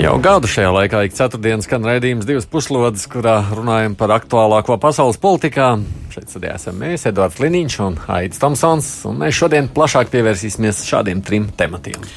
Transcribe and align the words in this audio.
Jau 0.00 0.14
gadu 0.16 0.48
šajā 0.48 0.68
laikā 0.72 1.00
ik 1.04 1.12
ceturtdienas 1.12 1.66
skan 1.68 1.84
raidījums 1.84 2.24
divas 2.24 2.46
puslodes, 2.48 3.02
kurā 3.12 3.34
runājam 3.52 3.92
par 4.00 4.14
aktuālāko 4.14 4.78
pasaules 4.80 5.18
politikā. 5.20 5.74
Šeit 6.14 6.32
studijā 6.32 6.54
esam 6.56 6.78
mēs, 6.80 7.04
Edvards 7.10 7.36
Liniņš 7.42 7.76
un 7.84 7.98
Aits 8.16 8.40
Tomsons, 8.40 8.88
un 9.10 9.20
mēs 9.20 9.36
šodien 9.36 9.68
plašāk 9.76 10.08
pievērsīsimies 10.14 10.80
šādiem 10.88 11.20
trim 11.26 11.50
tematiem. 11.52 12.08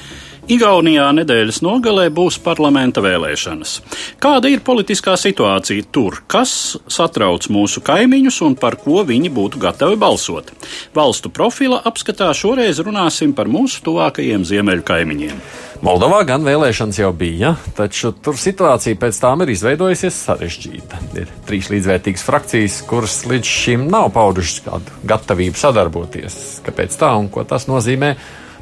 Igaunijā 0.44 1.06
nedēļas 1.16 1.62
nogalē 1.64 2.10
būs 2.12 2.36
parlamenta 2.44 3.00
vēlēšanas. 3.00 3.78
Kāda 4.20 4.50
ir 4.52 4.60
politiskā 4.60 5.14
situācija 5.16 5.86
tur? 5.88 6.18
Kas 6.28 6.76
satrauc 6.92 7.48
mūsu 7.48 7.80
kaimiņus 7.88 8.42
un 8.44 8.58
par 8.60 8.76
ko 8.82 9.06
viņi 9.08 9.32
būtu 9.32 9.62
gatavi 9.64 9.96
balsot? 10.02 10.52
Valstu 10.92 11.32
profila 11.32 11.80
apskatā 11.88 12.28
šoreiz 12.36 12.84
runāsim 12.84 13.32
par 13.32 13.48
mūsu 13.48 13.86
tuvākajiem 13.88 14.44
ziemeļu 14.52 14.84
kaimiņiem. 14.92 15.40
Moldovā 15.84 16.22
gan 16.28 16.44
vēlēšanas 16.44 17.00
jau 17.00 17.14
bija, 17.16 17.56
taču 17.80 18.12
tur 18.12 18.36
situācija 18.36 19.00
pēc 19.00 19.24
tām 19.24 19.48
ir 19.48 19.56
izveidojusies 19.56 20.22
sarežģīta. 20.28 21.04
Ir 21.24 21.32
trīs 21.48 21.72
līdzvērtīgas 21.72 22.28
frakcijas, 22.28 22.82
kuras 22.88 23.22
līdz 23.32 23.58
šim 23.64 23.88
nav 23.92 24.12
paudušas 24.16 24.64
kādu 24.68 25.04
gatavību 25.08 25.60
sadarboties. 25.60 26.42
Kāpēc 26.68 27.00
tā 27.00 27.16
un 27.16 27.32
ko 27.32 27.48
tas 27.48 27.72
nozīmē 27.72 28.18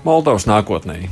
Moldovas 0.06 0.46
nākotnē? 0.50 1.08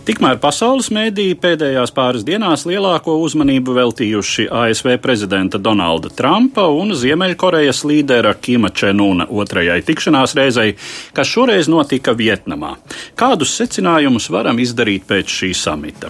Tikmēr 0.00 0.38
pasaules 0.40 0.86
mēdīji 0.96 1.34
pēdējās 1.42 1.90
pāris 1.92 2.22
dienās 2.24 2.62
lielāko 2.64 3.18
uzmanību 3.20 3.74
veltījuši 3.76 4.46
ASV 4.48 4.94
prezidenta 5.04 5.60
Donalda 5.60 6.08
Trumpa 6.16 6.64
un 6.72 6.94
Ziemeļkorejas 6.96 7.82
līdera 7.84 8.32
Kima 8.40 8.72
Čenuna 8.72 9.28
otrajai 9.28 9.82
tikšanās 9.84 10.32
reizei, 10.38 10.72
kas 11.12 11.28
šoreiz 11.28 11.68
notika 11.68 12.16
Vietnamā. 12.16 12.78
Kādus 13.12 13.52
secinājumus 13.60 14.30
varam 14.32 14.62
izdarīt 14.64 15.04
pēc 15.10 15.36
šī 15.36 15.52
samita? 15.66 16.08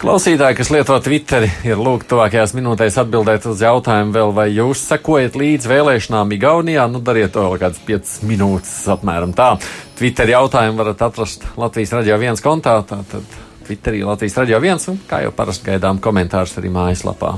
Klausītāji, 0.00 0.56
kas 0.56 0.70
lieto 0.72 0.94
Twitteri, 1.04 1.50
ir 1.68 1.76
lūgti 1.76 2.08
tuvākajās 2.08 2.54
minūtēs 2.56 2.94
atbildēt 3.02 3.44
uz 3.50 3.60
jautājumu 3.60 4.14
vēl, 4.14 4.30
vai 4.32 4.46
jūs 4.48 4.86
sekojat 4.88 5.36
līdz 5.36 5.68
vēlēšanām 5.68 6.32
Igaunijā. 6.38 6.86
Nu, 6.88 7.02
dariet 7.04 7.34
to 7.34 7.44
kādas 7.60 7.82
5 7.84 8.14
minūtes 8.30 8.72
apmēram 8.94 9.36
tā. 9.36 9.50
Twitter 10.00 10.32
jautājumu 10.32 10.80
varat 10.80 11.04
atrast 11.04 11.44
Latvijas 11.60 11.92
radio 11.98 12.16
viens 12.22 12.40
kontā, 12.40 12.78
tātad 12.88 13.28
Twitterī 13.68 14.00
Latvijas 14.08 14.38
radio 14.40 14.62
viens, 14.64 14.88
un 14.88 14.96
kā 15.04 15.20
jau 15.26 15.36
parasti 15.36 15.68
gaidām 15.68 16.00
komentārus 16.00 16.56
arī 16.56 16.72
mājaslapā. 16.72 17.36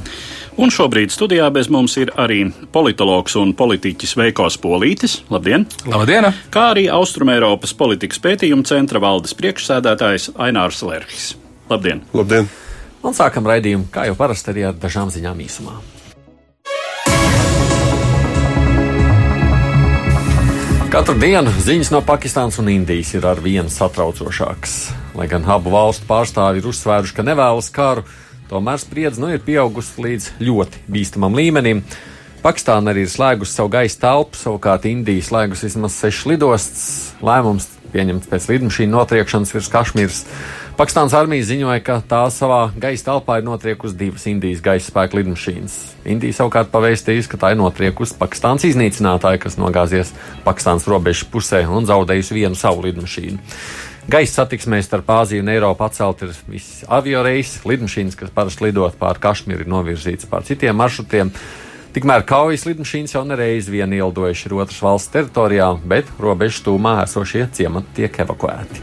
Un 0.63 0.71
šobrīd 0.71 1.11
studijā 1.11 1.51
bez 1.51 1.67
mums 1.67 1.99
ir 1.99 2.15
arī 2.15 2.45
politologs 2.71 3.35
un 3.43 3.57
politiķis 3.59 4.15
Veikos 4.23 4.63
Polītis. 4.63 5.19
Labdien! 5.35 5.67
Labdien! 5.91 6.31
Kā 6.55 6.71
arī 6.77 6.87
Austrumēropas 6.95 7.75
politikas 7.75 8.23
pētījuma 8.23 8.71
centra 8.71 9.03
valdes 9.03 9.35
priekšsēdētājs 9.43 10.37
Ainārs 10.39 10.87
Lerhis. 10.87 11.33
Labdien! 11.73 12.03
Labdien! 12.13 12.49
Un 13.03 13.15
sākam 13.17 13.47
raidījumu, 13.49 13.89
kā 13.91 14.05
jau 14.07 14.17
parasti, 14.19 14.53
arī 14.53 14.69
ar 14.69 14.79
dažām 14.79 15.09
ziņām 15.11 15.41
īsumā. 15.43 15.79
Katru 20.93 21.17
dienu 21.17 21.49
ziņas 21.65 21.89
no 21.95 22.03
Pakistānas 22.05 22.59
un 22.61 22.69
Indijas 22.69 23.15
ir 23.17 23.25
ar 23.25 23.41
vienu 23.41 23.73
satraucošākas. 23.73 24.77
Lai 25.17 25.25
gan 25.31 25.49
abu 25.49 25.73
valstu 25.73 26.05
pārstāvji 26.11 26.61
ir 26.61 26.69
uzsvēruši, 26.69 27.17
ka 27.17 27.25
nevēlas 27.25 27.73
karu, 27.73 28.05
tomēr 28.53 28.81
spriedze 28.83 29.23
nu 29.23 29.33
ir 29.33 29.41
pieaugusi 29.41 30.05
līdz 30.05 30.31
ļoti 30.45 30.85
bīstamam 30.93 31.39
līmenim. 31.41 31.81
Pakistāna 32.45 32.93
arī 32.93 33.07
ir 33.07 33.15
slēgusi 33.15 33.57
savu 33.57 33.73
gaisa 33.73 34.03
telpu, 34.05 34.37
savukārt 34.37 34.85
Indija 34.91 35.25
slēgusi 35.25 35.71
vismaz 35.71 35.97
sešas 35.97 36.29
lidostas. 36.35 36.85
Lēmums 37.25 37.71
pieņemts 37.93 38.31
pēc 38.31 38.49
lidmašīnu 38.51 38.97
notriekšanas 38.97 39.55
virs 39.55 39.71
Kašmīras. 39.73 40.25
Pakistānas 40.79 41.13
armija 41.15 41.45
ziņoja, 41.45 41.83
ka 41.85 41.99
tā 42.09 42.23
savā 42.33 42.63
gaisa 42.81 43.11
telpā 43.11 43.39
ir 43.39 43.47
notriekusi 43.47 43.99
divas 44.01 44.25
Indijas 44.31 44.65
gaisa 44.65 44.89
spēku 44.89 45.21
lidmašīnas. 45.21 45.77
Indija 46.09 46.39
savukārt 46.41 46.73
pavēstījusi, 46.73 47.29
ka 47.29 47.41
tā 47.45 47.53
ir 47.53 47.61
notriekusi 47.61 48.17
Pakistānas 48.21 48.65
iznīcinātāju, 48.71 49.43
kas 49.45 49.61
nogāzies 49.61 50.15
Pakistānas 50.47 50.89
robežas 50.89 51.29
pusē 51.29 51.63
un 51.69 51.89
zaudējusi 51.89 52.39
vienu 52.41 52.59
savu 52.59 52.87
lidmašīnu. 52.89 53.39
Gaisa 54.11 54.41
satiksmē 54.41 54.81
starp 54.83 55.13
Āziju 55.15 55.45
un 55.45 55.51
Eiropu 55.53 55.85
atcelt 55.87 56.25
ir 56.27 56.33
visi 56.51 56.87
avio 56.91 57.21
reisi, 57.23 57.61
lidmašīnas, 57.69 58.17
kas 58.19 58.33
parasti 58.35 58.67
lidot 58.67 58.97
pāri 58.99 59.23
Kašmīru, 59.23 59.63
ir 59.63 59.71
novirzītas 59.71 60.27
pār 60.31 60.43
citiem 60.49 60.75
maršrutiem. 60.81 61.31
Tikmēr 61.93 62.23
kaujas 62.25 62.63
lidmašīnas 62.65 63.13
jau 63.13 63.21
nereiz 63.29 63.67
vien 63.69 63.93
ielidojuši 63.93 64.47
ir 64.49 64.55
otras 64.63 64.79
valsts 64.81 65.13
teritorijā, 65.13 65.67
bet 65.85 66.09
robežas 66.17 66.63
tūmā 66.65 66.95
esošie 67.03 67.45
ciemati 67.53 67.99
tiek 67.99 68.17
evakuēti. 68.25 68.81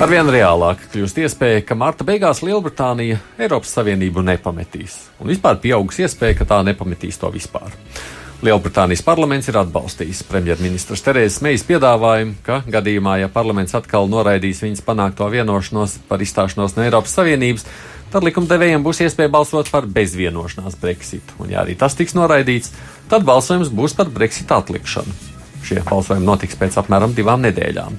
Arvien 0.00 0.30
reālāk 0.32 0.86
kļūst 0.94 1.20
iespēja, 1.20 1.66
ka 1.68 1.76
marta 1.76 2.06
beigās 2.08 2.40
Lielbritānija 2.46 3.18
Eiropas 3.36 3.74
Savienību 3.76 4.24
nepametīs, 4.24 4.96
un 5.20 5.28
vispār 5.34 5.60
pieaugs 5.60 6.00
iespēja, 6.06 6.38
ka 6.38 6.48
tā 6.54 6.62
nepametīs 6.70 7.20
to 7.20 7.28
vispār. 7.34 7.74
Lielbritānijas 8.40 9.02
parlaments 9.02 9.50
ir 9.50 9.58
atbalstījis 9.58 10.22
premjerministras 10.30 11.02
Terēzes 11.02 11.40
Meijas 11.42 11.66
piedāvājumu, 11.66 12.36
ka 12.46 12.60
gadījumā, 12.70 13.18
ja 13.24 13.28
parlaments 13.34 13.74
atkal 13.74 14.06
noraidīs 14.08 14.62
viņas 14.62 14.84
panākto 14.86 15.26
vienošanos 15.28 15.98
par 16.08 16.22
izstāšanos 16.22 16.78
no 16.78 16.86
Eiropas 16.86 17.18
Savienības, 17.18 17.66
tad 18.12 18.24
likumdevējiem 18.26 18.84
būs 18.84 19.02
iespēja 19.04 19.32
balsot 19.32 19.70
par 19.72 19.88
bezvienošanās 19.90 20.78
Brexit. 20.80 21.34
Un, 21.38 21.52
ja 21.52 21.62
arī 21.64 21.76
tas 21.78 21.96
tiks 21.98 22.16
noraidīts, 22.18 22.72
tad 23.10 23.26
balsojums 23.28 23.72
būs 23.74 23.96
par 23.98 24.10
Brexit 24.12 24.52
atlikšanu. 24.54 25.14
Šie 25.66 25.82
balsojumi 25.86 26.26
notiks 26.26 26.58
pēc 26.58 26.78
apmēram 26.80 27.14
divām 27.16 27.42
nedēļām. 27.44 27.98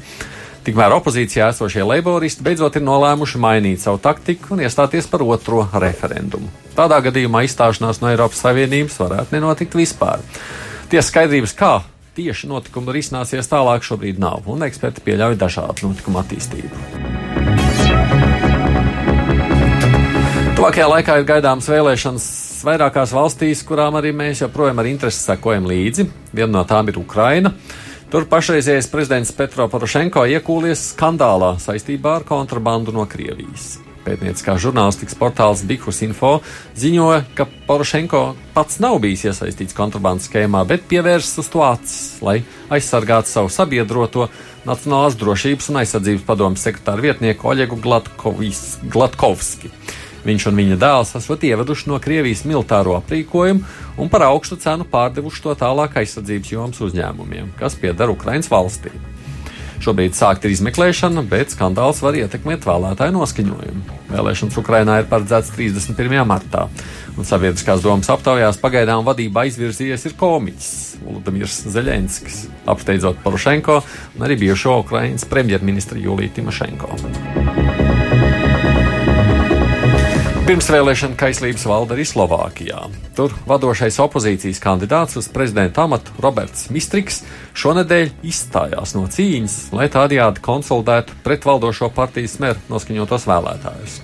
Tikmēr 0.65 0.93
opozīcijā 0.97 1.49
esošie 1.53 1.85
leiboristi 1.87 2.43
beidzot 2.45 2.75
ir 2.77 2.83
nolēmuši 2.85 3.39
mainīt 3.41 3.81
savu 3.81 4.01
taktiku 4.03 4.53
un 4.55 4.63
iestāties 4.65 5.07
par 5.09 5.23
otro 5.23 5.63
referendumu. 5.81 6.49
Tādā 6.77 6.99
gadījumā 7.07 7.45
izstāšanās 7.47 8.01
no 8.03 8.11
Eiropas 8.11 8.43
Savienības 8.43 8.99
varētu 8.99 9.37
nenotikt 9.37 9.79
vispār. 9.79 10.25
Tiesa 10.91 11.07
skaidrības, 11.09 11.55
kā 11.55 11.73
tieši 12.19 12.51
notikumi 12.51 12.93
risināsies 12.99 13.49
tālāk, 13.49 13.85
šobrīd 13.87 14.19
nav, 14.21 14.49
un 14.51 14.67
eksperti 14.67 15.05
pieļauj 15.07 15.39
dažādu 15.39 15.89
notikumu 15.89 16.21
attīstību. 16.23 17.18
Tuvākajā 20.59 20.87
laikā 20.91 21.13
ir 21.21 21.23
gaidāmas 21.23 21.69
vēlēšanas 21.71 22.23
vairākās 22.67 23.13
valstīs, 23.15 23.61
kurām 23.63 23.95
arī 23.95 24.09
mēs 24.11 24.41
joprojām 24.41 24.81
ar 24.81 24.89
interesi 24.89 25.21
sekojam 25.23 25.63
līdzi. 25.69 26.03
Viena 26.35 26.51
no 26.57 26.63
tām 26.67 26.89
ir 26.91 26.97
Ukraina. 26.99 27.53
Tur 28.11 28.25
pašreizējais 28.27 28.89
prezidents 28.91 29.31
Petro 29.37 29.69
Porošenko 29.71 30.25
iekūlies 30.27 30.81
skandālā 30.97 31.53
saistībā 31.63 32.17
ar 32.17 32.25
kontrabandu 32.27 32.91
no 32.91 33.05
Krievijas. 33.07 33.77
Pētnieciskā 34.03 34.57
žurnālistikas 34.59 35.15
portāls 35.15 35.63
Bihus 35.69 36.01
Info 36.03 36.33
ziņoja, 36.75 37.21
ka 37.39 37.47
Porošenko 37.69 38.25
pats 38.51 38.81
nav 38.83 38.99
bijis 38.99 39.29
iesaistīts 39.29 39.77
kontrabandas 39.79 40.27
schēmā, 40.27 40.65
bet 40.67 40.83
pievērsis 40.91 41.39
uz 41.39 41.53
to 41.55 41.63
acis, 41.63 42.19
lai 42.19 42.41
aizsargātu 42.67 43.31
savu 43.31 43.47
sabiedroto 43.47 44.27
Nacionālās 44.67 45.15
drošības 45.15 45.71
un 45.71 45.79
aizsardzības 45.85 46.27
padomus 46.27 46.67
sekretāru 46.67 47.07
vietnieku 47.07 47.47
Oļegu 47.47 47.79
Glatkovski. 48.91 49.71
Viņš 50.25 50.49
un 50.49 50.59
viņa 50.59 50.79
dēls 50.79 51.13
esat 51.19 51.45
ieveduši 51.47 51.91
no 51.91 51.99
Krievijas 52.03 52.43
militāro 52.47 52.97
aprīkojumu 52.99 53.63
un 53.99 54.11
par 54.11 54.27
augstu 54.27 54.59
cenu 54.59 54.87
pārdevuši 54.89 55.45
to 55.45 55.55
tālāk 55.61 55.95
aizsardzības 56.01 56.51
jomas 56.55 56.83
uzņēmumiem, 56.89 57.53
kas 57.59 57.79
pieder 57.79 58.11
Ukraiņas 58.15 58.51
valstī. 58.51 58.91
Šobrīd 59.79 60.11
sākta 60.11 60.49
izmeklēšana, 60.51 61.23
bet 61.31 61.53
skandāls 61.53 62.01
var 62.03 62.17
ietekmēt 62.19 62.65
vēlētāju 62.67 63.15
noskaņojumu. 63.15 63.99
Vēlēšanas 64.09 64.57
Ukrainā 64.59 64.97
ir 64.99 65.07
paredzētas 65.07 65.53
31. 65.55 66.19
martā, 66.27 66.65
un 67.15 67.27
sabiedriskās 67.27 67.85
domas 67.85 68.11
aptaujās 68.11 68.59
pagaidām 68.59 69.05
vadībā 69.07 69.45
izvirzījies 69.47 70.09
ir 70.09 70.17
komiķis 70.19 70.73
Volodimirs 71.05 71.61
Zeļenskis, 71.71 72.43
apsteidzot 72.67 73.23
Porošenko 73.23 73.79
un 74.17 74.27
arī 74.27 74.41
bijušo 74.43 74.81
Ukraiņas 74.83 75.29
premjerministru 75.31 76.03
Juliju 76.03 76.35
Timošenko. 76.41 77.58
Pirmsvēlēšana 80.49 81.13
kaislības 81.13 81.61
valda 81.69 81.93
arī 81.93 82.01
Slovākijā. 82.09 82.79
Tur 83.13 83.35
vadošais 83.45 83.99
opozīcijas 84.01 84.57
kandidāts 84.63 85.19
uz 85.19 85.27
prezidenta 85.29 85.83
amatu 85.85 86.09
Roberts 86.25 86.71
Mistriks 86.73 87.19
šonadēļ 87.53 88.25
izstājās 88.25 88.95
no 88.97 89.03
cīņas, 89.13 89.57
lai 89.77 89.85
tādējādi 89.93 90.41
konsolidētu 90.41 91.19
pretvaldošo 91.21 91.91
partijas 91.93 92.39
smeru 92.39 92.63
noskaņotos 92.73 93.27
vēlētājus. 93.29 93.99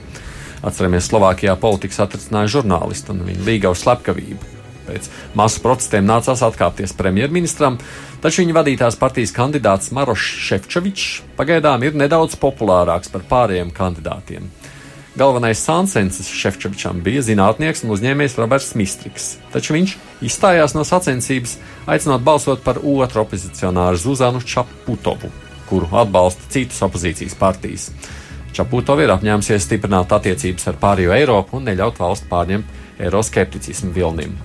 Atceramies, 0.62 1.08
Slovākijā 1.10 1.56
politikas 1.58 2.04
atricināja 2.06 2.60
žurnālistu 2.60 3.16
un 3.16 3.26
viņa 3.26 3.48
līgavu 3.50 3.82
slepkavību. 3.82 4.52
Pēc 4.86 5.10
masu 5.34 5.66
protestiem 5.66 6.06
nācās 6.06 6.46
atkāpties 6.46 6.94
premjerministram, 6.94 7.80
taču 8.22 8.44
viņa 8.44 8.60
vadītās 8.60 9.00
partijas 9.02 9.34
kandidāts 9.34 9.90
Marošs 9.98 10.46
Šefčovičs 10.52 11.10
pagaidām 11.42 11.90
ir 11.90 11.98
nedaudz 11.98 12.38
populārāks 12.38 13.10
par 13.10 13.26
pārējiem 13.34 13.74
kandidātiem. 13.74 14.46
Galvenais 15.16 15.62
sāncensis 15.64 16.28
Šefčovičam 16.28 16.98
bija 17.04 17.22
zinātnieks 17.24 17.86
un 17.86 17.94
uzņēmējs 17.96 18.34
Roberts 18.36 18.74
Mistriks, 18.76 19.28
taču 19.54 19.78
viņš 19.78 19.94
izstājās 20.28 20.74
no 20.76 20.84
sacensības, 20.84 21.54
aicinot 21.88 22.26
balsot 22.26 22.66
par 22.66 22.82
otru 22.84 23.22
opozicionāru 23.24 23.96
Zuzanu 24.02 24.42
Čaputovu, 24.44 25.30
kuru 25.70 25.88
atbalsta 26.02 26.50
citas 26.52 26.82
opozīcijas 26.84 27.38
partijas. 27.40 27.86
Čaputova 28.56 29.06
ir 29.06 29.14
apņēmusies 29.16 29.64
stiprināt 29.70 30.12
attiecības 30.16 30.68
ar 30.68 30.82
pārējo 30.84 31.16
Eiropu 31.16 31.62
un 31.62 31.72
neļaut 31.72 32.04
valsts 32.04 32.28
pārņemt 32.28 33.00
eiroskepticismu 33.08 33.96
vilnim. 33.96 34.36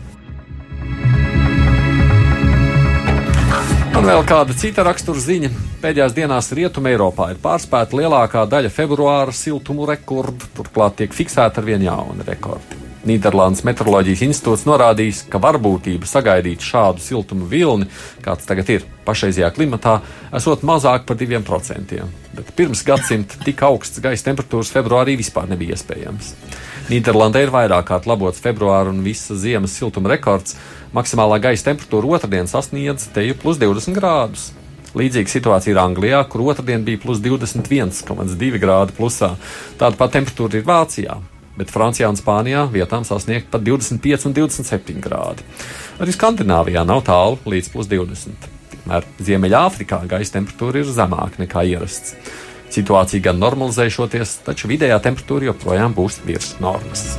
Un 4.00 4.06
vēl 4.08 4.23
kāda 4.25 4.55
cita 4.56 4.81
rakstura 4.81 5.20
ziņa. 5.20 5.50
Pēdējās 5.82 6.14
dienās 6.17 6.47
Rietumē 6.56 6.94
Eiropā 6.94 7.26
ir 7.35 7.41
pārspēta 7.43 7.99
lielākā 7.99 8.47
daļa 8.49 8.70
februāra 8.73 9.35
siltumu 9.37 9.85
rekordu, 9.91 10.49
turklāt 10.56 10.97
tiek 11.02 11.12
fiksēta 11.12 11.61
ar 11.61 11.67
vien 11.69 11.85
jauni 11.85 12.25
rekordi. 12.25 12.79
Nīderlandes 13.05 13.61
meteoroloģijas 13.69 14.23
institūts 14.25 14.64
norādījis, 14.64 15.20
ka 15.29 15.43
varbūtība 15.44 16.08
sagaidīt 16.08 16.64
šādu 16.64 17.05
siltumu 17.05 17.44
vilni, 17.52 17.91
kāds 18.25 18.49
tagad 18.49 18.73
ir 18.73 18.88
pašreizajā 19.05 19.52
klimatā, 19.56 19.99
esot 20.37 20.64
mazāk 20.64 21.05
par 21.05 21.20
2%. 21.20 22.00
Bet 22.41 22.56
pirms 22.56 22.81
gadsimta 22.88 23.37
tik 23.44 23.61
augsts 23.69 24.00
gaisa 24.00 24.31
temperatūras 24.31 24.73
februārī 24.73 25.20
vispār 25.20 25.53
nebija 25.53 25.76
iespējams. 25.76 26.35
Nīderlandē 26.91 27.44
ir 27.44 27.53
vairāk 27.55 27.85
kārt 27.87 28.08
labots 28.11 28.41
februāra 28.43 28.91
un 28.91 29.05
visas 29.05 29.44
ziemas 29.44 29.76
siltuma 29.76 30.11
rekords. 30.11 30.56
Maksimālā 30.97 31.39
gaisa 31.39 31.69
temperatūra 31.71 32.17
otrdien 32.17 32.49
sasniedz 32.51 33.07
teju 33.15 33.37
plus 33.39 33.61
20 33.63 33.95
grādus. 33.95 34.49
Līdzīga 34.99 35.31
situācija 35.31 35.71
ir 35.71 35.79
Anglijā, 35.79 36.23
kur 36.27 36.43
otrdien 36.51 36.83
bija 36.83 36.99
plus 36.99 37.21
21,2 37.23 38.59
grādi 38.59 38.97
plusā. 38.97 39.37
Tāda 39.79 39.95
pat 40.01 40.17
temperatūra 40.17 40.59
ir 40.59 40.67
Vācijā, 40.67 41.21
bet 41.55 41.71
Francijā 41.71 42.11
un 42.11 42.19
Spānijā 42.19 42.65
vietām 42.75 43.07
sasniegt 43.07 43.53
pat 43.53 43.63
25 43.63 44.27
un 44.27 44.37
27 44.41 44.99
grādi. 45.07 45.47
Arī 46.03 46.17
Skandināvijā 46.17 46.83
nav 46.89 47.05
tālu 47.07 47.39
līdz 47.47 47.71
plus 47.71 47.91
20. 47.91 48.51
Tikmēr 48.75 49.07
Ziemeļāfrikā 49.23 50.03
gaisa 50.11 50.41
temperatūra 50.41 50.83
ir 50.83 50.91
zemāka 50.91 51.45
nekā 51.45 51.69
ierasts. 51.71 52.17
Situācija 52.71 53.31
gan 53.31 53.39
normalizēšoties, 53.43 54.41
taču 54.47 54.71
vidējā 54.71 54.99
temperatūra 55.07 55.53
joprojām 55.53 55.95
būs 55.95 56.23
virs 56.27 56.57
normas. 56.63 57.13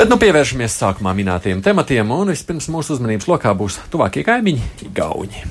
Bet 0.00 0.08
nu 0.08 0.16
pievēršamies 0.16 0.78
sākumā 0.80 1.10
minētajiem 1.12 1.58
tematiem, 1.60 2.08
un 2.08 2.30
vispirms 2.32 2.70
mūsu 2.72 2.94
uzmanības 2.94 3.26
lokā 3.28 3.50
būs 3.52 3.74
tuvākie 3.92 4.22
kaimiņi- 4.24 4.62
Igauni. 4.86 5.42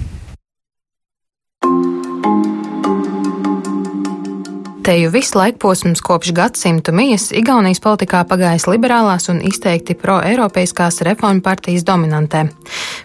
Teju 4.90 5.10
visu 5.10 5.38
laikposms 5.38 6.02
kopš 6.02 6.32
gadsimtu 6.32 6.92
mijas 6.98 7.28
Igaunijas 7.32 7.78
politikā 7.84 8.24
pagājis 8.26 8.64
liberālās 8.66 9.30
un 9.30 9.38
izteikti 9.46 9.94
pro-eiropeiskās 9.94 11.04
reformu 11.06 11.44
partijas 11.46 11.84
dominantē. 11.86 12.48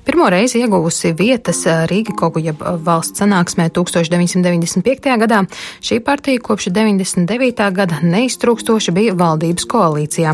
Pirmo 0.07 0.31
reizi 0.33 0.63
ieguvusi 0.63 1.13
vietas 1.13 1.61
Rīga 1.91 2.15
Kogu 2.17 2.41
jeb 2.41 2.65
valsts 2.87 3.21
sanāksmē 3.21 3.69
1995. 3.77 5.11
gadā, 5.27 5.43
šī 5.85 6.01
partija 6.01 6.41
kopš 6.41 6.71
99. 6.73 7.69
gada 7.77 8.01
neiztrūkstoši 8.01 8.97
bija 8.97 9.19
valdības 9.21 9.69
koalīcijā, 9.69 10.33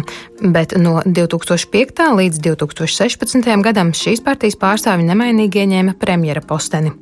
bet 0.54 0.76
no 0.78 1.00
2005. 1.02 2.06
līdz 2.20 2.44
2016. 2.46 3.50
gadam 3.66 3.90
šīs 3.90 4.22
partijas 4.22 4.54
pārstāvi 4.54 5.10
nemainīgi 5.10 5.64
ieņēma 5.64 5.98
premjera 5.98 6.46
posteni. 6.46 6.94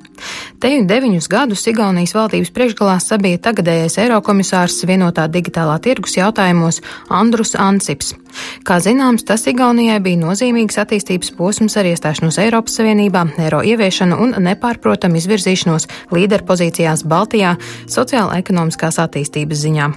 Teju 0.59 0.89
deviņus 0.89 1.29
gadus 1.31 1.69
Igaunijas 1.71 2.17
valdības 2.17 2.50
priekšgalā 2.56 2.97
sabija 3.05 3.39
tagadējais 3.45 4.00
Eirokomisārs 4.38 4.85
vienotā 4.87 5.25
digitālā 5.26 5.81
tirgus 5.82 6.14
jautājumos 6.14 6.79
Andrus 7.11 7.56
Ansips. 7.58 8.14
Kā 8.62 8.79
zināms, 8.79 9.25
tas 9.26 9.46
Igaunijai 9.50 9.99
bija 9.99 10.20
nozīmīgs 10.20 10.79
attīstības 10.79 11.32
posms 11.35 11.75
ar 11.76 11.88
iestāšanos 11.90 12.38
Eiropas 12.38 12.79
Savienībā, 12.79 13.25
eiro 13.43 13.64
ieviešanu 13.67 14.14
un 14.14 14.37
nepārprotam 14.38 15.19
izvirzīšanos 15.19 15.88
līderpozīcijās 16.14 17.02
Baltijā 17.02 17.56
sociāla-ekonomiskās 17.90 19.02
attīstības 19.02 19.64
ziņā. 19.67 19.93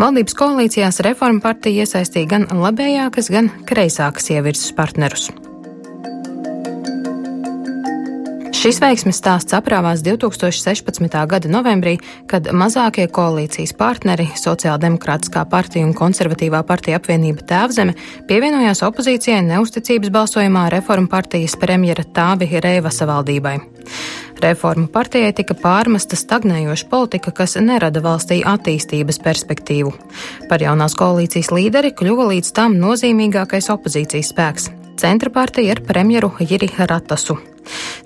Valdības 0.00 0.38
koalīcijās 0.38 1.04
reforma 1.04 1.44
partija 1.44 1.84
iesaistīja 1.84 2.36
gan 2.38 2.48
labējākas, 2.48 3.32
gan 3.32 3.52
kreisākas 3.68 4.32
ievirzes 4.32 4.72
partnerus. 4.72 5.28
Šis 8.64 8.78
veiksmes 8.80 9.18
stāsts 9.20 9.52
aprāvās 9.52 10.00
2016. 10.00 11.12
gada 11.28 11.48
novembrī, 11.52 11.98
kad 12.24 12.46
mazākie 12.48 13.04
koalīcijas 13.12 13.74
partneri- 13.76 14.24
Sociāldemokrātiskā 14.40 15.42
partija 15.50 15.84
un 15.84 15.92
Konservatīvā 15.92 16.62
partija 16.64 16.96
apvienība 16.96 17.44
Tēvzeme 17.44 17.92
pievienojās 18.24 18.80
opozīcijai 18.86 19.42
neusticības 19.44 20.08
balsojumā 20.08 20.70
reformu 20.72 21.12
partijas 21.12 21.58
premjera 21.60 22.04
Tāvi 22.04 22.48
Reivasa 22.64 23.04
valdībai. 23.04 23.58
Reformu 24.40 24.88
partijai 24.88 25.34
tika 25.36 25.52
pārmesta 25.52 26.16
stagnējoša 26.16 26.88
politika, 26.88 27.32
kas 27.32 27.56
nerada 27.56 28.00
valstī 28.00 28.40
attīstības 28.40 29.20
perspektīvu. 29.20 29.92
Par 30.48 30.58
jaunās 30.64 30.96
koalīcijas 30.96 31.52
līderi 31.52 31.92
kļuva 31.92 32.30
līdz 32.32 32.52
tam 32.52 32.80
nozīmīgākais 32.80 33.68
opozīcijas 33.76 34.32
spēks- 34.32 34.70
centra 34.96 35.30
partija 35.30 35.72
ar 35.72 35.80
premjeru 35.86 36.30
Jiri 36.40 36.68
Ratasu. 36.78 37.36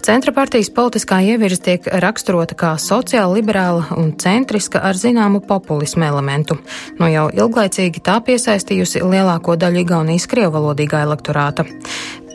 Centra 0.02 0.32
partijas 0.32 0.70
politiskā 0.70 1.18
ievirze 1.26 1.62
tiek 1.62 1.86
raksturota 2.02 2.54
kā 2.58 2.70
sociāli 2.78 3.40
liberāla 3.40 3.88
un 3.98 4.12
centriska 4.18 4.80
ar 4.84 4.96
zināmu 4.96 5.40
populismu 5.46 6.06
elementu. 6.06 6.58
Nu 7.00 7.10
jau 7.10 7.26
ilglaicīgi 7.34 8.02
tā 8.04 8.20
piesaistījusi 8.24 9.02
lielāko 9.02 9.58
daļu 9.58 9.82
Igaunijas 9.82 10.28
krievalodīgā 10.30 11.02
elektorāta. 11.08 11.66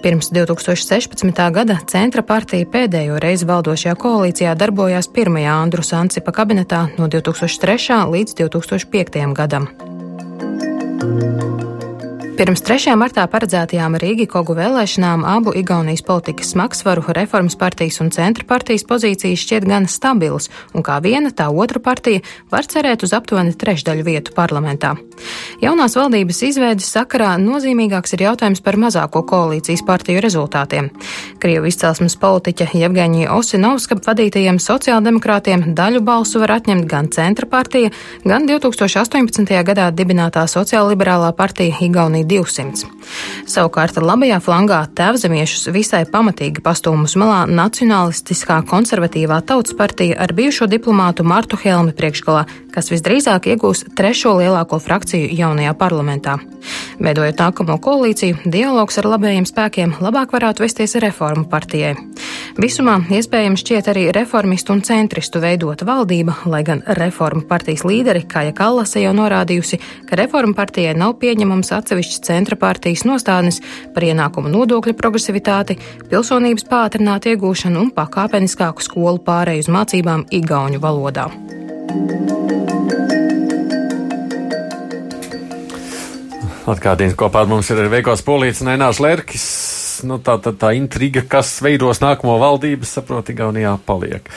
Pirms 0.03 0.33
2016. 0.35 1.51
gada 1.55 1.77
Centra 1.87 2.21
partija 2.27 2.67
pēdējo 2.67 3.21
reizi 3.23 3.47
valdošajā 3.47 3.95
koalīcijā 3.95 4.55
darbojās 4.59 5.07
pirmajā 5.15 5.55
Andrus 5.63 5.93
Ansipa 5.95 6.35
kabinetā 6.35 6.89
no 6.97 7.07
2003. 7.07 8.01
līdz 8.11 8.35
2005. 8.43 9.23
gadam. 9.39 9.69
Pirms 12.33 12.63
3. 12.65 12.95
martā 12.97 13.27
paredzētajām 13.29 13.93
Rīgas 14.01 14.31
kogu 14.31 14.55
vēlēšanām 14.57 15.21
abu 15.29 15.51
Igaunijas 15.53 16.01
politikas 16.01 16.49
smagsvaru 16.55 17.13
reformas 17.13 17.53
partijas 17.61 17.99
un 18.01 18.09
centra 18.09 18.47
partijas 18.49 18.81
pozīcijas 18.89 19.43
šķiet 19.43 19.67
gan 19.69 19.85
stabilas, 19.85 20.49
un 20.73 20.81
kā 20.81 20.95
viena, 21.05 21.29
tā 21.29 21.51
otra 21.53 21.77
partija 21.77 22.23
var 22.49 22.65
cerēt 22.65 23.05
uz 23.05 23.13
aptuveni 23.13 23.53
trešdaļu 23.53 24.05
vietu 24.07 24.33
parlamentā. 24.33 24.95
Jaunās 25.61 25.93
valdības 25.93 26.41
izveidas 26.47 26.89
sakarā 26.95 27.35
nozīmīgāks 27.37 28.17
ir 28.17 28.25
jautājums 28.25 28.63
par 28.65 28.79
mazāko 28.81 29.21
koalīcijas 29.29 29.85
partiju 29.85 30.25
rezultātiem. 30.25 30.89
Krievu 31.37 31.69
izcelsmes 31.69 32.17
politiķa 32.17 32.71
Jevgeņija 32.73 33.29
Osinovska 33.37 33.99
vadītajiem 34.01 34.57
sociāldemokrātiem 34.57 35.69
daļu 35.77 36.01
balsu 36.01 36.41
var 36.41 36.57
atņemt 36.57 36.89
gan 36.89 37.11
centra 37.13 37.45
partija, 37.45 37.93
gan 38.25 38.49
2018. 38.49 39.53
gadā 39.69 39.91
dibinātā 39.93 40.47
sociālliberālā 40.49 41.29
partija 41.37 41.77
Igaunija. 42.23 42.33
200. 42.33 42.87
Savukārt 43.49 43.97
labajā 44.01 44.39
flangā 44.43 44.79
tēvzemiešus 44.97 45.69
visai 45.75 46.03
pamatīgi 46.09 46.63
pastūmus 46.63 47.15
malā 47.19 47.43
Nacionalistiskā 47.49 48.61
konservatīvā 48.69 49.41
tautas 49.47 49.75
partija 49.77 50.17
ar 50.23 50.33
bijušo 50.33 50.67
diplomātu 50.71 51.25
Martu 51.27 51.59
Helmi 51.59 51.93
priekšgalā, 51.93 52.45
kas 52.73 52.89
visdrīzāk 52.91 53.51
iegūs 53.53 53.85
trešo 53.97 54.35
lielāko 54.39 54.79
frakciju 54.81 55.29
jaunajā 55.37 55.73
parlamentā. 55.77 56.37
Veidojot 57.03 57.41
nākamo 57.41 57.77
koalīciju, 57.83 58.43
dialogs 58.49 58.97
ar 59.01 59.09
labējiem 59.13 59.47
spēkiem 59.49 59.97
labāk 60.03 60.33
varētu 60.35 60.63
vesties 60.65 60.95
reformu 61.03 61.45
partijai. 61.51 61.95
Visumā 62.53 62.99
iespējams 63.09 63.63
šķiet 63.63 63.87
arī 63.89 64.03
reformistu 64.13 64.75
un 64.75 64.83
centristu 64.85 65.41
veidota 65.41 65.87
valdība, 65.89 66.35
lai 66.45 66.61
gan 66.65 66.83
reformu 66.99 67.41
partijas 67.49 67.81
līderi 67.87 68.27
Kāja 68.29 68.53
Kallase 68.53 69.01
jau 69.01 69.13
norādījusi, 69.17 69.79
ka 70.09 70.19
reformu 70.19 70.53
partijai 70.57 70.93
nav 70.97 71.15
pieņemams 71.23 71.73
atsevišķs 71.79 72.21
centra 72.29 72.59
partijas 72.61 73.07
nostādnes 73.09 73.57
par 73.95 74.05
ienākumu 74.05 74.53
nodokļu 74.53 74.93
progresivitāti, 74.99 75.79
pilsonības 76.13 76.69
pātrinātu 76.69 77.33
iegūšanu 77.33 77.87
un 77.87 77.91
pakāpeniskāku 77.97 78.85
skolu 78.85 79.25
pārēju 79.25 79.65
uz 79.65 79.73
mācībām 79.73 80.27
igauņu 80.43 80.83
valodā. 80.83 81.27
Atgādījums 86.63 87.17
kopā 87.19 87.43
ar 87.43 87.49
mums 87.51 87.67
ir 87.73 87.81
Veikos 87.91 88.23
Polīts 88.23 88.61
un 88.63 88.71
Enārs 88.73 89.01
Lerkis. 89.03 89.47
Nu, 90.07 90.17
tā, 90.23 90.37
tā, 90.43 90.53
tā 90.55 90.71
intriga, 90.75 91.23
kas 91.27 91.57
veidos 91.63 92.01
nākamo 92.03 92.37
valdību, 92.41 92.87
saprot, 92.87 93.29
Igaunijā 93.31 93.75
paliek. 93.87 94.27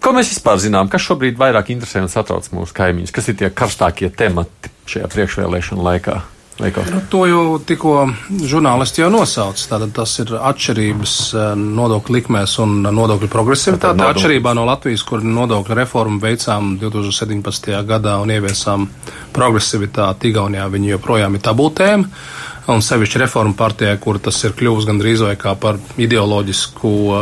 Ko 0.00 0.12
mēs 0.16 0.32
vispār 0.32 0.60
zinām, 0.62 0.90
kas 0.90 1.04
šobrīd 1.06 1.38
vairāk 1.40 1.72
interesē 1.74 2.02
un 2.04 2.10
satrauc 2.12 2.46
mūsu 2.54 2.74
kaimiņus? 2.76 3.14
Kas 3.14 3.30
ir 3.30 3.38
tie 3.40 3.50
karstākie 3.54 4.10
temati 4.10 4.72
šajā 4.90 5.10
priekšvēlēšana 5.14 5.86
laikā? 5.86 6.18
Nu, 6.60 7.00
to 7.08 7.22
jau 7.24 7.44
tikko 7.64 7.94
žurnālisti 8.28 9.00
jau 9.00 9.08
nosauca. 9.12 9.64
Tātad 9.70 9.94
tas 9.96 10.12
ir 10.20 10.32
atšķirības 10.36 11.14
eh, 11.32 11.46
nodokļu 11.56 12.16
likmēs 12.18 12.58
un 12.60 12.74
nodokļu 12.84 13.30
progresivitāte. 13.32 14.04
Atšķirībā 14.04 14.52
no 14.56 14.66
Latvijas, 14.68 15.04
kur 15.08 15.24
nodokļu 15.24 15.78
reformu 15.78 16.20
veicām 16.20 16.74
2017. 16.82 17.72
gadā 17.88 18.18
un 18.20 18.34
ieviesām 18.34 18.86
progresivitāti 19.36 20.34
Igaunijā, 20.34 20.68
viņi 20.72 20.94
joprojām 20.94 21.38
ir 21.38 21.44
tabūtēm. 21.48 22.04
Un 22.70 22.84
sevišķi 22.84 23.24
reformu 23.24 23.56
partijai, 23.58 23.96
kur 23.98 24.20
tas 24.22 24.36
ir 24.44 24.52
kļuvis 24.58 24.86
gandrīz 24.86 25.24
vai 25.24 25.34
kā 25.40 25.56
par 25.58 25.80
ideoloģisku 25.98 26.90
uh, 27.08 27.16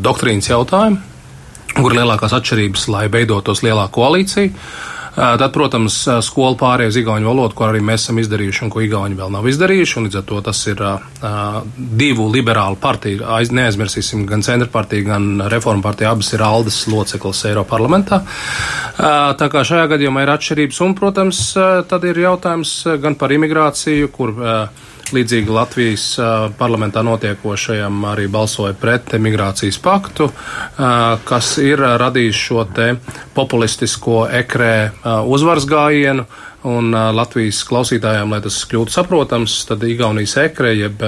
doktrīnas 0.00 0.48
jautājumu, 0.48 1.02
kur 1.74 1.96
lielākās 1.98 2.32
atšķirības, 2.38 2.86
lai 2.94 3.02
veidotos 3.12 3.64
lielā 3.66 3.84
koalīcija. 3.92 4.54
Tad, 5.12 5.50
protams, 5.52 5.96
skola 6.24 6.56
pārējai 6.56 6.88
uz 6.88 6.96
igauņu 7.02 7.28
valodu, 7.28 7.52
ko 7.56 7.66
arī 7.66 7.82
mēs 7.84 8.06
esam 8.06 8.16
izdarījuši 8.22 8.62
un 8.64 8.70
ko 8.72 8.80
igauņi 8.80 9.18
vēl 9.18 9.32
nav 9.34 9.48
izdarījuši. 9.50 10.04
Līdz 10.06 10.18
ar 10.22 10.24
to 10.30 10.38
tas 10.46 10.60
ir 10.72 10.80
divu 11.76 12.28
liberālu 12.32 12.78
partiju, 12.80 13.26
aiz, 13.36 13.52
neaizmirsīsim, 13.52 14.24
gan 14.30 14.44
centra 14.46 14.70
partija, 14.72 15.04
gan 15.10 15.44
reforma 15.52 15.84
partija, 15.90 16.14
abas 16.16 16.32
ir 16.32 16.44
Aldas 16.46 16.78
loceklis 16.88 17.44
Eiropa 17.50 17.74
parlamentā. 17.74 18.22
Tā 18.96 19.50
kā 19.52 19.64
šajā 19.68 19.90
gadījumā 19.92 20.24
ir 20.24 20.32
atšķirības 20.32 20.80
un, 20.86 20.96
protams, 20.96 21.42
tad 21.92 22.08
ir 22.08 22.22
jautājums 22.24 22.72
gan 23.04 23.18
par 23.20 23.36
imigrāciju, 23.36 24.08
kur 24.16 24.32
līdzīgi 25.12 25.52
Latvijas 25.52 26.04
parlamentā 26.58 27.02
notiekošajam 27.04 28.04
arī 28.12 28.28
balsoja 28.32 28.76
pret 28.78 29.12
migrācijas 29.20 29.80
paktu, 29.82 30.30
kas 31.28 31.50
ir 31.62 31.82
radījis 32.02 32.38
šo 32.46 32.64
te 32.76 32.94
populistisko 33.36 34.24
ekrē 34.42 34.74
uzvaras 35.26 35.68
gājienu. 35.68 36.26
Un 36.62 36.92
uh, 36.94 37.08
Latvijas 37.10 37.64
klausītājiem, 37.66 38.30
lai 38.30 38.38
tas 38.44 38.60
kļūtu 38.70 38.94
saprotams, 38.94 39.56
tad 39.66 39.82
Igaunijas 39.82 40.36
ekre, 40.44 40.70
jeb 40.78 41.00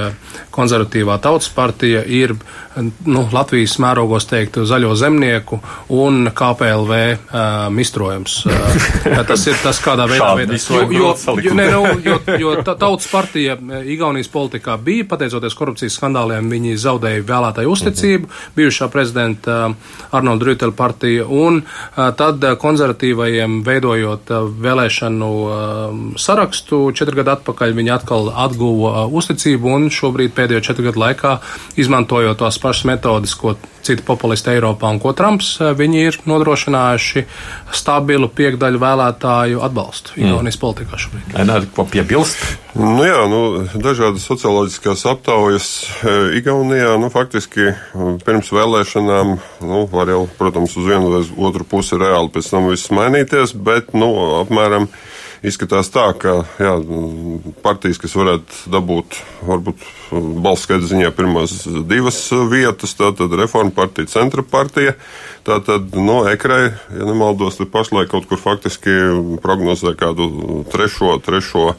konservatīvā 0.54 1.20
tautas 1.22 1.46
partija, 1.54 2.02
ir 2.02 2.34
nu, 3.06 3.24
Latvijas 3.32 3.76
mērogos 3.82 4.26
teikt 4.30 4.58
zaļo 4.68 4.94
zemnieku 4.98 5.60
un 5.94 6.28
KPLV 6.34 6.92
uh, 6.94 7.38
mistrojums. 7.74 8.40
Uh, 8.46 9.20
tas 9.30 9.46
ir 9.48 9.58
tas, 9.62 9.80
kādā 9.84 10.08
veidā 10.10 10.32
veidā. 10.38 10.58
Jo, 10.58 10.82
jo, 10.90 11.38
jo, 11.44 11.54
ne, 11.54 11.68
nu, 11.72 11.82
jo, 12.04 12.18
jo 12.40 12.54
tautas 12.66 13.08
partija 13.10 13.56
Igaunijas 13.84 14.30
politikā 14.32 14.76
bija, 14.82 15.06
pateicoties 15.10 15.56
korupcijas 15.58 15.98
skandāliem, 15.98 16.50
viņi 16.50 16.76
zaudēja 16.82 17.24
vēlētāju 17.28 17.74
uzticību, 17.74 18.28
mhm. 18.28 18.54
bijušā 18.58 18.90
prezidenta 18.92 19.58
uh, 19.70 19.94
Arnolda 20.14 20.50
Rütela 20.50 20.76
partija, 20.76 21.26
un 21.26 21.62
uh, 21.62 22.10
tad 22.18 22.44
konservatīvajiem 22.60 23.60
veidojot 23.66 24.34
uh, 24.34 24.50
vēlēšanu 24.64 25.32
Um, 25.54 26.14
sarakstu. 26.18 26.92
Četri 26.96 27.18
gadi 27.18 27.32
atpakaļ 27.34 27.74
viņi 27.76 27.92
atkal 27.94 28.28
atguva 28.44 29.04
uh, 29.04 29.14
uzticību 29.18 29.70
un 29.76 29.86
šobrīd 29.92 30.34
pēdējo 30.36 30.62
četru 30.64 30.86
gadu 30.88 31.02
laikā, 31.02 31.32
izmantojot 31.80 32.38
tās 32.40 32.58
pašas 32.64 32.88
metodas, 32.88 33.36
ko 33.38 33.54
citi 33.84 34.02
populisti 34.06 34.54
Eiropā 34.54 34.88
un 34.94 35.00
ko 35.02 35.12
Trumps, 35.16 35.54
uh, 35.60 35.72
viņi 35.76 36.02
ir 36.08 36.18
nodrošinājuši 36.28 37.24
stabilu 37.76 38.30
piekdaļu 38.32 38.80
vēlētāju 38.80 39.62
atbalstu 39.66 40.16
mm. 40.16 40.24
Igaunijas 40.24 40.60
politikā 40.62 41.00
šobrīd. 41.04 41.34
Enāri, 41.44 41.68
ko 41.76 41.86
piebilst? 41.88 42.40
Nu 42.74 43.04
jā, 43.06 43.20
nu, 43.30 43.40
dažādas 43.78 44.24
socioloģiskās 44.26 45.04
aptaujas 45.12 45.70
uh, 46.02 46.32
Igaunijā, 46.40 46.94
nu, 47.00 47.10
faktiski 47.12 47.74
pirms 48.24 48.52
vēlēšanām, 48.54 49.34
nu, 49.68 49.84
var 49.92 50.10
jau, 50.10 50.24
protams, 50.40 50.76
uz 50.80 50.88
vienu 50.88 51.12
vai 51.12 51.24
otru 51.48 51.68
pusi 51.68 52.00
reāli 52.00 52.32
pēc 52.34 52.54
tam 52.54 52.70
viss 52.72 52.92
mainīties, 52.94 53.54
bet, 53.54 53.92
nu, 53.96 54.10
apmēram 54.40 54.88
izskatās 55.44 55.90
tā, 55.92 56.06
ka 56.18 56.40
jā, 56.60 56.74
partijas, 57.64 58.00
kas 58.02 58.16
varētu 58.16 58.72
dabūt 58.72 59.20
varbūt 59.44 59.84
balss 60.44 60.64
skaita 60.66 60.88
ziņā 60.88 61.10
pirmās 61.16 61.54
divas 61.88 62.18
vietas, 62.50 62.94
tātad 62.98 63.32
reforma 63.38 63.74
partija, 63.74 64.10
centra 64.10 64.44
partija. 64.46 64.96
Tātad, 65.44 65.92
no 66.00 66.22
ekrai, 66.24 66.70
ja 66.72 67.04
nemaldos, 67.04 67.58
tad 67.58 67.68
pašlaik 67.68 68.08
kaut 68.08 68.24
kur 68.30 68.40
faktiski 68.40 68.94
prognozē 69.44 69.92
kādu 70.00 70.62
trešo, 70.72 71.18
trešo 71.20 71.66
e, 71.68 71.74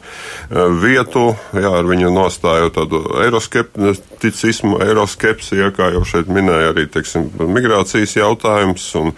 vietu, 0.78 1.32
jā, 1.50 1.72
ar 1.80 1.88
viņu 1.88 2.12
nostāju 2.14 2.70
tādu 2.76 3.00
eiroskepticismu, 3.24 4.78
eiroskepsi, 4.86 5.58
ja, 5.58 5.72
kā 5.74 5.90
jau 5.96 6.04
šeit 6.06 6.30
minēja 6.30 6.70
arī, 6.76 6.86
teiksim, 6.94 7.26
migrācijas 7.56 8.14
jautājums 8.20 8.86
un, 9.02 9.10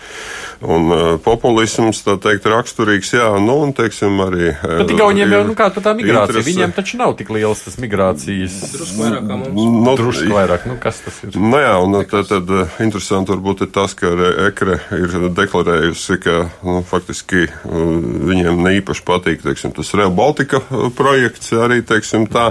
un 0.64 0.90
e, 0.90 1.00
populisms, 1.22 2.00
tā 2.06 2.16
teikt, 2.22 2.46
raksturīgs, 2.50 3.12
jā, 3.14 3.28
nu, 3.42 3.58
un, 3.64 3.72
teiksim, 3.76 4.18
arī. 4.24 4.50
E, 4.56 4.78
Bet 4.82 4.92
Igauniem 4.94 5.34
jau, 5.36 5.42
nu, 5.46 5.54
kā 5.58 5.68
tā 5.74 5.92
migrācija, 5.94 6.24
interese. 6.26 6.46
viņiem 6.48 6.74
taču 6.76 6.98
nav 7.00 7.14
tik 7.18 7.30
liels 7.34 7.62
tas 7.66 7.78
migrācijas. 7.82 8.56
Drusku 8.74 9.04
vairāk 9.04 9.28
kā 9.28 9.38
mums. 9.38 9.54
No, 9.54 9.68
nu, 9.86 9.94
Drusku 10.00 10.34
vairāk, 10.34 10.66
nu, 10.70 10.78
kas 10.82 11.02
tas 11.04 11.20
ir? 11.26 11.36
Nu, 11.38 11.60
jā, 11.62 11.74
un 11.84 11.98
tad, 12.10 12.30
tad 12.30 12.52
interesanti 12.84 13.34
varbūt 13.34 13.66
ir 13.66 13.72
tas, 13.74 13.94
ka 13.98 14.10
ekre 14.48 14.80
ir 14.98 15.28
deklarējusi, 15.38 16.18
ka 16.24 16.38
nu, 16.66 16.80
faktiski 16.86 17.46
viņiem 17.64 18.62
ne 18.64 18.74
īpaši 18.80 19.06
patīk 19.06 19.44
teiksim, 19.46 19.74
tas 19.76 19.94
Real 19.98 20.14
Baltica 20.14 20.60
projekts 20.98 21.52
arī 21.54 21.80
teiksim, 21.86 22.26
tā. 22.30 22.50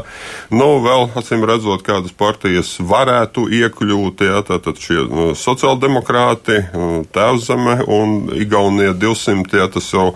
Nu, 0.54 0.78
vēl 0.84 1.10
acīm 1.20 1.44
redzot, 1.48 1.84
kādas 1.88 2.16
partijas 2.16 2.78
varētu 2.80 3.48
iekļūt, 3.60 4.24
jā, 4.30 4.42
tātad 4.48 4.80
šie 4.82 5.04
nu, 5.12 5.30
sociāldemokrāti, 5.38 6.64
Tēvzeme 7.14 7.80
un 7.84 7.97
Igaunija 8.38 8.94
200, 8.98 9.60
jā, 9.62 9.68
tas 9.74 9.88
jau 9.94 10.08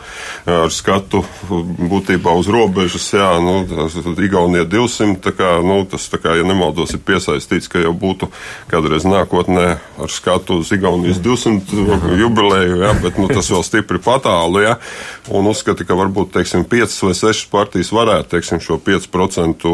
ar 0.50 0.72
skatu 0.74 1.24
būtībā 1.50 2.34
uz 2.40 2.50
robežas, 2.52 3.08
jā, 3.14 3.30
nu, 3.44 3.62
tas, 3.70 3.98
Igaunija 4.22 4.66
200, 4.70 5.20
tā 5.24 5.34
kā, 5.38 5.52
nu, 5.66 5.82
tas, 5.90 6.08
tā 6.12 6.22
kā, 6.22 6.36
ja 6.40 6.48
nemaldos, 6.48 6.96
ir 6.96 7.04
piesaistīts, 7.08 7.70
ka 7.72 7.82
jau 7.84 7.94
būtu 7.98 8.32
kādreiz 8.72 9.06
nākotnē 9.08 9.68
ar 10.02 10.14
skatu 10.14 10.62
uz 10.62 10.72
Igaunijas 10.76 11.22
200 11.24 12.16
jubileju, 12.22 12.82
ja, 12.86 12.96
bet 13.02 13.20
nu, 13.22 13.30
tas 13.32 13.52
vēl 13.52 13.66
stipri 13.68 14.02
patālu. 14.04 14.64
Ja, 14.66 14.78
un 15.32 15.50
uzskata, 15.52 15.88
ka 15.88 15.98
varbūt 15.98 16.36
teiksim, 16.38 16.66
5 16.70 16.98
vai 17.08 17.16
6 17.18 17.48
partijas 17.52 17.94
varētu 17.96 18.36
teiksim, 18.36 18.62
šo 18.64 18.80
5% 18.82 19.72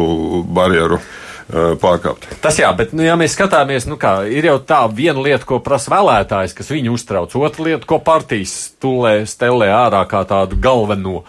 barjeru 0.54 1.00
pārkāpt. 1.48 2.26
Tas 2.44 2.58
jā, 2.60 2.68
bet, 2.76 2.92
nu, 2.92 3.02
ja 3.06 3.14
mēs 3.16 3.32
skatāmies, 3.32 3.86
nu 3.88 3.96
kā, 4.00 4.20
ir 4.28 4.44
jau 4.50 4.58
tā 4.60 4.82
viena 4.92 5.22
lieta, 5.24 5.46
ko 5.48 5.60
prasa 5.64 5.94
vēlētājs, 5.94 6.54
kas 6.56 6.68
viņu 6.74 6.92
uztrauc, 6.92 7.32
otra 7.40 7.64
lieta, 7.70 7.88
ko 7.88 8.00
partijas 8.04 8.52
stulē, 8.66 9.22
stelē 9.28 9.70
ārā 9.72 10.02
kā 10.10 10.20
tādu 10.28 10.58
galveno, 10.60 11.22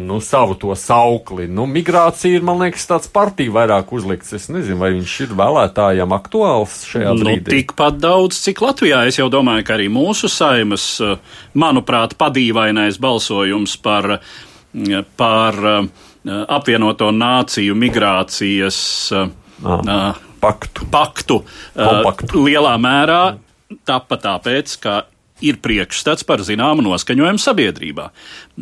nu, 0.00 0.18
savu 0.24 0.56
to 0.58 0.72
saukli. 0.80 1.44
Nu, 1.52 1.68
migrācija 1.68 2.38
ir, 2.38 2.46
man 2.46 2.64
liekas, 2.64 2.88
tāds 2.88 3.12
partija 3.12 3.52
vairāk 3.52 3.92
uzlikts. 3.92 4.32
Es 4.38 4.48
nezinu, 4.48 4.80
vai 4.80 4.94
viņš 4.96 5.20
ir 5.26 5.36
vēlētājiem 5.38 6.16
aktuāls 6.16 6.80
šajā 6.88 7.12
nu, 7.12 7.28
brīdī. 7.28 7.60
Tikpat 7.60 8.00
daudz, 8.00 8.40
cik 8.48 8.64
Latvijā. 8.64 9.04
Es 9.10 9.20
jau 9.20 9.28
domāju, 9.32 9.68
ka 9.68 9.76
arī 9.76 9.90
mūsu 9.92 10.32
saimas, 10.32 10.88
manuprāt, 11.52 12.16
padīvainais 12.18 12.96
balsojums 13.02 13.76
par, 13.84 14.16
par 15.20 15.64
apvienoto 16.26 17.12
nāciju 17.14 17.76
migrācijas 17.78 18.78
uh, 19.14 19.28
paktu. 20.40 20.86
paktu 20.92 21.40
uh, 21.40 22.46
lielā 22.46 22.74
mērā 22.80 23.20
tāpat 23.86 24.24
tāpēc, 24.26 24.76
ka 24.82 24.96
ir 25.44 25.58
priekšstats 25.60 26.24
par 26.26 26.40
zināmu 26.44 26.84
noskaņojumu 26.86 27.40
sabiedrībā. 27.42 28.08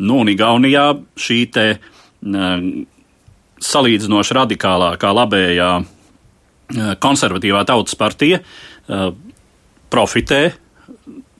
Nu, 0.01 0.19
un 0.23 0.31
Igaunijā 0.31 0.87
šī 1.19 1.39
te 1.55 1.67
uh, 1.77 2.65
salīdzinoši 3.63 4.37
radikālākā 4.39 5.13
labējā 5.15 5.71
uh, 5.79 5.85
konservatīvā 7.01 7.63
tautas 7.67 7.97
partija 7.99 8.41
uh, 8.41 9.11
profitē 9.93 10.41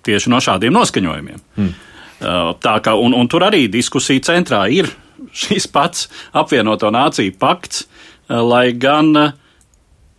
tieši 0.05 0.31
no 0.31 0.39
šādiem 0.43 0.75
noskaņojumiem. 0.75 1.41
Hmm. 1.57 1.73
Uh, 2.15 2.53
tā 2.63 2.77
kā, 2.83 2.93
un, 2.95 3.15
un 3.17 3.27
tur 3.27 3.43
arī 3.43 3.65
diskusija 3.71 4.23
centrā 4.23 4.65
ir 4.71 4.87
šis 5.45 5.67
pats 5.67 6.07
apvienoto 6.37 6.91
nāciju 6.93 7.35
pakts, 7.41 7.83
uh, 8.29 8.39
lai 8.45 8.69
gan 8.79 9.11
uh, 9.19 9.33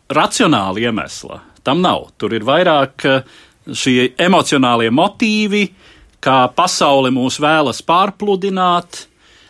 racionāli 0.09 0.87
iemesla 0.87 1.41
tam 1.67 1.83
nav. 1.83 2.11
Tur 2.21 2.35
ir 2.37 2.47
vairāk 2.47 3.07
eh, 3.11 3.37
šie 3.67 4.13
emocionālie 4.23 4.93
motīvi, 4.95 5.67
kā 6.23 6.47
pasaule 6.55 7.11
mūs 7.15 7.41
vēlas 7.43 7.83
pārpludināt, 7.87 9.07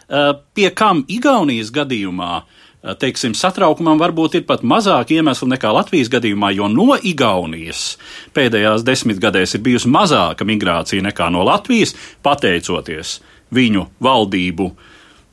eh, 0.09 0.33
pie 0.57 0.71
kam 0.77 1.05
Igaunijas 1.13 1.73
gadījumā, 1.77 2.33
eh, 2.41 2.97
teiksim, 3.03 3.37
satraukumam 3.37 4.01
varbūt 4.01 4.41
ir 4.41 4.47
pat 4.49 4.65
mazāk 4.65 5.13
iemeslu 5.19 5.51
nekā 5.53 5.75
Latvijas 5.77 6.11
gadījumā, 6.13 6.55
jo 6.57 6.71
no 6.73 6.97
Igaunijas 6.97 7.99
pēdējās 8.37 8.87
desmitgadēs 8.87 9.59
ir 9.59 9.65
bijusi 9.69 9.93
mazāka 9.93 10.49
migrācija 10.49 11.05
nekā 11.05 11.31
no 11.33 11.45
Latvijas, 11.45 11.95
pateicoties 12.25 13.19
viņu 13.53 13.87
valdību, 14.03 14.71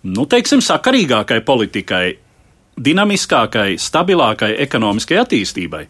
nu, 0.04 0.26
teiksim, 0.30 0.60
sakarīgākai 0.62 1.40
politikai, 1.48 2.18
dinamiskākai, 2.78 3.76
stabilākai 3.80 4.54
ekonomiskai 4.66 5.20
attīstībai. 5.22 5.84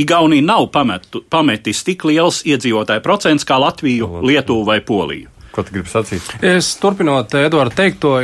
Igaunija 0.00 0.44
nav 0.44 0.68
pametu, 0.72 1.22
pametis 1.30 1.82
tik 1.86 2.06
liels 2.08 2.42
iedzīvotāju 2.48 3.04
procents 3.04 3.46
kā 3.48 3.58
Latviju, 3.60 4.22
Lietuvu 4.24 4.64
vai 4.68 4.80
Poliju. 4.80 5.34
Ko 5.52 5.64
tu 5.66 5.74
gribi 5.74 5.90
sacīt? 5.90 6.22
Es 6.44 6.70
turpinot 6.78 7.32
Eduardu 7.34 7.74
teikto, 7.74 8.14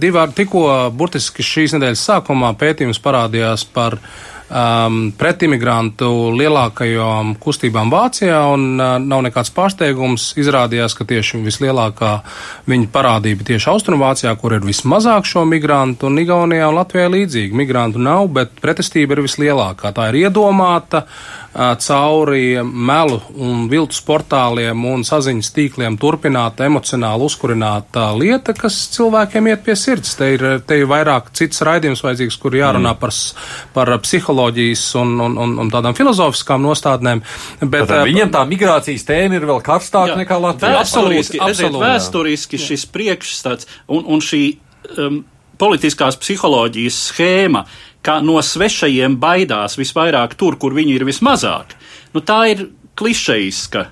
divā, 0.00 0.26
tikko 0.34 0.64
burtiski 0.96 1.44
šīs 1.46 1.76
nedēļas 1.76 2.06
sākumā 2.08 2.50
pētījums 2.58 2.98
parādījās 3.04 3.66
par 3.74 3.98
um, 4.50 4.98
pretimigrantu 5.18 6.10
lielākajām 6.36 7.34
kustībām 7.40 7.92
Vācijā, 7.92 8.42
un 8.54 8.74
uh, 8.76 8.98
nav 9.00 9.24
nekāds 9.26 9.52
pārsteigums. 9.56 10.30
Izrādījās, 10.40 10.96
ka 10.98 11.06
tieši 11.08 11.40
vislielākā 11.46 12.12
viņa 12.70 12.90
parādība 12.92 13.46
tieši 13.52 13.70
Austrumvācijā, 13.72 14.34
kur 14.40 14.58
ir 14.58 14.66
vismazāk 14.66 15.28
šo 15.28 15.46
migrantu, 15.48 16.10
un 16.10 16.22
Igaunijā 16.22 16.70
un 16.70 16.80
Latvijā 16.80 17.10
līdzīgi. 17.12 17.56
Migrantu 17.56 18.02
nav, 18.02 18.28
bet 18.34 18.58
pretestība 18.62 19.16
ir 19.16 19.24
vislielākā. 19.26 19.94
Tā 19.96 20.10
ir 20.12 20.26
iedomāta. 20.26 21.06
Uh, 21.06 21.39
cauri 21.52 22.60
melu 22.62 23.16
un 23.34 23.64
viltus 23.70 23.98
portāliem 24.06 24.84
un 24.86 25.02
saziņas 25.06 25.50
tīkliem 25.56 25.96
turpināta 25.98 26.68
emocionāli 26.68 27.26
uzkurināta 27.26 28.10
lieta, 28.14 28.54
kas 28.54 28.76
cilvēkiem 28.94 29.48
iet 29.50 29.64
pie 29.66 29.74
sirds. 29.78 30.14
Te 30.18 30.30
ir, 30.36 30.44
te 30.66 30.78
ir 30.78 30.86
vairāk 30.90 31.32
cits 31.34 31.64
raidījums 31.66 32.04
vajadzīgs, 32.06 32.38
kur 32.38 32.54
jārunā 32.54 32.94
mm. 32.94 33.00
par, 33.02 33.14
par 33.74 33.92
psiholoģijas 34.04 34.84
un, 35.02 35.16
un, 35.26 35.36
un, 35.42 35.56
un 35.64 35.74
tādām 35.74 35.98
filozofiskām 35.98 36.62
nostādnēm. 36.62 37.24
Bet, 37.64 37.88
Tad, 37.90 38.04
viņam 38.06 38.30
tā 38.36 38.44
migrācijas 38.46 39.08
tēma 39.08 39.40
ir 39.40 39.50
vēl 39.50 39.60
karstāka 39.66 40.20
nekā 40.22 40.38
Latvijā. 40.46 40.78
Vēsturiski, 40.78 41.42
absolūti, 41.42 41.82
vēsturiski 41.82 42.62
šis 42.62 42.86
priekšstats 42.94 43.70
un, 43.90 44.06
un 44.06 44.22
šī 44.22 44.44
um, 44.96 45.22
politiskās 45.60 46.16
psiholoģijas 46.20 47.04
schēma 47.10 47.66
ka 48.06 48.18
no 48.24 48.40
svešajiem 48.42 49.18
baidās 49.20 49.78
visvairāk 49.80 50.36
tur, 50.40 50.58
kur 50.60 50.76
viņi 50.76 50.98
ir 50.98 51.06
vismazāk. 51.08 51.76
Nu, 52.14 52.24
tā 52.24 52.42
ir 52.52 52.68
klišejiska. 52.98 53.86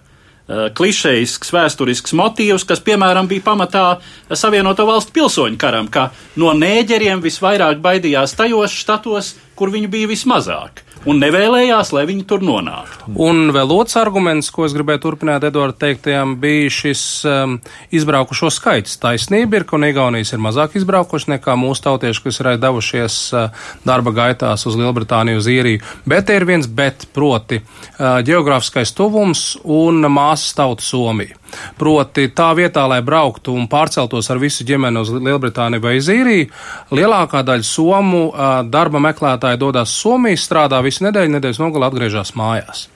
Uh, 0.49 0.71
klišejisks 0.73 1.53
vēsturisks 1.53 2.15
motīvs, 2.17 2.65
kas, 2.65 2.81
piemēram, 2.81 3.29
bija 3.29 3.45
pamatā 3.45 3.85
Savienoto 4.33 4.87
valstu 4.89 5.13
pilsoņu 5.19 5.61
karam, 5.61 5.91
ka 5.93 6.07
no 6.41 6.55
nēģeriem 6.57 7.21
visvairāk 7.21 7.83
baidījās 7.85 8.33
tajos 8.39 8.73
štatos, 8.73 9.35
kur 9.53 9.69
viņi 9.75 9.93
bija 9.93 10.09
vismazāk 10.09 10.88
un 11.07 11.21
nevēlējās, 11.23 11.93
lai 11.95 12.05
viņi 12.09 12.25
tur 12.29 12.43
nonāktu. 12.45 13.13
Un 13.23 13.53
vēl 13.55 13.73
otrs 13.75 13.99
arguments, 14.01 14.51
ko 14.55 14.67
es 14.67 14.75
gribēju 14.77 15.03
turpināt 15.05 15.47
Eduarda 15.49 15.77
teiktajām, 15.87 16.37
bija 16.43 16.73
šis 16.73 17.03
um, 17.29 17.59
izbraukušo 17.95 18.51
skaits. 18.55 18.99
Taisnība 19.03 19.61
ir, 19.61 19.67
ka 19.69 19.81
Igaunijas 19.89 20.35
ir 20.35 20.43
mazāk 20.43 20.77
izbraukuši 20.81 21.35
nekā 21.37 21.57
mūsu 21.61 21.87
tautieši, 21.87 22.25
kas 22.27 22.41
ir 22.43 22.51
devušies 22.61 23.19
uh, 23.37 23.67
darba 23.87 24.15
gaitās 24.17 24.67
uz 24.69 24.79
Lielbritāniju, 24.79 25.43
uz 25.43 25.51
īriju. 25.53 25.85
Bet 26.09 26.33
ir 26.35 26.49
viens 26.49 26.69
bet, 26.69 27.09
proti 27.15 27.63
uh, 27.63 28.21
geogrāfiskais 28.27 28.95
tuvums 28.97 29.51
un 29.65 30.03
māsas 30.09 30.57
tauta 30.59 30.85
Somija. 30.85 31.39
Proti, 31.79 32.29
tā 32.35 32.51
vietā, 32.59 32.85
lai 32.91 33.01
brauktu 33.05 33.55
un 33.57 33.69
pārceltos 33.71 34.31
ar 34.33 34.43
visu 34.43 34.67
ģimeni 34.69 35.01
uz 35.01 35.13
Lielbritāniju 35.15 35.85
vai 35.85 35.97
Zīriju, 36.05 36.51
lielākā 36.95 37.45
daļa 37.47 37.67
somu 37.67 38.23
darba 38.69 39.03
meklētāji 39.09 39.61
dodas 39.61 39.95
Somiju, 40.03 40.41
strādā 40.41 40.83
visu 40.85 41.07
nedēļu, 41.09 41.37
nedēļas 41.39 41.63
nogalē 41.63 41.91
atgriežas 41.91 42.37
mājās. 42.39 42.87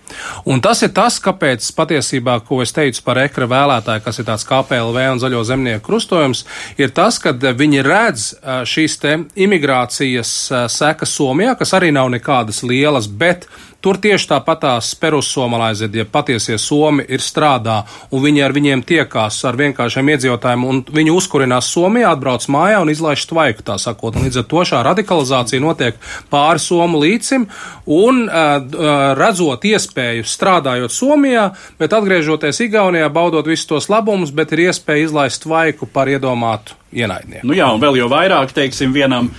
Un 0.48 0.62
tas 0.64 0.82
ir 0.82 0.92
tas, 0.96 1.18
kāpēc 1.22 1.66
patiesībā, 1.76 2.38
ko 2.46 2.62
es 2.64 2.74
teicu 2.74 3.02
par 3.06 3.22
ekra 3.24 3.48
vēlētāju, 3.50 4.04
kas 4.04 4.20
ir 4.20 4.28
tāds 4.28 4.46
KPLV 4.48 5.08
un 5.14 5.22
zaļo 5.22 5.42
zemnieku 5.48 5.84
krustojums, 5.88 6.44
ir 6.80 6.94
tas, 6.94 7.18
ka 7.22 7.34
viņi 7.34 7.84
redz 7.86 8.28
šīs 8.68 8.98
te 9.02 9.18
imigrācijas 9.34 10.32
sekas 10.72 11.16
Somijā, 11.18 11.56
kas 11.58 11.74
arī 11.78 11.92
nav 11.94 12.10
nekādas 12.12 12.62
lielas, 12.66 13.08
bet 13.08 13.48
Tur 13.82 13.98
tieši 13.98 14.28
tāpatās 14.30 14.92
perussomalizēdi, 15.02 15.98
ja 15.98 16.06
patiesie 16.06 16.54
somi 16.62 17.02
ir 17.10 17.22
strādā 17.22 17.80
un 18.14 18.22
viņi 18.22 18.44
ar 18.46 18.52
viņiem 18.54 18.84
tiekās 18.86 19.40
ar 19.48 19.56
vienkāršiem 19.58 20.12
iedzīvotājiem 20.12 20.66
un 20.68 20.78
viņi 20.86 21.10
uzkurinās 21.10 21.70
Somijā, 21.74 22.12
atbrauc 22.14 22.46
mājā 22.46 22.78
un 22.84 22.92
izlaiž 22.92 23.24
tvaiku, 23.26 23.64
tā 23.66 23.80
sakot. 23.82 24.14
Un 24.14 24.28
līdz 24.28 24.38
ar 24.38 24.46
to 24.52 24.62
šā 24.70 24.84
radikalizācija 24.86 25.64
notiek 25.64 25.98
pāri 26.30 26.62
somu 26.62 27.00
līcim 27.02 27.48
un 27.90 28.22
uh, 28.28 29.16
redzot 29.18 29.66
iespēju 29.66 30.01
strādājot 30.26 30.92
Somijā, 30.94 31.48
bet 31.80 31.94
atgriežoties 31.96 32.62
Igaunijā, 32.66 33.08
baudot 33.12 33.46
visus 33.48 33.68
tos 33.70 33.90
labumus, 33.92 34.34
bet 34.34 34.54
ir 34.54 34.68
iespēja 34.68 35.08
izlaist 35.08 35.42
tvaiku 35.46 35.88
par 35.90 36.10
iedomātu 36.12 36.78
ienaidnieku. 36.92 37.46
Nu 37.48 37.56
jā, 37.56 37.66
un 37.72 37.80
vēl 37.82 38.02
jau 38.02 38.08
vairāk, 38.12 38.52
teiksim, 38.56 38.92
vienam 38.94 39.30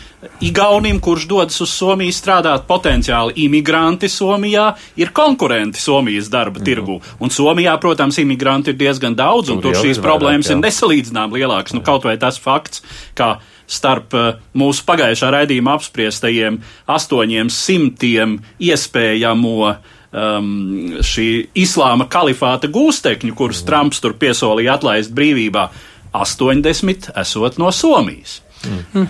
Igaunim, 0.44 1.00
kurš 1.04 1.26
dodas 1.28 1.60
uz 1.64 1.72
Somiju 1.76 2.14
strādāt, 2.16 2.66
potenciāli 2.68 3.36
imigranti 3.46 4.10
Somijā 4.12 4.70
ir 5.00 5.12
konkurenti 5.16 5.82
Somijas 5.82 6.30
darba 6.34 6.62
mm. 6.62 6.68
tirgu. 6.68 7.00
Un 7.20 7.34
Somijā, 7.34 7.76
protams, 7.84 8.20
imigranti 8.24 8.74
ir 8.74 8.80
diezgan 8.80 9.18
daudz, 9.20 9.52
un 9.54 9.62
tur, 9.62 9.76
tur 9.76 9.84
šīs 9.84 10.02
problēmas 10.04 10.48
vairāk, 10.50 10.62
ir 10.62 10.64
nesalīdzinām 10.64 11.36
lielākas. 11.36 11.76
Nu, 11.76 11.84
kaut 11.86 12.08
vai 12.08 12.16
tas 12.22 12.40
fakts, 12.42 12.84
ka 13.20 13.36
starp 13.70 14.16
uh, 14.18 14.30
mūsu 14.60 14.86
pagājušā 14.88 15.32
raidījuma 15.34 15.78
apspriestajiem 15.78 16.62
astoņiem 16.92 17.52
simtiem 17.54 18.38
iespējamo 18.64 19.74
um, 20.14 21.02
šī 21.04 21.28
islāma 21.60 22.08
kalifāta 22.12 22.70
gūstekņu, 22.72 23.36
kurus 23.38 23.64
mm. 23.64 23.68
Trumps 23.70 24.02
tur 24.04 24.16
piesolīja 24.20 24.78
atlaist 24.78 25.14
brīvībā, 25.16 25.68
80 26.14 27.12
esot 27.20 27.60
no 27.62 27.74
Somijas. 27.74 28.40
Mm. 28.64 29.10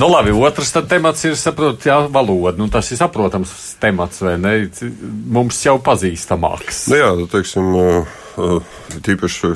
Nu, 0.00 0.08
labi, 0.08 0.32
otrs 0.32 0.70
temats 0.88 1.26
ir, 1.28 1.34
saprot, 1.36 1.84
jā, 1.84 1.98
valoda. 2.08 2.56
Nu, 2.56 2.70
tas 2.72 2.88
ir 2.94 2.96
saprotams 2.96 3.52
temats, 3.82 4.22
vai 4.24 4.38
ne? 4.40 4.54
Mums 5.34 5.58
jau 5.66 5.76
pazīstamāks. 5.84 6.86
Nu, 6.88 7.00
jā, 7.02 7.10
teiksim, 7.34 7.74
uh 7.76 8.20
tīpaši 9.04 9.52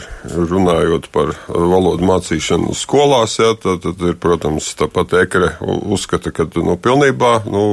runājot 0.51 1.09
par 1.15 1.33
valodu 1.49 2.07
mācīšanu 2.07 2.75
skolās, 2.77 3.39
jā, 3.41 3.53
tad, 3.61 3.83
tad 3.85 4.03
ir, 4.05 4.17
protams, 4.21 4.69
tāpat 4.79 5.15
ekre 5.23 5.53
uzskata, 5.65 6.33
ka 6.35 6.47
nu, 6.57 6.77
pilnībā, 6.81 7.33
nu, 7.49 7.65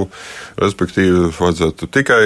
respektīvi, 0.62 1.30
vajadzētu 1.38 1.90
tikai, 1.94 2.22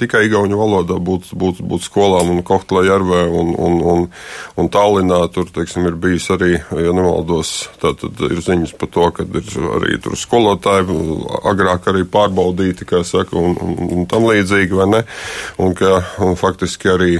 tikai 0.00 0.24
igauņu 0.28 0.58
valodā 0.58 0.98
būt, 1.02 1.32
būt, 1.38 1.62
būt 1.62 1.86
skolām 1.86 2.32
un 2.34 2.42
Kohtlā 2.46 2.84
Jarvē 2.88 3.24
un, 3.28 3.54
un, 3.54 3.78
un, 3.92 4.06
un 4.58 4.70
Tallinā. 4.72 5.20
Tur, 5.34 5.48
teiksim, 5.54 5.86
ir 5.88 5.98
bijis 6.00 6.28
arī, 6.34 6.54
ja 6.58 6.94
nemaldos, 6.96 7.68
tad 7.82 8.02
ir 8.28 8.38
ziņas 8.44 8.74
par 8.80 8.92
to, 8.94 9.08
ka 9.14 9.26
ir 9.28 9.70
arī 9.78 9.98
tur 10.02 10.16
skolotāji 10.18 10.98
agrāk 11.48 11.90
arī 11.92 12.04
pārbaudīti, 12.08 12.88
kā 12.88 13.02
saka, 13.06 13.36
un, 13.38 13.56
un, 13.62 13.76
un 13.98 14.08
tam 14.10 14.26
līdzīgi, 14.28 14.74
vai 14.78 14.88
ne? 14.92 15.02
Un 15.62 15.74
ka 15.78 16.00
un 16.24 16.36
faktiski 16.38 16.90
arī 16.92 17.12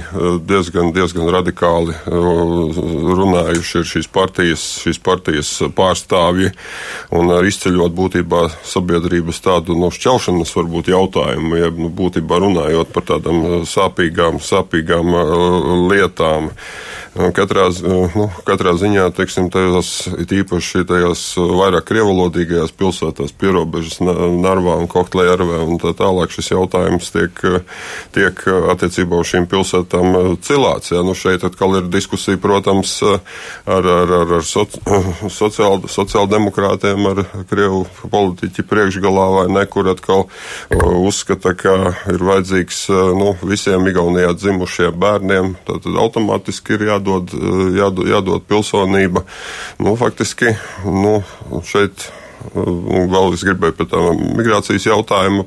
diezgan 0.49 0.88
diezgan, 0.95 1.19
diezgan 1.19 1.29
radikāli 1.33 1.93
uh, 1.93 2.79
runājuši 3.19 3.79
ir 3.79 3.87
šīs 3.87 4.07
partijas, 4.11 4.63
šīs 4.83 4.99
partijas 5.03 5.51
pārstāvji 5.75 6.51
un 7.15 7.31
izceļot 7.47 7.95
būtībā 7.95 8.49
sabiedrības 8.63 9.41
tādu 9.41 9.75
no 9.75 9.89
nu, 9.89 9.91
šķelšanas 9.91 10.53
varbūt 10.55 10.91
jautājumu, 10.93 11.57
ja 11.59 11.71
nu, 11.73 11.89
būtībā 11.89 12.39
runājot 12.39 12.93
par 12.93 13.07
tādām 13.09 13.41
uh, 13.43 13.57
sāpīgām, 13.67 14.39
sāpīgām 14.39 15.13
uh, 15.13 15.89
lietām. 15.91 16.51
Katrā, 17.09 17.65
nu, 18.13 18.27
katrā 18.45 18.75
ziņā, 18.77 19.07
teiksim, 19.17 19.47
tajās, 19.49 19.89
īpaši 20.29 20.83
tajās 20.87 21.23
vairāk 21.37 21.87
krievalodīgajās 21.89 22.73
pilsētās, 22.77 23.33
pierobežas 23.33 23.97
Narvā 24.03 24.75
un 24.77 24.85
Kohtlējārvē 24.91 25.63
un 25.65 25.79
tā 25.81 25.95
tālāk 25.97 26.29
šis 26.35 26.51
jautājums 26.53 27.09
tiek, 27.15 27.41
tiek 28.13 28.43
attiecībā 28.75 29.17
uz 29.23 29.31
šīm 29.31 29.47
pilsētām 29.49 30.37
cilāts. 30.45 30.93
Ja? 30.93 31.01
Nu, 31.05 31.15
šeit 31.17 31.43
atkal 31.47 31.79
ir 31.79 31.89
diskusija, 31.89 32.37
protams, 32.41 32.93
ar, 33.01 33.25
ar, 33.65 34.13
ar, 34.19 34.35
ar 34.37 34.45
soci, 34.45 34.83
sociāl, 35.39 35.81
sociāldemokrātiem, 35.89 37.09
ar 37.09 37.23
Krievu 37.49 37.83
politiķi 38.13 38.67
priekšgalā 38.69 39.25
vai 39.39 39.47
nekur 39.57 39.89
atkal 39.95 40.27
uzskata, 40.77 41.55
ka 41.57 41.75
ir 42.13 42.21
vajadzīgs 42.29 42.85
nu, 43.17 43.33
visiem 43.41 43.89
Igaunijā 43.89 44.37
dzimušiem 44.37 44.93
bērniem, 45.01 45.55
tad 45.65 45.89
automātiski 45.89 46.77
ir 46.77 46.87
jā 46.91 46.99
jādod, 47.09 47.35
jādod, 47.77 48.13
jādod 48.13 48.47
pilsonība. 48.49 49.25
Nu, 49.79 49.95
faktiski 49.99 50.55
nu, 50.85 51.19
šeit 51.67 52.09
Un 52.39 53.09
vēl 53.11 53.33
es 53.35 53.43
gribēju 53.43 53.75
par 53.75 53.87
tā 53.91 54.01
migrācijas 54.15 54.85
jautājumu 54.87 55.43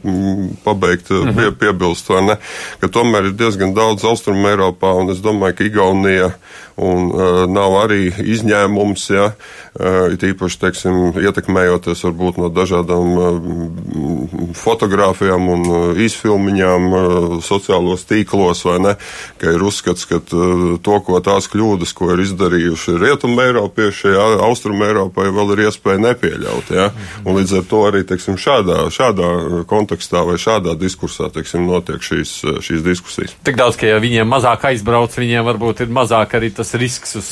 pabeigt, 0.64 1.08
mm 1.10 1.30
-hmm. 1.30 1.38
pie, 1.38 1.52
piebilst, 1.64 2.10
ne, 2.26 2.36
ka 2.80 2.88
tomēr 2.88 3.30
ir 3.30 3.38
diezgan 3.38 3.72
daudz 3.74 4.04
austrumu 4.04 4.48
Eiropā, 4.48 4.92
un 5.00 5.10
es 5.10 5.22
domāju, 5.24 5.56
ka 5.56 5.64
Igaunija 5.64 6.32
un 6.76 7.10
uh, 7.10 7.44
nav 7.50 7.76
arī 7.82 8.06
izņēmums, 8.08 9.04
ja, 9.12 9.32
uh, 9.32 10.12
it 10.12 10.24
īpaši, 10.24 10.58
teiksim, 10.62 10.98
ietekmējoties 11.20 12.04
varbūt 12.06 12.40
no 12.40 12.48
dažādām 12.52 13.12
uh, 13.16 14.52
fotogrāfijām 14.56 15.48
un 15.52 15.66
uh, 15.68 16.00
īsfilmiņām 16.00 16.88
uh, 16.88 17.06
sociālos 17.44 18.06
tīklos, 18.08 18.64
vai 18.68 18.78
ne, 18.84 18.94
ka 19.40 19.52
ir 19.54 19.64
uzskats, 19.64 20.06
ka 20.08 20.20
uh, 20.22 20.64
to, 20.82 20.98
ko 21.06 21.20
tās 21.24 21.48
kļūdas, 21.52 21.94
ko 21.98 22.12
ir 22.14 22.24
izdarījuši 22.26 22.96
Rietumu 23.02 23.44
Eiropieši, 23.44 24.14
ja, 24.14 24.28
Austrumu 24.48 24.86
Eiropai 24.88 25.28
vēl 25.32 25.54
ir 25.56 25.64
iespēja 25.68 26.02
nepieļaut, 26.06 26.72
ja, 26.72 26.90
un 27.26 27.40
līdz 27.40 27.58
ar 27.60 27.68
to 27.68 27.82
arī, 27.88 28.04
teiksim, 28.08 28.38
šādā, 28.40 28.84
šādā 28.92 29.64
kontekstā 29.68 30.24
vai 30.26 30.38
šādā 30.40 30.76
diskursā, 30.78 31.28
teiksim, 31.32 31.66
notiek 31.68 32.02
šīs, 32.04 32.34
šīs 32.64 32.84
diskusijas. 32.86 33.36
Tik 33.44 33.58
daudz, 33.58 33.78
ka 33.80 33.88
ja 33.90 34.00
viņiem 34.02 34.28
mazāk 34.28 34.68
aizbrauc, 34.72 35.14
viņiem 35.18 35.46
varbūt 35.46 35.84
ir 35.84 35.92
mazāk 35.92 36.36
arī 36.38 36.52
tas 36.54 36.61
risks 36.78 37.16
uz 37.18 37.28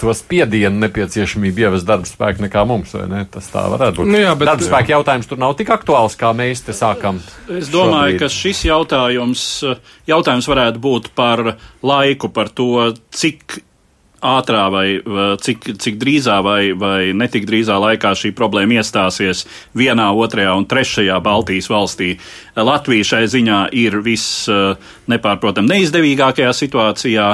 to 0.00 0.12
spiedienu 0.16 0.82
nepieciešamību 0.82 1.64
ievest 1.64 1.86
darba 1.88 2.08
spēku 2.08 2.42
nekā 2.44 2.64
mums, 2.68 2.94
vai 2.96 3.06
ne? 3.08 3.20
Tas 3.30 3.46
tā 3.52 3.62
varētu 3.72 4.02
būt. 4.02 4.10
Nu 4.10 4.20
jā, 4.20 4.32
bet- 4.38 4.50
darba 4.50 4.66
spēka 4.66 4.96
jautājums 4.96 5.28
tur 5.30 5.38
nav 5.40 5.54
tik 5.58 5.70
aktuāls, 5.74 6.16
kā 6.20 6.32
mēs 6.36 6.64
te 6.66 6.74
sākam. 6.76 7.20
Es 7.48 7.70
domāju, 7.72 8.16
šobrīd. 8.16 8.24
ka 8.24 8.28
šis 8.28 8.64
jautājums, 8.68 9.44
jautājums 10.10 10.50
varētu 10.50 10.82
būt 10.82 11.12
par 11.14 11.56
laiku, 11.82 12.28
par 12.34 12.48
to, 12.48 12.92
cik 13.14 13.62
ātrā 14.24 14.70
vai 14.72 14.86
cik, 15.36 15.66
cik 15.78 15.98
drīzā 16.00 16.38
vai, 16.42 16.72
vai 16.72 17.12
netik 17.12 17.44
drīzā 17.44 17.76
laikā 17.76 18.14
šī 18.16 18.32
problēma 18.32 18.80
iestāsies 18.80 19.44
vienā, 19.76 20.06
otrajā 20.16 20.54
un 20.56 20.64
trešajā 20.64 21.18
Baltijas 21.22 21.68
valstī. 21.68 22.14
Latvija 22.56 23.04
šai 23.04 23.24
ziņā 23.28 23.58
ir 23.76 23.98
viss 24.00 24.48
nepārprotam 25.12 25.68
neizdevīgākajā 25.68 26.54
situācijā 26.56 27.28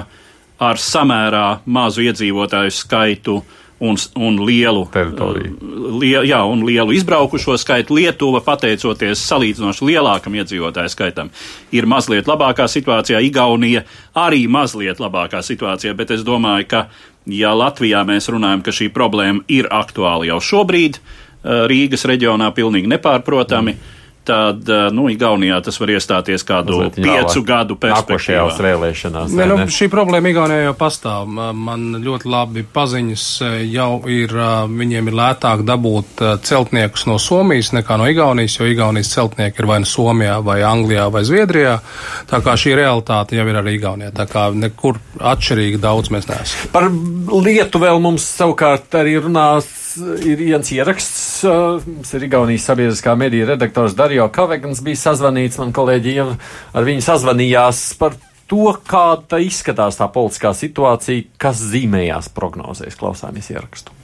ar 0.61 0.81
samērā 0.81 1.47
mazu 1.65 2.05
iedzīvotāju 2.05 2.73
skaitu 2.75 3.41
un, 3.81 3.97
un 4.21 4.37
lielu 4.45 4.83
Teritoriju. 4.93 5.55
Lie, 6.01 6.19
jā, 6.29 6.41
un 6.45 6.65
lielu 6.69 6.93
izbraukušo 6.99 7.57
skaitu. 7.61 7.97
Lietuva, 7.97 8.43
pateicoties 8.45 9.23
salīdzinoši 9.25 9.89
lielākam 9.89 10.37
iedzīvotāju 10.37 10.93
skaitam, 10.93 11.31
ir 11.73 11.89
mazliet 11.89 12.29
labākā 12.29 12.69
situācijā. 12.69 13.23
Igaunija 13.25 13.87
arī 14.21 14.45
mazliet 14.53 15.01
labākā 15.01 15.41
situācijā, 15.45 15.95
bet 15.97 16.13
es 16.17 16.27
domāju, 16.27 16.69
ka, 16.69 16.83
ja 17.31 17.55
Latvijā 17.57 18.05
mēs 18.09 18.29
runājam, 18.33 18.65
ka 18.67 18.75
šī 18.77 18.91
problēma 18.93 19.47
ir 19.49 19.71
aktuāla 19.73 20.29
jau 20.29 20.43
šobrīd, 20.45 21.01
eh, 21.01 21.65
Rīgas 21.73 22.05
reģionā 22.05 22.53
pilnīgi 22.57 22.93
nepārprotami. 22.99 23.77
Mm 23.77 23.97
tad 24.31 24.73
nu, 24.95 25.09
Igaunijā 25.11 25.61
tas 25.67 25.81
var 25.83 25.95
iestāties 25.97 26.47
kādu 26.47 26.79
Mazliet 26.79 27.01
piecu 27.01 27.41
jālāk. 27.41 27.47
gadu 27.53 27.77
perspektīvā. 27.81 28.17
Nākošajās 28.17 28.61
vēlēšanās. 28.65 29.37
Ne, 29.37 29.49
nu, 29.51 29.59
šī 29.73 29.91
problēma 29.93 30.31
Igaunijā 30.31 30.69
jau 30.69 30.77
pastāv. 30.79 31.29
Man 31.31 32.01
ļoti 32.05 32.31
labi 32.31 32.65
paziņas 32.75 33.25
eh, 33.47 33.57
jau 33.71 34.03
ir, 34.11 34.35
eh, 34.35 34.53
viņiem 34.81 35.11
ir 35.11 35.17
lētāk 35.21 35.65
dabūt 35.69 36.23
eh, 36.25 36.37
celtniekus 36.47 37.07
no 37.11 37.19
Somijas 37.23 37.73
nekā 37.77 37.99
no 38.01 38.09
Igaunijas, 38.11 38.59
jo 38.61 38.69
Igaunijas 38.71 39.13
celtnieki 39.15 39.63
ir 39.63 39.71
vai 39.71 39.81
nu 39.83 39.89
Somijā, 39.91 40.39
vai 40.45 40.61
Anglijā, 40.67 41.09
vai 41.13 41.25
Zviedrijā. 41.27 41.79
Tā 42.31 42.43
kā 42.45 42.57
šī 42.61 42.77
realitāte 42.79 43.39
jau 43.39 43.47
ir 43.51 43.61
arī 43.61 43.77
Igaunijā. 43.79 44.13
Tā 44.17 44.29
kā 44.31 44.49
nekur 44.55 45.01
atšķirīgi 45.19 45.83
daudz 45.83 46.13
mēs 46.15 46.31
neesam. 46.31 46.71
Par 46.75 46.89
lietu 46.91 47.83
vēl 47.83 48.01
mums 48.03 48.27
savukārt 48.39 49.01
arī 49.01 49.19
runās. 49.21 49.77
Ir 50.23 50.39
viens 50.39 50.69
ieraksts, 50.71 51.41
mums 51.43 52.13
ir 52.15 52.23
Igaunijas 52.29 52.69
sabiedriskā 52.69 53.17
mediju 53.19 53.49
redaktors 53.49 53.97
Dario 54.21 54.35
Kavegans 54.37 54.83
bija 54.85 54.99
sazvanīts, 55.01 55.57
man 55.57 55.71
kolēģi 55.73 56.13
jau 56.13 56.27
ar 56.77 56.85
viņu 56.85 57.01
sazvanījās 57.07 57.79
par 57.97 58.19
to, 58.51 58.67
kāda 58.85 59.39
izskatās 59.41 59.97
tā 59.97 60.11
politiskā 60.13 60.53
situācija, 60.59 61.25
kas 61.41 61.63
zīmējās 61.71 62.29
prognozēs. 62.37 63.01
Klausāmies 63.01 63.49
ierakstu. 63.55 64.00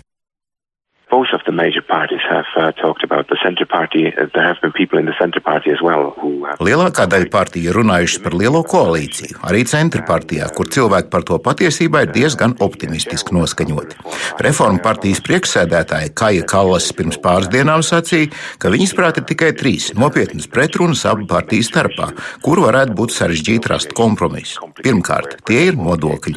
Both 1.09 1.31
of 1.33 1.41
the 1.47 1.53
major 1.53 1.83
parties 1.83 2.19
have 2.29 2.51
uh, 2.57 2.73
talked 2.73 3.05
about 3.05 3.29
the 3.29 3.39
centre 3.41 3.65
party. 3.65 4.09
Uh, 4.09 4.27
there 4.35 4.43
have 4.43 4.61
been 4.61 4.73
people 4.73 4.99
in 4.99 5.07
the 5.07 5.15
centre 5.21 5.41
party 5.41 5.71
as 5.71 5.81
well 5.81 6.11
who 6.19 6.45
have. 6.45 6.59
Lielākā 6.59 7.05
daļa 7.07 7.29
partiju 7.31 7.71
ir 7.71 7.79
runājušas 7.79 8.23
par 8.25 8.35
lielo 8.35 8.65
koalīciju, 8.67 9.39
arī 9.47 9.61
centra 9.71 10.03
partijā, 10.09 10.49
kur 10.57 10.67
cilvēki 10.67 11.13
par 11.13 11.23
to 11.29 11.39
patiesībā 11.45 12.03
ir 12.09 12.11
diezgan 12.17 12.57
optimistiski 12.59 13.37
noskaņoti. 13.39 14.01
Reforma 14.43 14.83
partijas 14.83 15.23
priekšsēdētāja 15.29 16.11
Kaja 16.19 16.49
Kallas 16.51 16.91
pirms 16.99 17.21
pāris 17.23 17.53
dienām 17.55 17.87
sacīja, 17.87 18.33
ka 18.59 18.75
viņas 18.75 18.97
prāt 18.99 19.23
ir 19.23 19.29
tikai 19.31 19.53
trīs 19.55 19.93
nopietnas 19.95 20.51
pretrunas 20.51 21.07
abu 21.07 21.29
partiju 21.31 21.69
starpā, 21.71 22.11
kur 22.43 22.65
varētu 22.67 22.99
būt 22.99 23.15
sarežģīti 23.15 23.71
rast 23.71 23.95
kompromisu. 23.95 24.73
Pirmkārt, 24.83 25.39
tie 25.47 25.69
ir 25.71 25.79
nodokļi. 25.79 26.35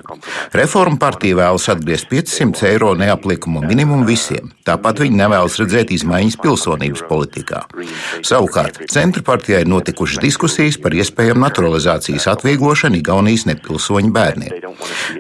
Reforma 0.62 1.02
partija 1.02 1.42
vēlas 1.42 1.72
atgriezt 1.74 2.14
500 2.14 2.70
eiro 2.70 2.94
neapliekumu 3.02 3.66
minimumu 3.66 4.06
visiem. 4.14 4.54
Tāpat 4.68 5.00
viņi 5.04 5.18
nevēlas 5.22 5.56
redzēt 5.62 5.94
izmaiņas 5.96 6.38
pilsonības 6.44 7.04
politikā. 7.10 7.64
Savukārt, 8.26 8.82
centra 8.92 9.24
partijai 9.26 9.64
ir 9.64 9.72
notikušas 9.72 10.22
diskusijas 10.24 10.78
par 10.82 10.96
iespējamu 10.98 11.42
naturalizācijas 11.46 12.28
atvieglošanu 12.34 13.00
Igaunijas 13.00 13.48
nepilsoņu 13.50 14.12
bērniem. 14.16 14.68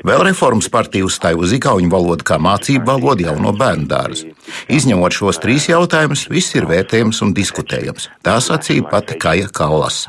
Vēl 0.06 0.26
reformas 0.28 0.70
partija 0.72 1.08
uzstāja 1.08 1.40
uz 1.40 1.56
igauņu 1.56 1.90
valodu 1.94 2.28
kā 2.28 2.38
mācību 2.42 2.86
valodu 2.92 3.30
jauno 3.30 3.56
bērnu 3.56 3.90
dārzu. 3.90 4.34
Izņemot 4.70 5.16
šos 5.16 5.42
trīs 5.44 5.70
jautājumus, 5.72 6.28
viss 6.30 6.56
ir 6.60 6.68
vērtējams 6.70 7.24
un 7.26 7.34
diskutējams. 7.38 8.10
Tā 8.26 8.38
sacīja 8.44 8.88
pati 8.92 9.18
Kaja 9.22 9.50
Kallas. 9.54 10.06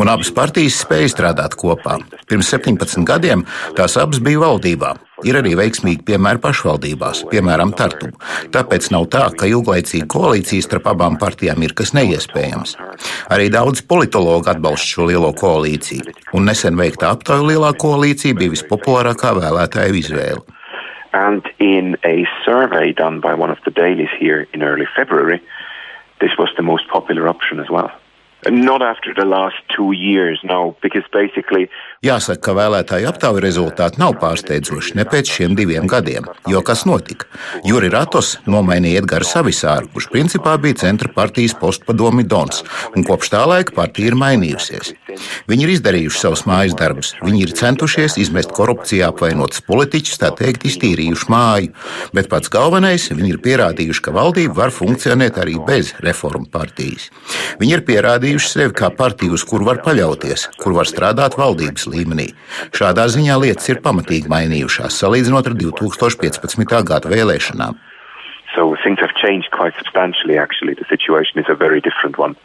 Un 0.00 0.10
abas 0.10 0.32
partijas 0.34 0.82
spēja 0.84 1.12
strādāt 1.14 1.56
kopā. 1.58 1.98
Pirms 2.28 2.52
17 2.54 3.06
gadiem 3.06 3.46
tās 3.78 3.98
abas 4.00 4.22
bija 4.22 4.42
valdībā. 4.46 4.96
Ir 5.24 5.38
arī 5.38 5.54
veiksmīgi 5.56 6.04
piemēri 6.04 6.42
pašvaldībās, 6.44 7.22
piemēram, 7.30 7.72
Tartu. 7.76 8.10
Tāpēc 8.52 8.90
nav 8.92 9.06
tā, 9.14 9.22
ka 9.32 9.48
ilglaicīga 9.48 10.08
koalīcija 10.12 10.66
starp 10.66 10.90
abām 10.92 11.16
partijām 11.20 11.64
ir 11.64 11.72
kas 11.78 11.94
neiespējams. 11.96 12.76
Arī 13.32 13.48
daudz 13.52 13.80
politologu 13.88 14.52
atbalsta 14.52 14.92
šo 14.92 15.08
lielo 15.08 15.32
koalīciju, 15.40 16.12
un 16.36 16.44
nesen 16.50 16.76
veikta 16.76 17.14
aptauja 17.16 17.48
lielā 17.48 17.72
koalīcija 17.80 18.36
bija 18.36 18.52
vispopulārākā 18.58 19.32
vēlētāja 19.40 19.96
izvēle. 20.02 20.44
And 21.16 21.48
in 21.58 21.96
a 22.04 22.26
survey 22.44 22.92
done 22.92 23.20
by 23.20 23.32
one 23.32 23.50
of 23.50 23.58
the 23.64 23.70
dailies 23.70 24.12
here 24.20 24.46
in 24.52 24.62
early 24.62 24.84
February, 24.94 25.40
this 26.20 26.36
was 26.38 26.52
the 26.56 26.62
most 26.62 26.88
popular 26.92 27.26
option 27.26 27.58
as 27.58 27.70
well. 27.70 27.90
Not 28.50 28.82
after 28.82 29.12
the 29.14 29.24
last 29.24 29.56
two 29.74 29.92
years, 29.92 30.40
no, 30.44 30.76
because 30.82 31.04
basically 31.12 31.68
Jāsaka, 32.04 32.42
ka 32.44 32.52
vēlētāju 32.52 33.08
aptauju 33.08 33.40
rezultāti 33.40 33.98
nav 33.98 34.18
pārsteidzoši 34.20 34.98
ne 34.98 35.06
pēc 35.08 35.30
šiem 35.32 35.54
diviem 35.56 35.88
gadiem. 35.88 36.26
Jo 36.46 36.60
kas 36.62 36.84
notika? 36.86 37.24
Juri 37.64 37.88
Ratos 37.90 38.34
nomainīja 38.46 39.00
Edgars 39.00 39.32
Savisāru, 39.32 39.88
kurš 39.94 40.10
principā 40.12 40.58
bija 40.60 40.76
centra 40.84 41.08
partijas 41.14 41.56
postpadomi 41.56 42.26
Dons, 42.28 42.60
un 42.94 43.06
kopš 43.06 43.32
tā 43.32 43.40
laika 43.48 43.72
partija 43.74 44.12
ir 44.12 44.18
mainījusies. 44.20 44.92
Viņi 45.48 45.64
ir 45.64 45.72
izdarījuši 45.72 46.20
savus 46.20 46.44
mājas 46.46 46.76
darbus. 46.76 47.14
Viņi 47.24 47.42
ir 47.46 47.54
centušies 47.56 48.18
izmest 48.20 48.52
korupcijā 48.54 49.08
apvainotus 49.08 49.64
politiķus, 49.64 50.20
tā 50.20 50.30
teikt, 50.36 50.68
iztīrījuši 50.68 51.30
māju. 51.32 51.72
Bet 52.12 52.28
pats 52.28 52.52
galvenais, 52.52 53.08
viņi 53.08 53.32
ir 53.32 53.40
pierādījuši, 53.42 54.04
ka 54.04 54.14
valdība 54.14 54.60
var 54.60 54.74
funkcionēt 54.76 55.40
arī 55.40 55.56
bez 55.64 55.94
reformu 56.04 56.50
partijas. 56.52 57.08
Viņi 57.62 57.78
ir 57.78 57.86
pierādījuši 57.88 58.35
sevi 58.44 58.74
kā 58.76 58.90
partiju, 58.92 59.32
uz 59.38 59.44
kuru 59.48 59.64
var 59.68 59.80
paļauties, 59.84 60.48
kur 60.60 60.76
var 60.76 60.84
strādāt 60.84 61.38
valdības 61.40 61.86
līmenī. 61.88 62.28
Šādā 62.76 63.06
ziņā 63.08 63.38
lietas 63.40 63.68
ir 63.72 63.80
pamatīgi 63.84 64.28
mainījušās, 64.28 65.00
salīdzinot 65.00 65.48
ar 65.48 65.56
2015. 65.56 66.82
gada 66.84 67.08
vēlēšanām. 67.08 67.80
So 68.54 68.76
things 68.82 69.00
have 69.00 69.14
changed 69.16 69.50
quite 69.50 69.74
substantially, 69.76 70.38
actually. 70.38 70.74
The 70.74 70.88
situation 70.88 71.40
is 71.40 71.46
a 71.48 71.54
very 71.54 71.80
different 71.80 72.16
one 72.18 72.36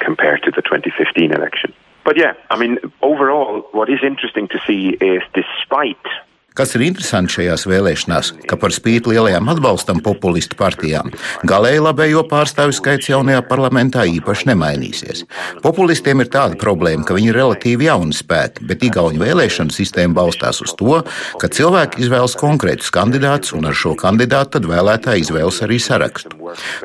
compared 0.00 0.42
to 0.42 0.50
the 0.50 0.62
2015 0.62 1.32
election. 1.32 1.72
But 2.04 2.16
yeah, 2.16 2.34
I 2.50 2.58
mean, 2.58 2.78
overall, 3.00 3.62
what 3.72 3.88
is 3.88 4.00
interesting 4.02 4.48
to 4.48 4.58
see 4.66 4.96
is 5.00 5.22
despite 5.34 6.06
Kas 6.52 6.74
ir 6.76 6.84
interesanti 6.84 7.38
šajās 7.38 7.64
vēlēšanās, 7.64 8.32
ka 8.48 8.58
par 8.60 8.74
spīti 8.74 9.14
lielajām 9.14 9.48
atbalstam 9.48 10.02
populistu 10.04 10.58
partijām, 10.58 11.08
galēji 11.48 11.80
labējo 11.80 12.26
pārstāvju 12.28 12.76
skaits 12.76 13.08
jaunajā 13.08 13.40
parlamentā 13.48 14.04
īpaši 14.18 14.50
nemainīsies. 14.50 15.24
Populistiem 15.64 16.20
ir 16.20 16.28
tāda 16.32 16.58
problēma, 16.60 17.06
ka 17.08 17.16
viņi 17.16 17.32
ir 17.32 17.38
relatīvi 17.40 17.88
jauni 17.88 18.16
spēki, 18.16 18.66
bet 18.68 18.84
Igaunijas 18.84 19.22
vēlēšanu 19.22 19.72
sistēma 19.72 20.18
balstās 20.18 20.60
uz 20.64 20.74
to, 20.76 21.00
ka 21.40 21.48
cilvēki 21.48 22.04
izvēlas 22.04 22.36
konkrētus 22.40 22.92
kandidātus 22.92 23.54
un 23.56 23.70
ar 23.70 23.78
šo 23.78 23.94
kandidātu 23.96 24.58
tad 24.58 24.68
vēlētāji 24.68 25.24
izvēlas 25.24 25.62
arī 25.64 25.80
sarakstu. 25.80 26.36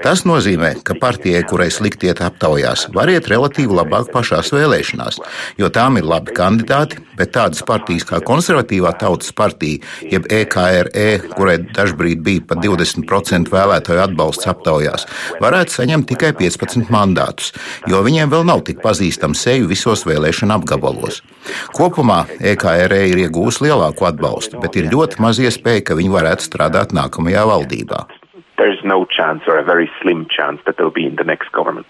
Tas 0.04 0.24
nozīmē, 0.28 0.78
ka 0.88 0.96
partijai, 1.02 1.44
kurai 1.50 1.68
slikti 1.74 2.08
iet 2.08 2.24
aptaujās, 2.24 2.88
var 2.96 3.12
iet 3.12 3.28
relatīvi 3.28 3.82
labāk 3.82 4.14
pašās 4.16 4.54
vēlēšanās, 4.56 5.20
jo 5.60 5.72
tām 5.74 6.00
ir 6.00 6.08
labi 6.08 6.36
kandidāti, 6.38 7.04
bet 7.18 7.34
tādas 7.36 7.64
partijas 7.68 8.06
kā 8.08 8.20
konservatīvā 8.26 8.94
tautas 9.02 9.34
partija, 9.36 9.82
jeb 10.12 10.28
EKRE, 10.32 11.08
kurai 11.34 11.58
dažbrīd 11.78 12.22
bija 12.26 12.46
pat 12.50 12.62
20% 12.66 13.52
vēlētāju 13.54 14.04
atbalsts 14.04 14.50
aptaujās, 14.52 15.08
varētu 15.44 15.80
saņemt 15.80 16.10
tikai 16.14 16.34
15 16.38 16.92
mandātus, 16.94 17.54
jo 17.90 18.04
viņiem 18.06 18.32
vēl 18.34 18.46
nav 18.48 18.64
tik 18.68 18.84
pazīstama 18.86 19.38
seju 19.38 19.70
visos 19.72 20.06
vēlēšana 20.08 20.60
apgabalos. 20.62 21.24
Kopumā 21.76 22.24
EKRE 22.54 23.04
ir 23.12 23.26
iegūst 23.26 23.64
lielāku 23.66 24.08
atbalstu, 24.08 24.62
bet 24.64 24.78
ir 24.80 24.92
ļoti 24.94 25.22
maz 25.24 25.42
iespēja, 25.42 25.90
ka 25.90 26.00
viņi 26.00 26.16
varētu 26.20 26.50
strādāt 26.50 26.96
nākamajā 26.96 27.46
valdībā. 27.50 28.06
there's 28.58 28.84
no 28.84 29.06
chance 29.06 29.44
or 29.48 29.58
a 29.58 29.64
very 29.64 29.90
slim 30.02 30.26
chance 30.30 30.60
that 30.66 30.78
they'll 30.78 30.92
be 30.92 31.06
in 31.06 31.16
the 31.16 31.24
next 31.24 31.52
government. 31.52 31.88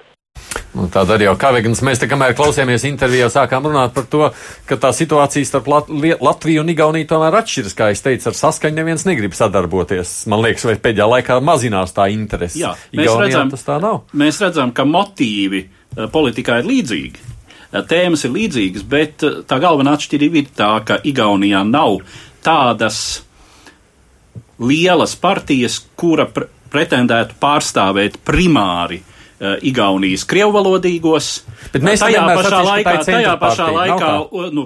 Nu, 0.77 0.85
Tāda 0.93 1.15
arī 1.15 1.25
jau 1.25 1.33
Kavigans. 1.39 1.79
Mēs 1.85 2.01
te, 2.01 2.07
kamēr 2.09 2.35
klausījāmies 2.37 2.85
intervijā, 2.85 3.31
sākām 3.33 3.65
runāt 3.65 3.95
par 3.95 4.05
to, 4.11 4.27
ka 4.69 4.77
tā 4.81 4.91
situācija 4.93 5.47
starp 5.47 5.69
Lat 5.71 5.89
Latviju 6.21 6.61
un 6.61 6.69
Igauniju 6.73 7.07
tomēr 7.09 7.39
atšķiras. 7.39 7.73
Kā 7.77 7.89
es 7.93 8.03
teicu, 8.05 8.29
ar 8.29 8.37
saskaņu 8.37 8.77
neviens 8.77 9.07
negrib 9.07 9.33
sadarboties. 9.37 10.13
Man 10.29 10.43
liekas, 10.45 10.67
vai 10.69 10.77
pēdējā 10.83 11.07
laikā 11.15 11.39
mazinās 11.45 11.95
tā 11.97 12.09
interese. 12.13 12.61
Jā, 12.61 12.75
mēs 12.91 13.07
Igaunijā 13.07 13.25
redzam, 13.25 13.53
tas 13.55 13.65
tā 13.65 13.79
nav. 13.81 14.03
mēs 14.13 14.41
redzam, 14.43 14.75
ka 14.77 14.85
motīvi 14.85 15.63
eh, 15.63 16.05
politikā 16.13 16.61
ir 16.61 16.69
līdzīgi. 16.69 17.25
Eh, 17.71 17.81
Tēmas 17.89 18.27
ir 18.27 18.35
līdzīgas, 18.37 18.85
bet 18.93 19.25
eh, 19.25 19.41
tā 19.49 19.57
galvenā 19.63 19.97
atšķirība 19.97 20.43
ir 20.43 20.53
tā, 20.61 20.71
ka 20.85 21.01
Igaunijā 21.01 21.65
nav 21.65 22.03
tādas 22.45 23.23
lielas 24.61 25.17
partijas, 25.17 25.81
kura 25.97 26.29
pr 26.29 26.51
pretendētu 26.67 27.37
pārstāvēt 27.39 28.17
primāri 28.27 28.97
uh, 28.99 29.13
Igaunijas 29.39 30.23
krievvalodīgos. 30.29 31.31
Bet 31.73 31.83
mēs 31.85 32.01
tajā 32.01 32.23
pašā 32.25 32.61
laikā, 32.65 32.93
tajā 33.05 33.33
pašā 33.41 33.67
laikā 33.73 34.13
nu, 34.55 34.65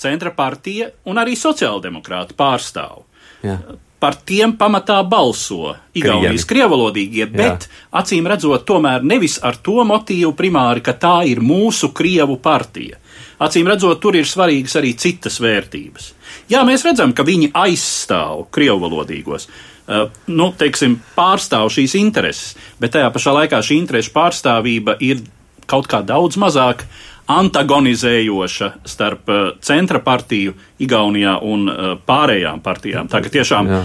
centra 0.00 0.32
partija 0.36 0.88
un 1.08 1.20
arī 1.20 1.36
sociāldemokrāti 1.36 2.36
pārstāv. 2.38 3.04
Jā. 3.44 3.58
Par 4.00 4.18
tiem 4.28 4.52
pamatā 4.60 4.98
balso 5.08 5.72
Igaunijas 5.96 6.44
Krievi. 6.44 6.48
krievalodīgie, 6.50 7.26
bet 7.32 7.64
acīm 7.96 8.28
redzot, 8.28 8.66
tomēr 8.68 9.04
nevis 9.04 9.38
ar 9.42 9.56
to 9.64 9.84
motīvu 9.88 10.34
primāri, 10.36 10.84
ka 10.84 10.92
tā 10.92 11.16
ir 11.28 11.40
mūsu 11.40 11.92
krievu 11.96 12.36
partija. 12.44 13.00
Acīm 13.40 13.68
redzot, 13.68 14.00
tur 14.00 14.16
ir 14.16 14.28
svarīgas 14.28 14.76
arī 14.80 14.94
citas 15.00 15.40
vērtības. 15.40 16.12
Jā, 16.52 16.62
mēs 16.64 16.84
redzam, 16.86 17.12
ka 17.16 17.24
viņi 17.26 17.50
aizstāv 17.56 18.46
krievvalodīgos. 18.52 19.48
Uh, 19.86 20.08
nu, 20.26 20.50
teiksim, 20.58 20.96
pārstāv 21.14 21.70
šīs 21.70 21.94
intereses, 22.00 22.56
bet 22.82 22.96
tajā 22.96 23.10
pašā 23.14 23.34
laikā 23.36 23.60
šī 23.62 23.76
interešu 23.84 24.10
pārstāvība 24.16 24.96
ir 25.04 25.20
kaut 25.70 25.86
kā 25.90 26.00
daudz 26.06 26.38
mazāk 26.42 26.82
antagonizējoša 27.30 28.70
starp 28.86 29.30
uh, 29.30 29.44
centra 29.62 30.00
partiju 30.02 30.56
Igaunijā 30.82 31.36
un 31.46 31.68
uh, 31.70 31.92
pārējām 32.02 32.62
partijām. 32.66 33.10
Tā 33.10 33.22
ka 33.22 33.30
tiešām 33.30 33.70
Jā. 33.70 33.84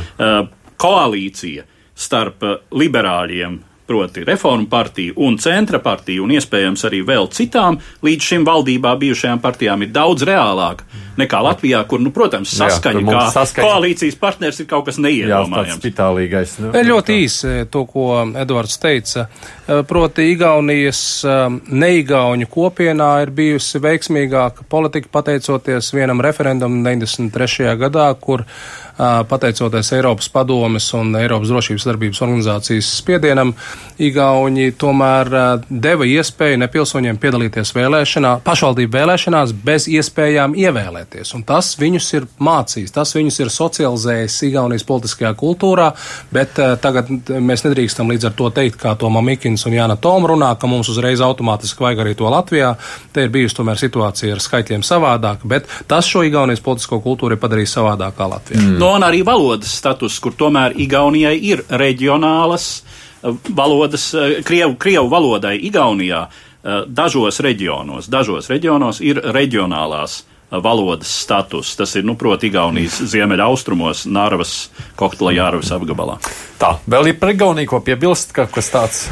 koalīcija 0.81 1.65
starp 1.93 2.43
liberāļiem, 2.73 3.59
proti 3.91 4.23
reformu 4.23 4.69
partiju 4.71 5.13
un 5.27 5.37
centra 5.37 5.79
partiju, 5.83 6.23
un 6.23 6.31
iespējams 6.37 6.85
arī 6.87 7.03
vēl 7.07 7.27
citām 7.35 7.79
līdz 8.05 8.29
šim 8.31 8.47
valdībā 8.47 8.95
bijušajām 9.03 9.41
partijām, 9.43 9.83
ir 9.83 9.91
daudz 9.91 10.23
reālāka 10.27 10.87
nekā 11.19 11.41
Latvijā, 11.43 11.81
kur, 11.87 11.99
nu, 11.99 12.11
protams, 12.15 12.53
Jā, 12.55 12.69
saskaņa, 12.69 13.01
mums 13.03 13.17
kā 13.17 13.25
saskaņa- 13.35 13.67
koalīcijas 13.67 14.15
partners 14.19 14.59
ir 14.63 14.65
kaut 14.69 14.85
kas 14.87 14.97
Jā, 14.97 15.03
neiedomājams. 15.05 15.79
spitālīgais. 15.81 16.53
Nu, 16.63 16.71
ļoti 16.71 17.17
īsi 17.25 17.55
to, 17.71 17.85
ko 17.85 18.05
Edvards 18.39 18.77
teica. 18.81 19.27
Eh, 19.67 19.83
Proti, 19.87 20.29
Igaunijas 20.31 21.01
eh, 21.25 21.47
neigauņu 21.67 22.47
kopienā 22.51 23.09
ir 23.25 23.31
bijusi 23.35 23.79
veiksmīgāka 23.83 24.65
politika 24.69 25.11
pateicoties 25.11 25.91
vienam 25.93 26.21
referendumam 26.23 26.83
93. 26.83 27.75
gadā, 27.79 28.07
kur 28.19 28.41
eh, 28.41 28.90
pateicoties 29.29 29.91
Eiropas 29.95 30.29
padomes 30.29 30.91
un 30.93 31.15
Eiropas 31.17 31.49
drošības 31.49 31.85
darbības 31.89 32.21
organizācijas 32.21 32.89
spiedienam, 32.99 33.53
Igauņi 34.01 34.71
tomēr 34.81 35.29
deva 35.69 36.05
iespēju 36.09 36.59
nepilsoņiem 36.61 37.17
piedalīties 37.21 37.73
vēlēšanā, 37.75 38.31
pašvaldību 38.45 38.95
vēlēšanās 38.95 39.53
bez 39.65 39.87
iespējām 39.91 40.55
ievēlēties. 40.57 41.33
Un 41.37 41.45
tas 41.47 41.73
viņus 41.81 42.07
ir 42.17 42.27
mācījis, 42.41 42.93
tas 42.95 43.13
viņus 43.17 43.39
ir 43.43 43.51
socializējis 43.53 44.39
Igaunijas 44.49 44.85
politiskajā 44.89 45.33
kultūrā, 45.37 45.91
bet 46.33 46.57
tagad 46.81 47.11
mēs 47.31 47.65
nedrīkstam 47.67 48.09
līdz 48.13 48.29
ar 48.31 48.37
to 48.37 48.49
teikt, 48.53 48.79
kā 48.81 48.95
to 48.99 49.09
Mamikins 49.13 49.65
un 49.69 49.77
Jāna 49.77 49.97
Toma 50.01 50.33
runā, 50.33 50.53
ka 50.59 50.69
mums 50.69 50.89
uzreiz 50.93 51.21
automātiski 51.25 51.85
vajag 51.85 52.03
arī 52.05 52.15
to 52.17 52.29
Latvijā. 52.31 52.73
Te 53.13 53.25
ir 53.25 53.33
bijusi 53.33 53.57
tomēr 53.59 53.81
situācija 53.81 54.37
ar 54.37 54.41
skaitļiem 54.43 54.85
savādāk, 54.85 55.45
bet 55.45 55.69
tas 55.89 56.09
šo 56.09 56.25
Igaunijas 56.27 56.63
politisko 56.65 57.01
kultūru 57.03 57.37
ir 57.37 57.41
padarījis 57.41 57.77
savādāk 57.77 58.17
kā 58.17 58.29
Latvijā. 58.31 58.61
Mm. 58.61 58.79
No, 58.81 58.90
un 58.95 59.05
arī 59.05 59.21
valodas 59.25 59.71
status, 59.79 60.17
kur 60.23 60.35
tomēr 60.37 60.75
Igaunijai 60.83 61.35
ir 61.51 61.63
reģionālas 61.69 62.65
eh, 62.81 63.35
valodas, 63.55 64.11
eh, 64.13 64.41
krievu, 64.45 64.75
krievu 64.81 65.09
valodai 65.11 65.57
Igaunijā 65.69 66.25
eh, 66.27 66.83
dažos 66.87 67.41
reģionos. 67.43 68.09
Dažos 68.11 68.51
reģionos 68.51 69.01
ir 69.05 69.21
reģionālās 69.35 70.23
valodas 70.51 71.11
status. 71.21 71.75
Tas 71.79 71.95
ir, 71.95 72.03
nu, 72.03 72.17
proti, 72.19 72.49
Igaunijas 72.51 72.99
ziemeļa 73.13 73.47
austrumos, 73.47 74.03
Nārvas, 74.03 74.55
Koktla 74.99 75.31
Jārvas 75.31 75.71
apgabalā. 75.71 76.17
Tā, 76.59 76.73
vēl 76.91 77.13
ir 77.13 77.19
par 77.21 77.31
Igauniju, 77.31 77.69
ko 77.71 77.79
piebilst, 77.85 78.35
ka 78.35 78.49
kas 78.51 78.71
tāds. 78.73 79.05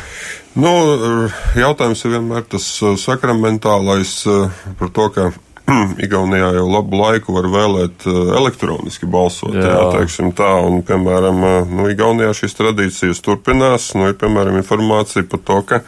Nu, 0.60 0.74
jautājums 1.56 2.02
ir 2.04 2.18
vienmēr 2.18 2.44
tas 2.52 2.66
sakramentālais 3.00 4.18
par 4.82 4.92
to, 4.92 5.08
ka 5.16 5.30
Igaunijā 6.06 6.52
jau 6.58 6.68
labu 6.70 7.00
laiku 7.00 7.36
var 7.38 7.50
vēlēt 7.52 8.08
uh, 8.10 8.34
elektroniski 8.40 9.10
balsot. 9.10 9.56
Jā. 9.58 9.68
Jā. 9.68 9.84
Teiksim 9.98 10.34
tā, 10.38 10.50
un, 10.66 10.82
piemēram, 10.86 11.44
uh, 11.46 11.70
nu, 11.70 11.90
Igaunijā 11.92 12.32
šīs 12.38 12.58
tradīcijas 12.60 13.22
turpinās. 13.26 13.92
Nu, 13.98 14.10
ir, 14.12 14.18
piemēram, 14.20 14.60
informācija 14.62 15.28
par 15.30 15.44
to, 15.46 15.62
ka 15.70 15.82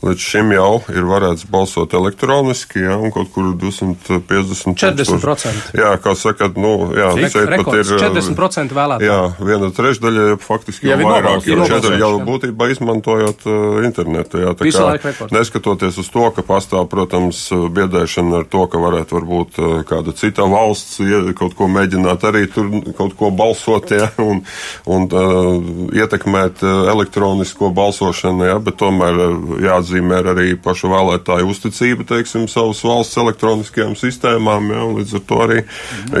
līdz 0.00 0.22
šim 0.24 0.52
jau 0.54 0.78
ir 0.88 1.04
varēts 1.04 1.44
balsot 1.52 1.92
elektroniski, 1.98 2.80
jā, 2.86 2.94
un 2.96 3.10
kaut 3.12 3.28
kur 3.34 3.50
250 3.60 4.78
40%. 4.80 5.74
Jā, 5.76 5.90
kā 6.00 6.14
sakat, 6.16 6.56
nu, 6.56 6.90
jā, 6.96 7.10
Cik? 7.18 7.32
šeit 7.34 7.50
pat 7.50 7.74
ir. 7.74 7.84
Rekords, 7.84 8.30
40% 8.30 8.72
vēlētāju. 8.76 9.10
Jā, 9.10 9.18
viena 9.44 9.68
trešdaļa 9.76 10.24
jau 10.30 10.38
faktiski 10.40 10.88
Jau 10.88 10.94
jau 10.96 11.00
ir 11.00 11.06
vairāk, 11.10 11.44
nobalsojuši. 11.50 11.70
četri 11.74 12.00
jau 12.00 12.10
būtībā 12.26 12.68
izmantojot 12.72 13.44
uh, 13.50 13.58
internetu. 13.84 14.40
Jā, 14.40 14.54
tā 14.56 14.68
Visu 14.68 14.80
kā 14.80 14.94
rekords. 14.96 15.34
neskatoties 15.36 16.00
uz 16.00 16.08
to, 16.14 16.24
ka 16.36 16.46
pastāv, 16.48 16.88
protams, 16.92 17.42
biedēšana 17.76 18.40
ar 18.42 18.48
to, 18.50 18.64
ka 18.72 18.80
varētu 18.80 19.18
varbūt 19.18 19.60
uh, 19.60 19.74
kāda 19.88 20.16
cita 20.16 20.48
valsts 20.48 21.00
ie- 21.04 21.34
kaut 21.36 21.54
ko 21.58 21.68
mēģināt 21.70 22.24
arī 22.30 22.46
tur 22.52 22.70
kaut 22.96 23.14
ko 23.20 23.30
balsot, 23.36 23.92
jā, 23.92 24.08
un, 24.24 24.40
un 24.88 25.08
uh, 25.12 25.92
ietekmēt 25.92 26.64
elektronisko 26.64 27.70
balsošanu, 27.76 28.48
jā, 28.48 28.56
bet 28.64 28.80
tomēr 28.80 29.20
uh, 29.28 29.60
jāatzīmē 29.90 30.20
arī 30.30 30.54
pašu 30.60 30.90
vēlētāju 30.90 31.48
uzticība, 31.50 32.04
teiksim, 32.06 32.46
savas 32.48 32.82
valsts 32.84 33.18
elektroniskajām 33.18 33.96
sistēmām, 33.98 34.70
jā, 34.70 34.84
līdz 34.98 35.14
ar 35.18 35.24
to 35.26 35.40
arī 35.44 35.58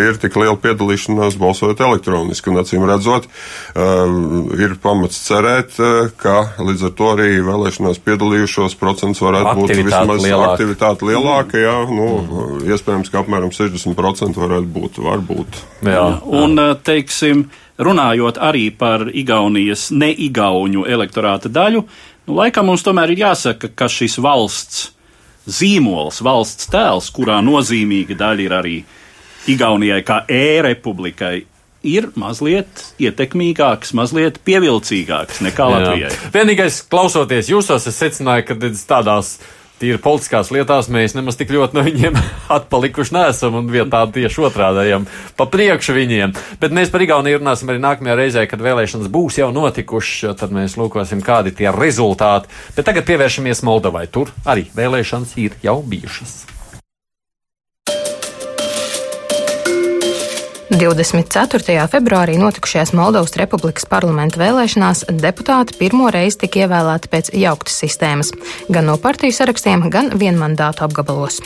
ir 0.00 0.18
tik 0.20 0.36
liela 0.36 0.56
piedalīšanās 0.56 1.38
balsojot 1.38 1.80
elektroniski, 1.80 2.50
un 2.50 2.60
acīm 2.62 2.86
redzot, 2.88 3.28
uh, 3.74 4.50
ir 4.58 4.76
pamats 4.82 5.20
cerēt, 5.28 5.78
uh, 5.78 6.10
ka 6.16 6.56
līdz 6.58 6.88
ar 6.90 6.94
to 6.98 7.12
arī 7.14 7.30
vēlēšanās 7.46 8.02
piedalījušos 8.04 8.76
procents 8.80 9.22
varētu 9.22 9.56
būt 9.60 9.70
Aktivitāte 9.70 10.02
vismaz 10.02 10.26
lielāka. 10.26 10.52
aktivitāte 10.54 11.10
lielāka, 11.10 11.62
jā, 11.62 11.78
nu, 11.90 12.10
iespējams, 12.66 13.10
ka 13.10 13.22
apmēram 13.22 13.54
60% 13.54 14.40
varētu 14.40 14.70
būt, 14.74 15.02
varbūt. 15.04 15.64
Jā, 15.86 16.08
Un, 16.30 16.58
eh, 16.58 16.74
teiksim, 16.84 17.48
runājot 17.80 18.38
arī 18.38 18.68
par 18.76 19.08
Igaunijas 19.08 19.88
neigauņu 19.90 20.84
elektorāta 20.88 21.50
daļu, 21.52 21.84
nu, 22.26 22.36
laikam 22.38 22.70
mums 22.70 22.84
tomēr 22.86 23.14
ir 23.14 23.24
jāsaka, 23.26 23.70
ka 23.74 23.88
šis 23.90 24.18
valsts 24.22 24.88
zīmols, 25.50 26.20
valsts 26.24 26.68
tēls, 26.70 27.10
kurā 27.14 27.40
nozīmīga 27.44 28.18
daļa 28.18 28.46
ir 28.46 28.56
arī 28.56 28.78
Igaunijai 29.48 30.02
kā 30.04 30.18
e-republikai, 30.28 31.46
ir 31.86 32.10
mazliet 32.20 32.82
ietekmīgāks, 33.00 33.94
mazliet 33.96 34.36
pievilcīgāks 34.44 35.40
nekā 35.46 35.68
Latvijai. 35.72 36.10
Jā. 36.10 36.32
Vienīgais, 36.34 36.82
klausoties 36.92 37.48
jūsos, 37.48 37.88
es 37.88 38.00
secināju, 38.02 38.50
ka 38.50 38.58
tādās 38.90 39.38
tīri 39.80 40.00
politiskās 40.02 40.52
lietās 40.54 40.90
mēs 40.92 41.16
nemaz 41.16 41.38
tik 41.40 41.52
ļoti 41.54 41.76
no 41.78 41.84
viņiem 41.86 42.18
atpalikuši 42.56 43.16
neesam 43.16 43.56
un 43.60 43.70
vietā 43.72 44.04
tieši 44.12 44.44
otrādējam 44.50 45.08
pa 45.38 45.48
priekšu 45.50 45.96
viņiem. 45.96 46.36
Bet 46.62 46.76
mēs 46.76 46.92
par 46.92 47.04
Igauniju 47.04 47.40
runāsim 47.40 47.72
arī 47.72 47.82
nākamajā 47.82 48.18
reizē, 48.20 48.46
kad 48.50 48.62
vēlēšanas 48.64 49.10
būs 49.12 49.40
jau 49.40 49.50
notikušas, 49.56 50.36
tad 50.40 50.54
mēs 50.54 50.76
lūkosim, 50.80 51.24
kādi 51.24 51.54
tie 51.56 51.72
rezultāti. 51.74 52.52
Bet 52.76 52.88
tagad 52.90 53.08
pievēršamies 53.08 53.64
Moldovai. 53.66 54.06
Tur 54.12 54.32
arī 54.44 54.68
vēlēšanas 54.76 55.36
ir 55.40 55.56
jau 55.64 55.80
bijušas. 55.86 56.59
24. 60.70 61.88
februārī 61.90 62.36
notikušajās 62.38 62.92
Moldovas 62.94 63.32
Republikas 63.40 63.88
parlamenta 63.90 64.38
vēlēšanās 64.38 65.02
deputāti 65.18 65.74
pirmo 65.80 66.12
reizi 66.14 66.44
tika 66.44 66.62
ievēlēti 66.62 67.10
pēc 67.10 67.30
jauktas 67.34 67.80
sistēmas, 67.82 68.30
gan 68.70 68.86
no 68.86 68.94
partiju 69.02 69.34
sarakstiem, 69.34 69.88
gan 69.90 70.12
vienmandātu 70.14 70.86
apgabalos. 70.86 71.40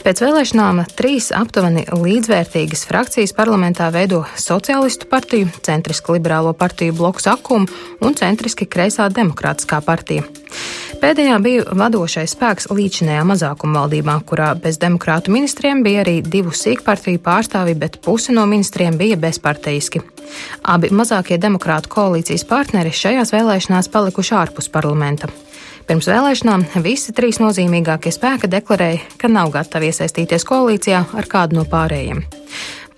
Pēc 0.00 0.22
vēlēšanām 0.24 0.86
trīs 0.96 1.28
aptuveni 1.36 1.84
līdzvērtīgas 1.92 2.86
frakcijas 2.88 3.36
parlamentā 3.36 3.90
veido 3.92 4.22
Socialistu 4.40 5.04
partiju, 5.10 5.52
Centriski 5.60 6.16
liberālo 6.16 6.56
partiju 6.56 6.96
bloku 6.96 7.20
Sakumu 7.20 7.68
un 8.00 8.16
Centriski 8.16 8.64
kreisā 8.64 9.12
demokrātiskā 9.12 9.84
partija. 9.84 10.24
Pēdējā 11.02 11.36
bija 11.42 11.62
vadošais 11.74 12.36
spēks 12.36 12.68
līdzinējā 12.70 13.24
mazākuma 13.26 13.80
valdībā, 13.80 14.12
kurā 14.22 14.52
bez 14.54 14.76
demokrātu 14.78 15.32
ministriem 15.34 15.80
bija 15.82 16.04
arī 16.04 16.20
divu 16.22 16.52
sīkpartiju 16.54 17.18
pārstāvi, 17.24 17.74
bet 17.74 17.98
puse 18.04 18.30
no 18.30 18.44
ministriem 18.46 18.94
bija 19.00 19.16
bezparteiski. 19.18 20.04
Abi 20.62 20.92
mazākie 20.94 21.40
demokrātu 21.42 21.90
koalīcijas 21.90 22.46
partneri 22.46 22.94
šajās 22.94 23.34
vēlēšanās 23.34 23.90
palikuši 23.90 24.36
ārpus 24.44 24.70
parlamenta. 24.70 25.26
Pirms 25.90 26.06
vēlēšanām 26.06 26.68
visi 26.86 27.10
trīs 27.10 27.42
nozīmīgākie 27.42 28.14
spēki 28.14 28.52
deklarēja, 28.54 29.02
ka 29.18 29.26
nav 29.26 29.50
gatavi 29.58 29.90
iesaistīties 29.90 30.46
koalīcijā 30.46 31.02
ar 31.18 31.30
kādu 31.34 31.58
no 31.58 31.66
pārējiem. 31.66 32.22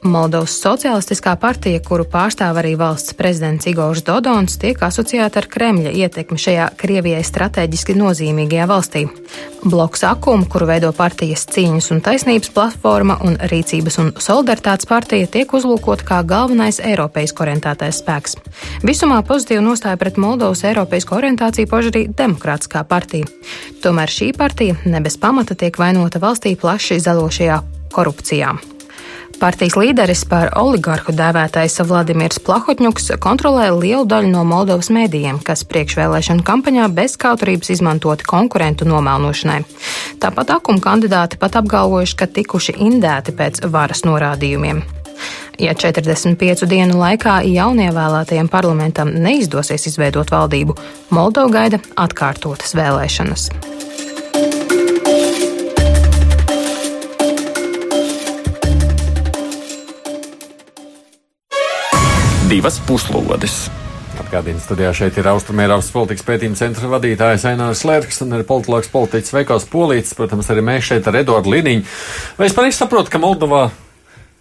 Moldovas 0.05 0.53
Socialistiskā 0.61 1.33
partija, 1.41 1.81
kuru 1.81 2.05
pārstāv 2.05 2.59
arī 2.61 2.75
valsts 2.77 3.15
prezidents 3.17 3.65
Igors 3.71 4.03
Dodons, 4.05 4.59
tiek 4.61 4.83
asociēta 4.85 5.41
ar 5.41 5.47
Kremļa 5.49 5.95
ietekmi 5.97 6.37
šajā 6.41 6.67
Krievijai 6.77 7.23
strateģiski 7.25 7.97
nozīmīgajā 7.97 8.67
valstī. 8.69 9.07
Bloks 9.65 10.05
Akum, 10.05 10.45
kuru 10.45 10.69
veido 10.69 10.91
partijas 10.93 11.47
cīņas 11.49 11.89
un 11.95 12.03
taisnības 12.05 12.53
platforma 12.53 13.17
un 13.25 13.39
Rīcības 13.49 13.97
un 14.03 14.13
solidaritātes 14.21 14.91
partija, 14.91 15.31
tiek 15.39 15.57
uzlūkota 15.57 16.05
kā 16.11 16.21
galvenais 16.29 16.83
eiropeisku 16.85 17.47
orientētais 17.47 18.03
spēks. 18.05 18.37
Visumā 18.85 19.23
pozitīvu 19.25 19.65
nostāju 19.65 20.03
pret 20.05 20.21
Moldovas 20.21 20.67
eiropeisku 20.69 21.17
orientāciju 21.17 21.73
pauž 21.73 21.89
arī 21.95 22.05
Demokrātiskā 22.13 22.85
partija. 22.85 23.33
Tomēr 23.81 24.13
šī 24.13 24.35
partija 24.37 24.77
ne 24.85 25.01
bez 25.01 25.17
pamata 25.17 25.57
tiek 25.57 25.81
vainota 25.81 26.21
valstī 26.21 26.59
plaši 26.61 27.01
zalošajā 27.09 27.63
korupcijā. 27.97 28.53
Partijas 29.41 29.75
līderis 29.77 30.23
par 30.29 30.53
oligarhu 30.59 31.13
dēvētais 31.17 31.77
Vladimirs 31.89 32.39
Plahotņuks 32.45 33.11
kontrolē 33.23 33.69
lielu 33.75 34.07
daļu 34.09 34.31
no 34.33 34.45
Moldovas 34.49 34.91
mēdījiem, 34.95 35.41
kas 35.45 35.67
priekšvēlēšanu 35.69 36.45
kampaņā 36.47 36.89
bez 36.95 37.17
kauturības 37.21 37.73
izmantoti 37.75 38.27
konkurentu 38.29 38.89
nomēlošanai. 38.89 39.61
Tāpat 40.23 40.55
akuma 40.57 40.85
kandidāti 40.85 41.41
pat 41.41 41.59
apgalvojuši, 41.61 42.19
ka 42.21 42.31
tikuši 42.41 42.77
indēti 42.87 43.35
pēc 43.37 43.65
varas 43.75 44.05
norādījumiem. 44.09 44.85
Ja 45.63 45.75
45 45.79 46.67
dienu 46.71 46.99
laikā 46.99 47.41
jaunievēlētajiem 47.47 48.51
parlamentam 48.51 49.13
neizdosies 49.15 49.87
izveidot 49.91 50.33
valdību, 50.35 50.75
Moldova 51.15 51.53
gaida 51.61 51.83
atkārtotas 52.07 52.75
vēlēšanas. 52.75 53.51
Divas 62.55 62.77
puslodes. 62.87 63.65
Atgādījums 64.21 64.63
studijā 64.69 64.93
šeit 64.95 65.17
ir 65.19 65.27
Austrumēropas 65.27 65.89
politikas 65.91 66.27
pētījuma 66.29 66.59
centra 66.59 66.91
vadītājs 66.93 67.47
Ainārs 67.51 67.83
Lērks 67.89 68.23
un 68.23 68.37
arī 68.37 68.47
politologs 68.47 68.91
politiķis 68.93 69.35
Veikals 69.35 69.67
Polīts. 69.73 70.15
Protams, 70.15 70.51
arī 70.55 70.63
mēs 70.63 70.87
šeit 70.87 71.09
ar 71.11 71.19
Eduardu 71.19 71.51
Liniņu. 71.51 71.83
Vai 72.39 72.47
es 72.47 72.55
pareizi 72.55 72.79
saprotu, 72.79 73.11
ka 73.11 73.19
Moldovā 73.23 73.65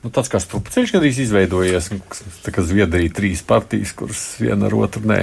nu, 0.03 0.11
tāds 0.13 0.29
kā 0.29 0.41
strupceļš 0.43 0.93
gadījis 0.93 1.23
izveidojies, 1.25 1.89
tā 2.45 2.53
kā 2.53 2.65
Zviedrija 2.67 3.15
trīs 3.17 3.41
partijas, 3.49 3.95
kuras 3.97 4.21
viena 4.43 4.69
ar 4.69 4.77
otru 4.83 5.07
nē? 5.09 5.21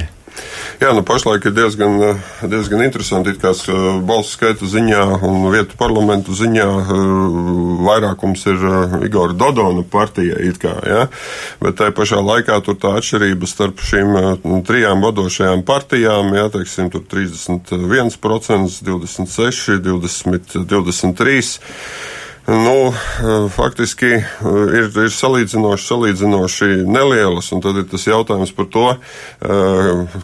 Jā, 0.80 0.94
nu 0.96 1.02
pašlaik 1.04 1.44
ir 1.50 1.52
diezgan, 1.52 1.98
diezgan 2.48 2.80
interesanti, 2.86 3.34
kā 3.40 3.52
balsu 4.06 4.32
skaita 4.32 4.68
ziņā 4.70 5.02
un 5.26 5.42
vietu 5.52 5.76
parlamentu 5.80 6.32
ziņā 6.36 6.68
vairākums 7.84 8.46
ir 8.48 8.64
Igora 9.04 9.36
Dodona 9.36 9.84
partija 9.84 10.38
it 10.40 10.60
kā, 10.62 10.72
jā, 10.86 11.02
bet 11.60 11.76
tai 11.80 11.90
pašā 11.96 12.22
laikā 12.24 12.56
tur 12.64 12.78
tā 12.80 12.94
atšķirība 13.00 13.50
starp 13.50 13.82
šīm 13.84 14.16
trijām 14.68 15.04
vadošajām 15.04 15.66
partijām, 15.68 16.32
jā, 16.38 16.46
teiksim, 16.54 16.88
tur 16.94 17.04
31%, 17.04 18.80
26, 18.86 19.82
20, 19.84 20.64
23. 20.70 21.60
Nu, 22.46 22.92
faktiski 23.52 24.08
ir, 24.16 24.86
ir 24.88 25.12
salīdzinoši, 25.12 25.84
salīdzinoši 25.86 26.68
nelielas, 26.88 27.50
tad 27.52 27.76
ir 27.82 27.84
tas 27.90 28.06
jautājums 28.08 28.52
par 28.56 28.66
to, 28.72 28.86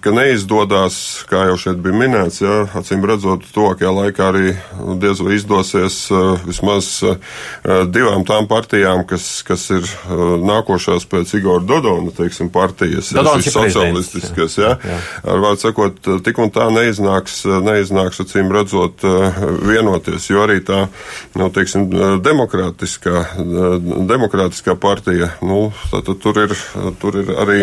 ka 0.02 0.14
neizdodas, 0.16 0.96
kā 1.31 1.44
jau 1.50 1.59
šeit 1.61 1.83
bija 1.85 1.94
minēts, 2.00 2.40
jā, 2.40 2.57
acīm 2.79 3.05
redzot, 3.07 3.44
tuvākajā 3.55 3.92
laikā 3.98 4.31
arī 4.31 4.55
diez 5.02 5.20
vai 5.22 5.37
izdosies 5.37 5.98
vismaz 6.46 6.88
divām 7.92 8.24
tām 8.26 8.48
partijām, 8.50 9.05
kas, 9.07 9.29
kas 9.46 9.68
ir 9.76 9.87
nākošās 10.48 11.07
pēc 11.12 11.37
Igora 11.38 11.62
Dodona, 11.68 12.14
teiksim, 12.16 12.50
partijas, 12.55 13.12
Dodons 13.14 13.52
socialistiskas, 13.52 14.59
jā, 14.62 14.72
jā. 14.81 14.98
ar 15.22 15.44
vārdu 15.44 15.66
sakot, 15.68 16.00
tik 16.26 16.42
un 16.42 16.50
tā 16.55 16.70
neiznāks, 16.74 17.42
neiznāks, 17.68 18.24
acīm 18.24 18.50
redzot, 18.57 19.05
vienoties, 19.68 20.31
jo 20.33 20.42
arī 20.48 20.59
tā, 20.64 20.87
nu, 21.37 21.52
teiksim, 21.55 21.87
demokrātiskā, 22.25 23.23
demokrātiskā 24.09 24.77
partija, 24.81 25.31
nu, 25.45 25.71
tātad 25.92 26.21
tur 26.23 26.40
ir, 26.45 26.55
tur 27.03 27.21
ir 27.23 27.33
arī, 27.37 27.61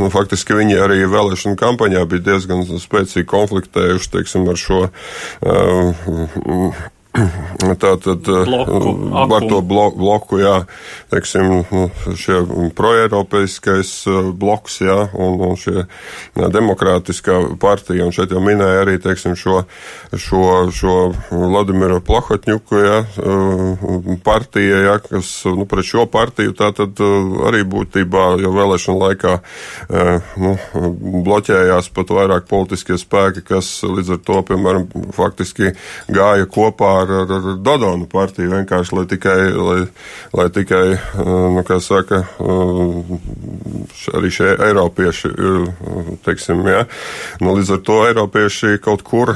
nu, 0.00 0.10
faktiski 0.12 0.56
viņi 0.58 0.78
arī 0.84 1.02
vēlēšana 1.10 1.58
kampaņā 1.60 2.04
bija 2.10 2.26
diezgan 2.32 2.64
spēcīgi 2.70 3.28
konfliktējuši, 3.30 4.12
teiksim, 4.16 4.48
ar 4.50 4.60
šo 4.60 4.86
Tātad 7.82 8.22
bloku, 8.22 8.84
var 9.30 9.44
to 9.50 9.58
bloku, 9.66 10.38
jā, 10.38 10.54
teiksim, 11.10 11.64
nu, 11.66 11.86
šie 12.18 12.38
proeiropeiskais 12.78 13.90
bloks, 14.38 14.78
jā, 14.84 14.96
un, 15.18 15.40
un 15.48 15.58
šie 15.58 15.88
demokrātiskā 16.38 17.40
partija, 17.60 18.06
un 18.06 18.14
šeit 18.14 18.30
jau 18.30 18.42
minēja 18.44 18.84
arī, 18.84 18.94
teiksim, 19.02 19.34
šo, 19.38 19.64
šo, 20.14 20.44
šo 20.74 20.94
Vladimiru 21.32 21.98
Plahotņuku, 22.06 22.78
jā, 22.78 23.00
partija, 24.26 24.80
jā, 24.86 24.94
kas, 25.08 25.32
nu, 25.50 25.66
pret 25.70 25.90
šo 25.90 26.06
partiju 26.10 26.54
tātad 26.62 27.02
arī 27.50 27.64
būtībā 27.66 28.28
jau 28.44 28.54
vēlēšana 28.54 29.02
laikā, 29.08 29.34
nu, 30.46 30.54
bloķējās 31.26 31.90
pat 31.96 32.14
vairāk 32.14 32.46
politiskie 32.50 32.98
spēki, 33.00 33.44
kas 33.50 33.74
līdz 33.82 34.14
ar 34.14 34.24
to, 34.30 34.40
piemēram, 34.52 34.88
faktiski 35.16 35.74
gāja 36.06 36.46
kopā 36.50 36.99
ar, 37.00 37.12
ar, 37.22 37.32
ar 37.36 37.58
Dodonu 37.60 38.06
partiju, 38.10 38.50
vienkārši 38.54 38.96
lai 38.96 39.06
tikai, 39.10 39.38
lai, 39.54 39.80
lai 40.36 40.46
tikai 40.54 40.84
nu, 41.20 41.62
kā 41.66 41.80
saka, 41.82 42.22
arī 44.16 44.30
šie 44.34 44.52
eiropieši, 44.68 45.30
teiksim, 46.26 46.62
jā. 46.68 46.84
Nu, 47.42 47.54
līdz 47.58 47.74
ar 47.76 47.82
to 47.86 47.98
eiropieši 48.08 48.80
kaut 48.84 49.04
kur 49.06 49.32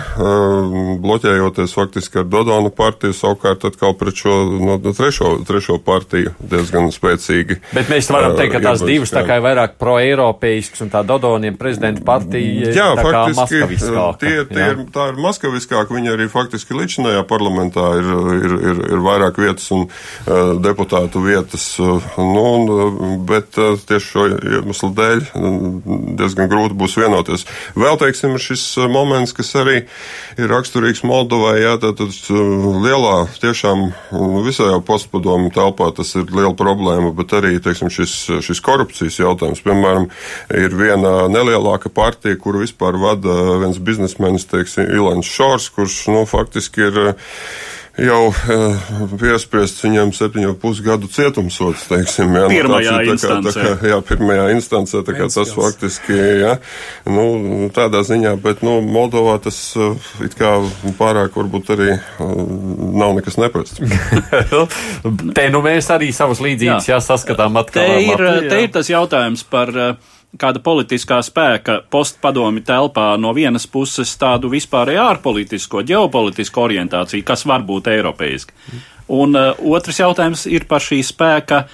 bloķējoties 1.05 1.77
faktiski 1.77 2.23
ar 2.23 2.29
Dodonu 2.31 2.73
partiju, 2.75 3.17
savukārt 3.17 3.67
atkal 3.69 3.97
pret 3.99 4.19
šo 4.19 4.37
no, 4.61 4.79
trešo, 4.85 5.37
trešo 5.49 5.79
partiju 5.85 6.35
diezgan 6.41 6.91
spēcīgi. 6.95 7.61
Bet 7.75 7.91
mēs 7.93 8.11
varam 8.13 8.37
teikt, 8.39 8.57
ka 8.57 8.63
tās 8.69 8.85
divas 8.85 9.13
tā 9.15 9.25
kā 9.27 9.39
ir 9.41 9.47
vairāk 9.47 9.79
pro-eiropeisks 9.81 10.85
un 10.85 10.93
tā 10.93 11.05
Dodoniem 11.07 11.59
prezidenta 11.61 12.05
partija 12.07 12.73
jā, 12.75 12.89
faktiski. 13.01 13.63
Tie, 14.21 14.37
tie 14.51 14.71
ir, 14.73 14.85
tā 14.95 15.11
ir 15.13 15.21
maskaviskāka, 15.23 15.95
viņa 15.95 16.15
arī 16.15 16.29
faktiski 16.33 16.77
līdzinājā 16.77 17.25
parlamentā 17.29 17.54
ir, 17.63 18.11
ir, 18.35 18.57
ir, 18.71 18.83
ir 18.97 19.05
vairāk 19.05 19.39
vietas 19.41 19.71
un 19.75 19.87
uh, 19.87 20.55
deputātu 20.63 21.23
vietas. 21.25 21.67
Uh, 21.79 22.03
nu, 22.19 22.45
un, 22.55 23.25
bet 23.29 23.55
tieši 23.55 24.11
šo 24.11 24.27
iemeslu 24.35 24.91
dēļ 24.97 25.25
diezgan 26.19 26.51
grūti 26.51 26.79
būs 26.79 26.97
vienoties. 27.01 27.47
Vēl, 27.79 27.99
teiksim, 28.01 28.37
šis 28.41 28.65
moments, 28.91 29.35
kas 29.37 29.55
arī 29.61 29.85
ir 30.39 30.51
raksturīgs 30.51 31.05
Moldovai, 31.07 31.57
jā, 31.63 31.77
tātad 31.83 32.15
lielā, 32.85 33.17
tiešām 33.43 33.87
visā 34.45 34.69
jau 34.71 34.81
postpadomu 34.85 35.53
telpā 35.55 35.91
tas 35.97 36.15
ir 36.19 36.29
liela 36.31 36.55
problēma, 36.59 37.13
bet 37.17 37.35
arī, 37.39 37.57
teiksim, 37.63 37.91
šis, 37.93 38.15
šis 38.45 38.63
korupcijas 38.65 39.21
jautājums. 39.21 39.63
Piemēram, 39.65 40.09
ir 40.55 40.75
viena 40.77 41.15
nelielāka 41.33 41.93
partija, 41.93 42.39
kuru 42.41 42.65
vispār 42.65 42.99
vada 43.01 43.35
viens 43.63 43.79
biznesmenis, 43.83 44.49
teiksim, 44.51 44.89
Ilans 44.95 45.29
Šors, 45.29 45.71
kurš, 45.75 45.99
nu, 46.13 46.25
faktiski 46.29 46.89
ir 46.89 47.01
jau 48.01 48.31
uh, 48.31 48.87
piespriests 49.21 49.85
viņam 49.85 50.11
7,5 50.15 50.81
gadu 50.85 51.09
cietumsots, 51.11 51.87
teiksim. 51.91 52.33
Jā, 52.35 52.47
nu, 52.49 52.55
pirmajā 52.57 52.95
nu, 52.97 53.13
instancē. 53.15 53.53
Tā 53.55 53.55
kā, 53.55 53.91
jā, 53.93 53.99
pirmajā 54.09 54.47
instancē, 54.57 55.03
tā 55.07 55.15
kā 55.15 55.29
tas 55.31 55.53
faktiski, 55.55 56.17
jā, 56.43 56.57
nu, 57.07 57.27
tādā 57.75 58.03
ziņā, 58.07 58.35
bet, 58.43 58.65
nu, 58.67 58.81
Moldovā 58.83 59.37
tas 59.45 59.59
uh, 59.79 59.95
it 60.27 60.35
kā 60.39 60.57
pārāk 60.99 61.39
varbūt 61.39 61.71
arī 61.77 61.93
uh, 61.95 62.35
nav 62.99 63.15
nekas 63.21 63.39
neprasts. 63.39 63.79
te 65.39 65.47
nu 65.55 65.63
mēs 65.65 65.93
arī 65.95 66.11
savus 66.17 66.43
līdzības 66.43 66.91
jā. 66.91 66.99
jāsaskatām 66.99 67.63
atkal. 67.63 67.95
Te 67.95 68.03
ir, 68.11 68.27
te 68.51 68.61
ir 68.67 68.75
tas 68.75 68.91
jautājums 68.91 69.47
par 69.47 69.71
uh, 69.71 70.14
kāda 70.41 70.61
politiskā 70.65 71.21
spēka 71.25 71.81
postpadomi 71.91 72.65
telpā 72.67 73.15
no 73.21 73.33
vienas 73.37 73.67
puses 73.71 74.13
tādu 74.21 74.51
vispārēju 74.53 75.03
ārpolitisko, 75.05 75.85
ģeopolitisko 75.87 76.67
orientāciju, 76.69 77.27
kas 77.27 77.47
var 77.47 77.65
būt 77.67 77.91
eiropeiski. 77.95 78.55
Un 79.15 79.37
uh, 79.37 79.53
otrs 79.77 80.01
jautājums 80.01 80.47
ir 80.51 80.69
par 80.69 80.85
šī 80.85 81.03
spēka 81.05 81.65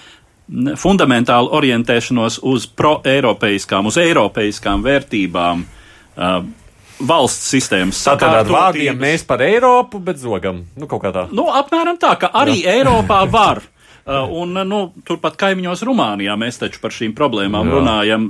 fundamentālu 0.80 1.52
orientēšanos 1.54 2.40
uz 2.50 2.66
pro-eiropeiskām, 2.66 3.86
uz 3.86 4.00
eiropeiskām 4.02 4.82
vērtībām. 4.86 5.66
Uh, 6.20 6.40
valsts 7.00 7.50
sistēmas 7.54 8.00
sakārtotības. 8.02 8.44
Tātad 8.44 8.50
ar 8.50 8.54
vārdiem 8.54 8.98
mēs 9.00 9.24
par 9.28 9.40
Eiropu, 9.44 10.00
bet 10.04 10.20
zogam. 10.20 10.64
Nu, 10.76 10.88
kaut 10.90 11.04
kā 11.04 11.12
tā. 11.14 11.26
Nu, 11.32 11.46
apmēram 11.48 11.96
tā, 12.00 12.12
ka 12.20 12.32
arī 12.42 12.60
Jā. 12.60 12.80
Eiropā 12.80 13.22
var. 13.30 13.62
Uh, 14.06 14.24
un, 14.42 14.56
nu, 14.66 14.80
turpat 15.06 15.36
kaimiņos 15.40 15.84
Rumānijā 15.86 16.36
mēs 16.40 16.60
taču 16.62 16.80
par 16.82 16.94
šīm 16.94 17.12
problēmām 17.18 17.68
Jā. 17.68 17.76
runājam 17.78 18.26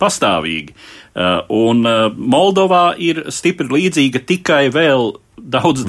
pastāvīgi. 0.00 0.74
Uh, 1.16 1.42
un 1.52 1.82
uh, 1.86 2.08
Moldovā 2.14 2.90
ir 3.02 3.24
stipri 3.34 3.68
līdzīga 3.72 4.22
tikai 4.28 4.66
vēl 4.74 5.14
daudz 5.36 5.84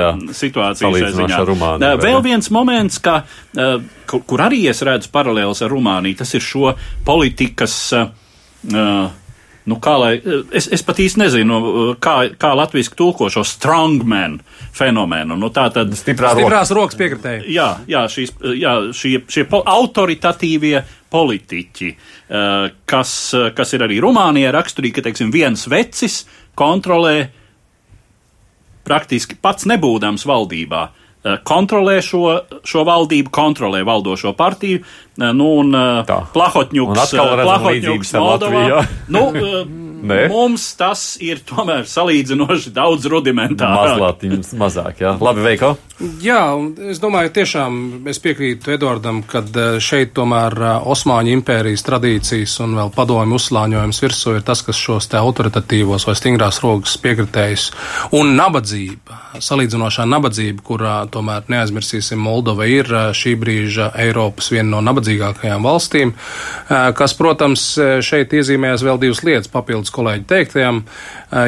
jā. 0.00 0.10
situācija. 0.36 0.90
Rumāniju, 1.48 2.02
Vēl 2.02 2.20
viens 2.26 2.50
moments, 2.54 3.00
ka, 3.02 3.22
kur, 4.10 4.22
kur 4.28 4.44
arī 4.44 4.64
es 4.70 4.82
redzu 4.86 5.10
paralēlus 5.14 5.64
ar 5.64 5.72
Rumāniju, 5.72 6.20
tas 6.20 6.34
ir 6.36 6.44
šo 6.44 6.74
politikas. 7.06 7.76
Uh, 7.94 9.10
nu, 9.70 9.78
kā 9.82 9.94
lai, 10.00 10.12
es, 10.52 10.66
es 10.72 10.82
pat 10.84 11.00
īsti 11.00 11.20
nezinu, 11.22 11.60
kā, 12.02 12.16
kā 12.40 12.50
latviešu 12.58 12.96
tulko 12.98 13.30
šo 13.32 13.44
strongman 13.48 14.38
fenomenu. 14.76 15.38
Nu, 15.40 15.48
tā 15.54 15.68
tad 15.72 15.94
Stiprā 15.96 16.34
stiprās 16.36 16.72
rokas 16.76 16.98
piekritēji. 17.00 17.46
Jā, 17.54 17.70
jā, 17.88 18.04
šīs, 18.12 18.34
jā 18.60 18.74
šie, 18.96 19.14
šie 19.30 19.46
autoritatīvie 19.52 20.82
politiķi, 21.14 21.92
kas, 22.90 23.14
kas 23.54 23.76
ir 23.76 23.86
arī 23.86 24.00
Rumānijā 24.02 24.50
raksturīgi, 24.54 24.98
ka, 24.98 25.06
teiksim, 25.06 25.32
viens 25.34 25.64
vecis 25.70 26.24
kontrolē 26.58 27.16
praktiski 28.84 29.38
pats 29.40 29.68
nebūdams 29.70 30.26
valdībā. 30.28 30.84
Kontrolē 31.24 32.00
šo, 32.04 32.24
šo 32.68 32.82
valdību, 32.84 33.30
kontrolē 33.32 33.80
valdošo 33.86 34.34
partiju, 34.36 34.82
nu, 35.16 35.46
un 35.62 35.72
Tā. 36.04 36.18
Plahotņuks, 36.34 37.14
Un 37.14 37.40
Plahotņuks 37.40 38.12
Moldovā. 38.20 38.82
Nu, 39.14 39.30
mums 40.28 40.66
tas 40.76 41.14
ir 41.24 41.40
tomēr 41.48 41.86
salīdzinoši 41.88 42.74
daudz 42.76 43.08
rudimentārāk. 43.08 43.96
Mazliet 43.96 44.52
mazāk, 44.60 45.00
jā. 45.00 45.14
Labi, 45.24 45.46
Veiko. 45.46 45.74
Jā, 46.02 46.56
es 46.90 46.98
domāju, 46.98 47.30
tiešām 47.36 47.74
es 48.10 48.18
piekrītu 48.18 48.72
Edvardam, 48.74 49.20
ka 49.30 49.44
eh, 49.46 49.76
šeit 49.78 50.10
tomēr 50.16 50.56
eh, 50.58 50.86
Osmaņu 50.90 51.30
impērijas 51.36 51.84
tradīcijas 51.86 52.56
un 52.64 52.72
vēl 52.74 52.90
padomju 52.96 53.38
uzslāņojums 53.38 54.02
virsū 54.02 54.34
ir 54.34 54.42
tas, 54.42 54.64
kas 54.66 54.74
šos 54.74 55.06
te 55.12 55.20
autoritatīvos 55.20 56.08
vai 56.08 56.16
stingrās 56.18 56.58
rokas 56.64 56.96
piekritējus. 56.98 57.68
Un 58.18 58.34
nabadzība, 58.34 59.20
salīdzinošā 59.38 60.08
nabadzība, 60.10 60.64
kurā 60.66 60.96
tomēr 61.14 61.46
neaizmirsīsim, 61.54 62.18
Moldova 62.18 62.66
ir 62.66 62.90
eh, 62.90 63.06
šī 63.14 63.36
brīža 63.38 63.92
Eiropas 64.02 64.50
viena 64.50 64.72
no 64.74 64.82
nabadzīgākajām 64.88 65.62
valstīm, 65.62 66.10
kas, 66.98 67.14
protams, 67.14 67.62
šeit 68.02 68.32
iezīmējas 68.34 68.82
vēl 68.82 68.98
divas 68.98 69.22
lietas 69.22 69.50
papildus 69.52 69.92
kolēģi 69.94 70.26
teiktajam. 70.30 70.80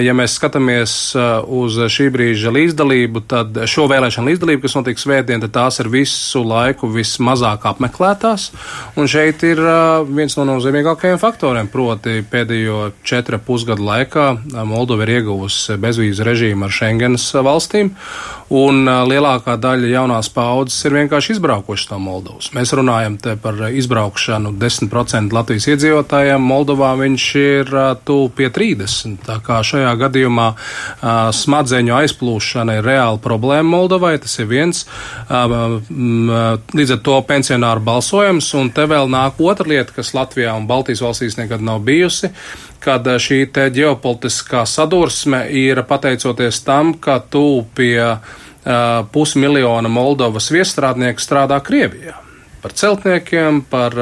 Ja 0.02 0.12
mēs 0.18 0.34
skatāmies 0.38 0.92
uz 1.16 1.78
šī 1.92 2.08
brīža 2.12 2.52
līdzdalību, 2.54 3.22
tad 3.30 3.60
šo 3.70 3.86
vēlēšanu 3.90 4.30
līdzdalību, 4.30 4.35
kas 4.62 4.76
notiks 4.76 5.04
svētdien, 5.06 5.40
tad 5.42 5.52
tās 5.54 5.80
ir 5.80 5.88
visu 5.92 6.42
laiku 6.44 6.88
vismazāk 6.92 7.66
apmeklētās. 7.70 8.50
Un 8.96 9.08
šeit 9.10 9.42
ir 9.46 9.60
viens 10.08 10.36
no 10.38 10.46
nozīmīgākajiem 10.48 11.20
faktoriem, 11.22 11.70
proti 11.72 12.20
pēdējo 12.30 12.92
četru 13.06 13.40
pusgadu 13.42 13.86
laikā 13.86 14.26
Moldova 14.66 15.06
ir 15.06 15.16
ieguvusi 15.20 15.78
bezvīzu 15.80 16.26
režīmu 16.26 16.66
ar 16.66 16.74
Schengenas 16.74 17.28
valstīm, 17.34 17.92
un 18.54 18.86
lielākā 18.86 19.56
daļa 19.58 19.88
jaunās 19.90 20.28
paudzes 20.30 20.84
ir 20.86 20.94
vienkārši 20.94 21.34
izbraukušas 21.34 21.90
no 21.90 21.98
Moldovas. 22.04 22.52
Mēs 22.54 22.72
runājam 22.78 23.16
par 23.42 23.58
izbraukšanu 23.74 24.52
10% 24.60 25.34
Latvijas 25.34 25.66
iedzīvotājiem, 25.72 26.44
Moldovā 26.46 26.92
viņš 27.00 27.26
ir 27.40 27.72
tuvu 28.06 28.28
pie 28.38 28.50
30. 28.54 29.18
Tā 29.26 29.40
kā 29.46 29.58
šajā 29.66 29.90
gadījumā 30.04 30.48
smadzeņu 31.34 31.96
aizplūšana 31.98 32.78
ir 32.78 32.86
reāla 32.86 33.18
problēma 33.22 33.66
Moldovai, 33.76 34.14
tas 34.22 34.38
ir 34.38 34.50
viens. 34.52 34.84
Līdz 35.30 36.94
ar 36.98 37.02
to 37.10 37.18
pensionāru 37.26 37.82
balsojums, 37.86 38.52
un 38.60 38.70
te 38.70 38.86
vēl 38.86 39.10
nāk 39.10 39.42
otra 39.42 39.66
lieta, 39.74 39.98
kas 39.98 40.14
Latvijā 40.14 40.54
un 40.54 40.70
Baltijas 40.70 41.02
valstīs 41.02 41.40
nekad 41.40 41.64
nav 41.66 41.82
bijusi 41.86 42.30
kad 42.80 43.06
šī 43.06 43.44
ģeopolitiskā 43.52 44.66
sadursme 44.66 45.46
ir 45.50 45.82
pateicoties 45.88 46.60
tam, 46.66 46.94
ka 46.94 47.18
tu 47.30 47.64
pie 47.74 47.98
uh, 48.02 48.20
pusmiljona 49.12 49.88
Moldovas 49.88 50.50
viestrādnieku 50.54 51.22
strādā 51.22 51.60
Krievijā 51.64 52.25
par 52.66 52.74
celtniekiem, 52.74 53.60
par 53.70 53.94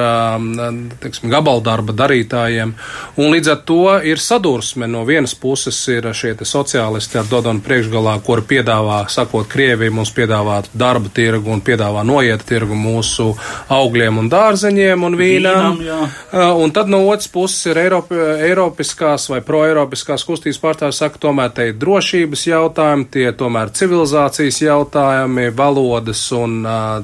teiksim, 1.02 1.28
gabaldarba 1.28 1.92
darītājiem. 1.92 2.72
Un 3.20 3.32
līdz 3.34 3.50
ar 3.52 3.58
to 3.68 3.82
ir 4.08 4.20
sadursme. 4.22 4.88
No 4.88 5.02
vienas 5.04 5.34
puses 5.36 5.76
ir 5.92 6.08
šie 6.16 6.32
sociālisti 6.48 7.18
ar 7.20 7.28
Dodonu 7.28 7.60
priekšgalā, 7.64 8.16
kuri 8.24 8.46
piedāvā, 8.54 9.02
sakot, 9.12 9.44
Krievija 9.52 9.92
mums 9.92 10.14
piedāvā 10.16 10.62
darba 10.72 11.12
tirgu 11.12 11.52
un 11.52 11.60
piedāvā 11.64 12.06
noiet 12.08 12.40
tirgu 12.48 12.76
mūsu 12.78 13.34
augļiem 13.68 14.22
un 14.22 14.30
dārzeņiem 14.32 15.04
un 15.04 15.18
vīnām. 15.20 15.78
Vīnam, 15.82 16.16
un 16.64 16.72
tad 16.72 16.88
no 16.88 17.02
otras 17.10 17.28
puses 17.28 17.68
ir 17.68 17.82
Eiropi, 17.84 18.16
Eiropiskās 18.48 19.28
vai 19.28 19.42
proeiropiskās 19.44 20.24
kustības 20.24 20.62
pārstāvji 20.64 20.98
saka, 21.02 21.20
tomēr 21.26 21.52
te 21.52 21.68
ir 21.68 21.78
drošības 21.84 22.46
jautājumi, 22.48 23.10
tie 23.12 23.28
tomēr 23.36 23.74
civilizācijas 23.76 24.62
jautājumi, 24.64 25.50
valodas 25.52 26.24
un, 26.32 26.62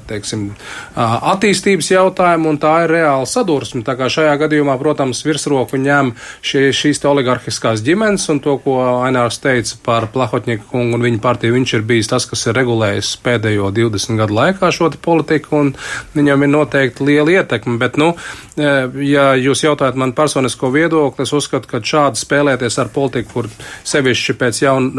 teiksim, 0.09 0.49
attīstības 0.97 1.50
attīstības 1.51 1.89
jautājumu, 1.91 2.53
un 2.53 2.59
tā 2.63 2.85
ir 2.85 2.93
reāla 2.95 3.27
sadursme. 3.27 3.83
Tā 3.83 3.97
kā 3.99 4.07
šajā 4.13 4.37
gadījumā, 4.45 4.77
protams, 4.79 5.25
virsroku 5.27 5.81
ņem 5.83 6.13
šie, 6.47 6.69
šīs 6.71 7.03
oligarhiskās 7.11 7.83
ģimenes, 7.83 8.29
un 8.31 8.39
to, 8.45 8.55
ko 8.63 8.77
Ainārs 9.03 9.41
teica 9.43 9.75
par 9.83 10.07
Plahotņiku 10.15 10.69
kungu 10.71 10.95
un 10.95 11.07
viņa 11.09 11.21
partiju, 11.23 11.57
viņš 11.57 11.75
ir 11.75 11.87
bijis 11.89 12.11
tas, 12.13 12.27
kas 12.31 12.47
ir 12.47 12.55
regulējis 12.55 13.17
pēdējo 13.25 13.73
20 13.75 14.21
gadu 14.21 14.37
laikā 14.39 14.71
šo 14.71 14.93
politiku, 15.03 15.59
un 15.59 15.73
viņam 16.15 16.47
ir 16.47 16.53
noteikti 16.55 17.09
liela 17.09 17.41
ietekme. 17.41 17.79
Bet, 17.83 17.99
nu, 17.99 18.13
ja 18.57 19.27
jūs 19.35 19.65
jautājat 19.65 19.99
man 19.99 20.15
personisko 20.15 20.71
viedokli, 20.71 21.27
es 21.27 21.35
uzskatu, 21.35 21.67
ka 21.71 21.83
šādi 21.83 22.21
spēlēties 22.23 22.79
ar 22.79 22.93
politiku, 22.95 23.41
kur 23.41 23.51
sevišķi 23.91 24.39
pēc 24.39 24.63
jaun 24.63 24.91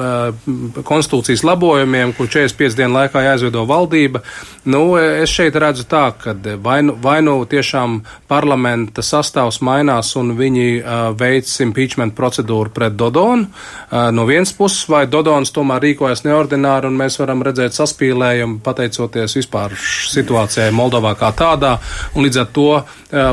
konstitūcijas 0.88 1.46
labojumiem, 1.48 2.12
kur 2.18 2.28
45 2.28 2.80
dienu 2.80 3.00
laikā 3.00 3.24
jāizveido 3.30 3.64
valdība, 3.70 4.24
nu, 4.72 4.84
es 5.00 5.32
šeit 5.32 5.56
redzu 5.56 5.88
tā, 5.88 6.10
ka 6.18 6.36
vai 6.62 6.82
nu, 6.84 6.96
vai 7.02 7.22
nu 7.22 7.40
tiešām 7.46 8.00
parlamenta 8.30 9.04
sastāvs 9.06 9.62
mainās 9.66 10.14
un 10.20 10.34
viņi 10.38 10.68
uh, 10.80 11.02
veic 11.18 11.50
impeachment 11.64 12.16
procedūru 12.18 12.72
pret 12.74 12.96
Dodonu 12.98 13.48
uh, 13.48 14.10
no 14.14 14.26
vienas 14.30 14.54
puses, 14.58 14.88
vai 14.90 15.06
Dodons 15.10 15.54
tomēr 15.54 15.84
rīkojas 15.86 16.26
neordināri 16.26 16.90
un 16.90 16.98
mēs 17.00 17.20
varam 17.22 17.44
redzēt 17.46 17.76
saspīlējumu 17.78 18.60
pateicoties 18.66 19.38
vispār 19.40 19.76
situācijai 20.12 20.72
Moldovā 20.76 21.14
kā 21.20 21.32
tādā, 21.38 21.78
un 22.16 22.26
līdz 22.28 22.42
ar 22.44 22.50
to 22.56 22.68
uh, 22.78 22.86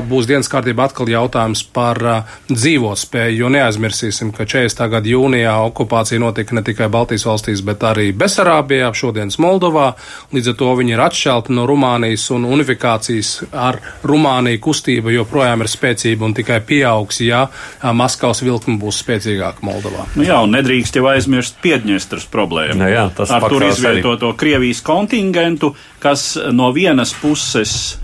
būs 0.05 0.29
dienas 0.31 0.51
kārtība 0.53 0.89
atkal 0.89 1.11
jautājums 1.11 1.65
par 1.75 2.03
uh, 2.05 2.37
dzīvotspēju, 2.51 3.43
jo 3.43 3.53
neaizmirsīsim, 3.57 4.33
ka 4.37 4.47
40. 4.49 4.85
gada 4.95 5.13
jūnijā 5.15 5.57
okupācija 5.71 6.23
notika 6.23 6.57
ne 6.59 6.65
tikai 6.67 6.91
Baltijas 6.93 7.27
valstīs, 7.29 7.65
bet 7.65 7.85
arī 7.87 8.11
Besarābijā, 8.17 8.93
šodienas 8.95 9.39
Moldovā, 9.43 9.93
līdz 10.35 10.53
ar 10.53 10.59
to 10.61 10.73
viņi 10.79 10.97
ir 10.97 11.05
atšķelti 11.09 11.55
no 11.57 11.67
Rumānijas 11.69 12.29
un 12.35 12.47
unifikācijas 12.49 12.98
integrācijas 12.99 13.45
ar 13.53 13.79
Rumāniju 14.07 14.61
kustība 14.63 15.13
joprojām 15.13 15.63
ir 15.63 15.71
spēcīga 15.71 16.25
un 16.25 16.35
tikai 16.35 16.61
pieaugs, 16.67 17.21
ja 17.23 17.49
Maskavas 17.83 18.43
vilkme 18.43 18.79
būs 18.79 19.03
spēcīgāka 19.03 19.65
Moldovā. 19.67 20.07
Nu 20.17 20.27
jā, 20.27 20.41
un 20.43 20.53
nedrīkst 20.57 20.99
jau 20.99 21.07
aizmirst 21.11 21.59
Piedņestras 21.63 22.29
problēmu. 22.31 22.81
Nu 22.83 22.91
jā, 22.91 23.09
tas 23.15 23.31
ar 23.31 23.43
tur 23.47 23.63
pakāpes 23.63 23.79
izvietoto 23.79 24.33
Krievijas 24.39 24.83
kontingentu, 24.83 25.75
kas 26.03 26.37
no 26.53 26.73
vienas 26.73 27.15
puses 27.15 27.99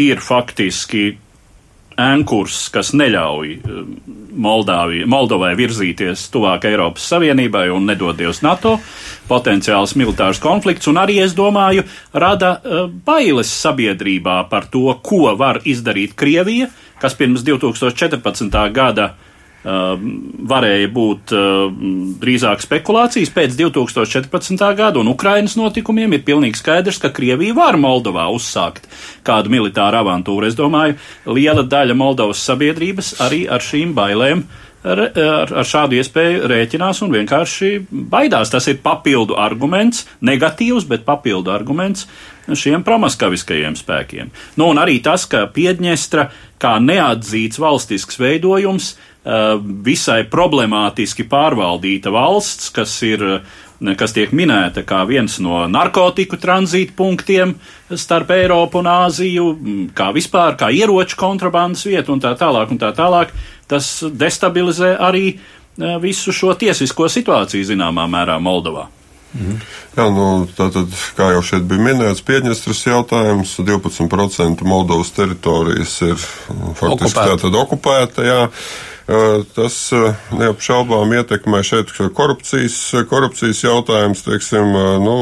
ir 0.00 0.20
faktiski 0.20 1.18
ēnkurs, 2.00 2.68
kas 2.74 2.92
neļauj 2.96 3.54
Moldāvi, 4.40 5.02
Moldovai 5.10 5.52
virzīties 5.58 6.28
tuvāk 6.32 6.64
Eiropas 6.70 7.08
Savienībai 7.12 7.66
un 7.74 7.88
nedod 7.90 8.18
Dievs 8.18 8.42
NATO, 8.46 8.76
potenciāls 9.28 9.96
militārs 10.00 10.40
konflikts, 10.42 10.88
un 10.90 11.00
arī, 11.02 11.20
es 11.24 11.34
domāju, 11.36 11.84
rada 12.12 12.56
uh, 12.58 12.84
bailes 12.88 13.50
sabiedrībā 13.52 14.42
par 14.50 14.70
to, 14.72 14.86
ko 15.04 15.34
var 15.38 15.60
izdarīt 15.68 16.16
Krievija, 16.18 16.70
kas 17.02 17.18
pirms 17.18 17.44
2014. 17.46 18.62
gada 18.76 19.10
Uh, 19.10 19.29
varēja 19.60 20.88
būt 20.88 21.34
uh, 21.36 21.66
drīzāk 22.22 22.62
spekulācijas 22.64 23.32
pēc 23.34 23.58
2014. 23.58 24.64
gada 24.78 25.02
un 25.02 25.10
Ukrainas 25.12 25.58
notikumiem, 25.60 26.16
ir 26.16 26.24
pilnīgi 26.24 26.62
skaidrs, 26.62 27.00
ka 27.02 27.12
Krievija 27.12 27.56
var 27.58 27.76
Moldovā 27.76 28.24
uzsākt 28.32 28.88
kādu 29.26 29.52
militāru 29.52 30.00
avantūru. 30.00 30.48
Es 30.48 30.56
domāju, 30.56 30.96
liela 31.28 31.66
daļa 31.66 31.98
Moldovas 31.98 32.40
sabiedrības 32.48 33.18
arī 33.20 33.44
ar 33.52 33.60
šīm 33.60 33.92
bailēm 33.96 34.46
ar, 34.84 35.02
ar, 35.12 35.52
ar 35.60 35.68
šādu 35.68 35.98
iespēju 36.00 36.48
rēķinās 36.50 37.02
un 37.04 37.14
vienkārši 37.14 37.72
baidās. 37.90 38.52
Tas 38.52 38.68
ir 38.70 38.80
papildu 38.84 39.36
arguments, 39.40 40.06
negatīvs, 40.24 40.88
bet 40.88 41.04
papildu 41.08 41.52
arguments 41.52 42.06
šiem 42.50 42.82
promaskaviskajiem 42.86 43.76
spēkiem. 43.78 44.32
Nu, 44.58 44.70
un 44.72 44.80
arī 44.82 44.98
tas, 45.04 45.26
ka 45.30 45.44
Piedņestra 45.54 46.30
kā 46.60 46.74
neatzīts 46.82 47.60
valstisks 47.60 48.18
veidojums, 48.20 48.94
visai 49.84 50.22
problemātiski 50.32 51.26
pārvaldīta 51.28 52.12
valsts, 52.14 52.70
kas 52.72 52.94
ir 53.04 53.24
kas 53.96 54.12
tiek 54.12 54.32
minēta 54.36 54.82
kā 54.84 55.02
viens 55.08 55.38
no 55.40 55.62
narkotiku 55.68 56.36
tranzīta 56.40 56.92
punktiem 56.96 57.54
starp 57.96 58.32
Eiropu 58.36 58.82
un 58.82 58.90
Āziju, 58.92 59.46
kā 59.96 60.10
vispār, 60.12 60.58
kā 60.60 60.68
ieroču 60.68 61.16
kontrabandas 61.20 61.86
vieta 61.88 62.12
un 62.12 62.20
tā 62.20 62.34
tālāk 62.36 62.74
un 62.74 62.80
tā 62.80 62.92
tālāk, 62.96 63.32
tas 63.68 63.88
destabilizē 64.04 64.96
arī 65.00 65.38
visu 66.00 66.32
šo 66.32 66.52
tiesisko 66.60 67.08
situāciju 67.08 67.72
zināmā 67.72 68.04
mērā 68.10 68.36
Moldovā. 68.42 68.88
Mhm. 69.30 69.58
Jā, 69.94 70.06
nu, 70.10 70.26
tātad, 70.58 70.90
kā 71.14 71.30
jau 71.36 71.42
šeit 71.46 71.66
bija 71.70 71.84
minēts, 71.86 72.22
Piedņestras 72.26 72.82
jautājums, 72.88 73.54
12% 73.62 74.66
Moldovas 74.66 75.12
teritorijas 75.14 75.96
ir 76.02 76.16
faktiski 76.18 77.14
okupēta. 77.14 77.36
tātad 77.36 77.58
okupēta. 77.62 78.26
Jā. 78.26 78.40
Tas 79.56 79.76
neapšaubām 80.38 81.10
ietekmē 81.18 81.64
šeit 81.66 81.88
korupcijas, 82.14 82.76
korupcijas 83.10 83.62
jautājums, 83.64 84.20
teiksim, 84.22 84.70
nu, 85.02 85.14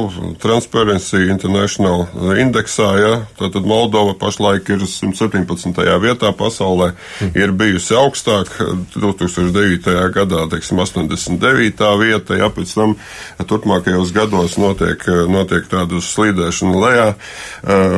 Transparency 0.42 1.22
International 1.32 2.04
indeksā, 2.36 2.88
ja, 3.00 3.12
tātad 3.38 3.64
Moldova 3.68 4.12
pašlaik 4.18 4.68
ir 4.74 4.84
117. 4.84 5.80
vietā 6.02 6.32
pasaulē, 6.36 6.90
ir 7.32 7.54
bijusi 7.56 7.96
augstāk 7.96 8.50
2009. 8.92 9.88
gadā, 10.12 10.44
teiksim, 10.52 10.82
89. 10.84 11.88
vieta, 12.02 12.36
ja 12.36 12.50
pēc 12.52 12.74
tam 12.76 12.96
turpmākajos 13.40 14.12
gados 14.16 14.58
notiek, 14.60 15.00
notiek 15.32 15.64
tādu 15.70 16.02
slīdēšanu 16.04 16.84
lejā, 16.84 17.08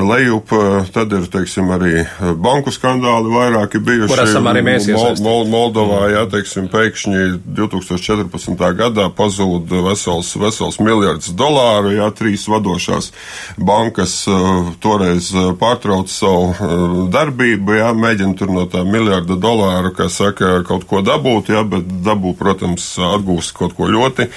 lejup, 0.07 0.55
tad 0.95 1.19
ir, 1.19 1.27
teiksim, 1.35 1.75
arī 1.75 2.07
banku 2.39 2.71
skandāli 2.75 3.35
vairāki 3.35 3.83
bijuši. 3.83 4.13
Kur 4.15 4.25
esam 4.29 4.47
arī 4.53 4.63
mēs 4.71 4.87
iesaistīti. 4.87 5.27
Moldovā, 5.81 6.11
jā, 6.13 6.23
teiksim, 6.29 6.67
pēkšņi 6.69 7.21
2014. 7.57 8.65
gadā 8.77 9.07
pazuda 9.17 9.81
vesels, 9.87 10.29
vesels 10.37 10.77
miljards 10.83 11.31
dolāru, 11.33 11.95
jā, 11.95 12.09
trīs 12.17 12.45
vadošās 12.51 13.11
bankas 13.57 14.13
uh, 14.29 14.75
toreiz 14.83 15.31
uh, 15.33 15.55
pārtrauc 15.57 16.13
savu 16.13 16.51
uh, 16.53 16.99
darbību, 17.13 17.79
jā, 17.79 17.89
mēģina 17.97 18.37
tur 18.37 18.53
no 18.53 18.67
tā 18.69 18.83
miljarda 18.85 19.39
dolāru, 19.41 19.95
kā 19.97 20.11
saka, 20.13 20.59
kaut 20.69 20.85
ko 20.91 21.01
dabūt, 21.07 21.49
jā, 21.55 21.65
bet 21.65 21.89
dabū, 22.05 22.35
protams, 22.37 22.91
atgūst 23.15 23.57
kaut 23.57 23.73
ko 23.79 23.89
ļoti, 23.89 24.29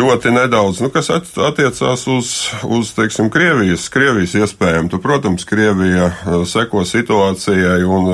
ļoti 0.00 0.32
nedaudz, 0.32 0.80
nu, 0.80 0.88
kas 0.94 1.10
attiecās 1.12 2.06
uz, 2.08 2.32
uz, 2.64 2.94
teiksim, 2.96 3.28
Krievijas, 3.32 3.90
Krievijas 3.92 4.38
iespējām. 4.40 4.88
Tu, 4.88 5.02
protams, 5.04 5.44
Krievija 5.44 6.08
seko 6.48 6.86
situācijai 6.88 7.82
un 7.84 8.08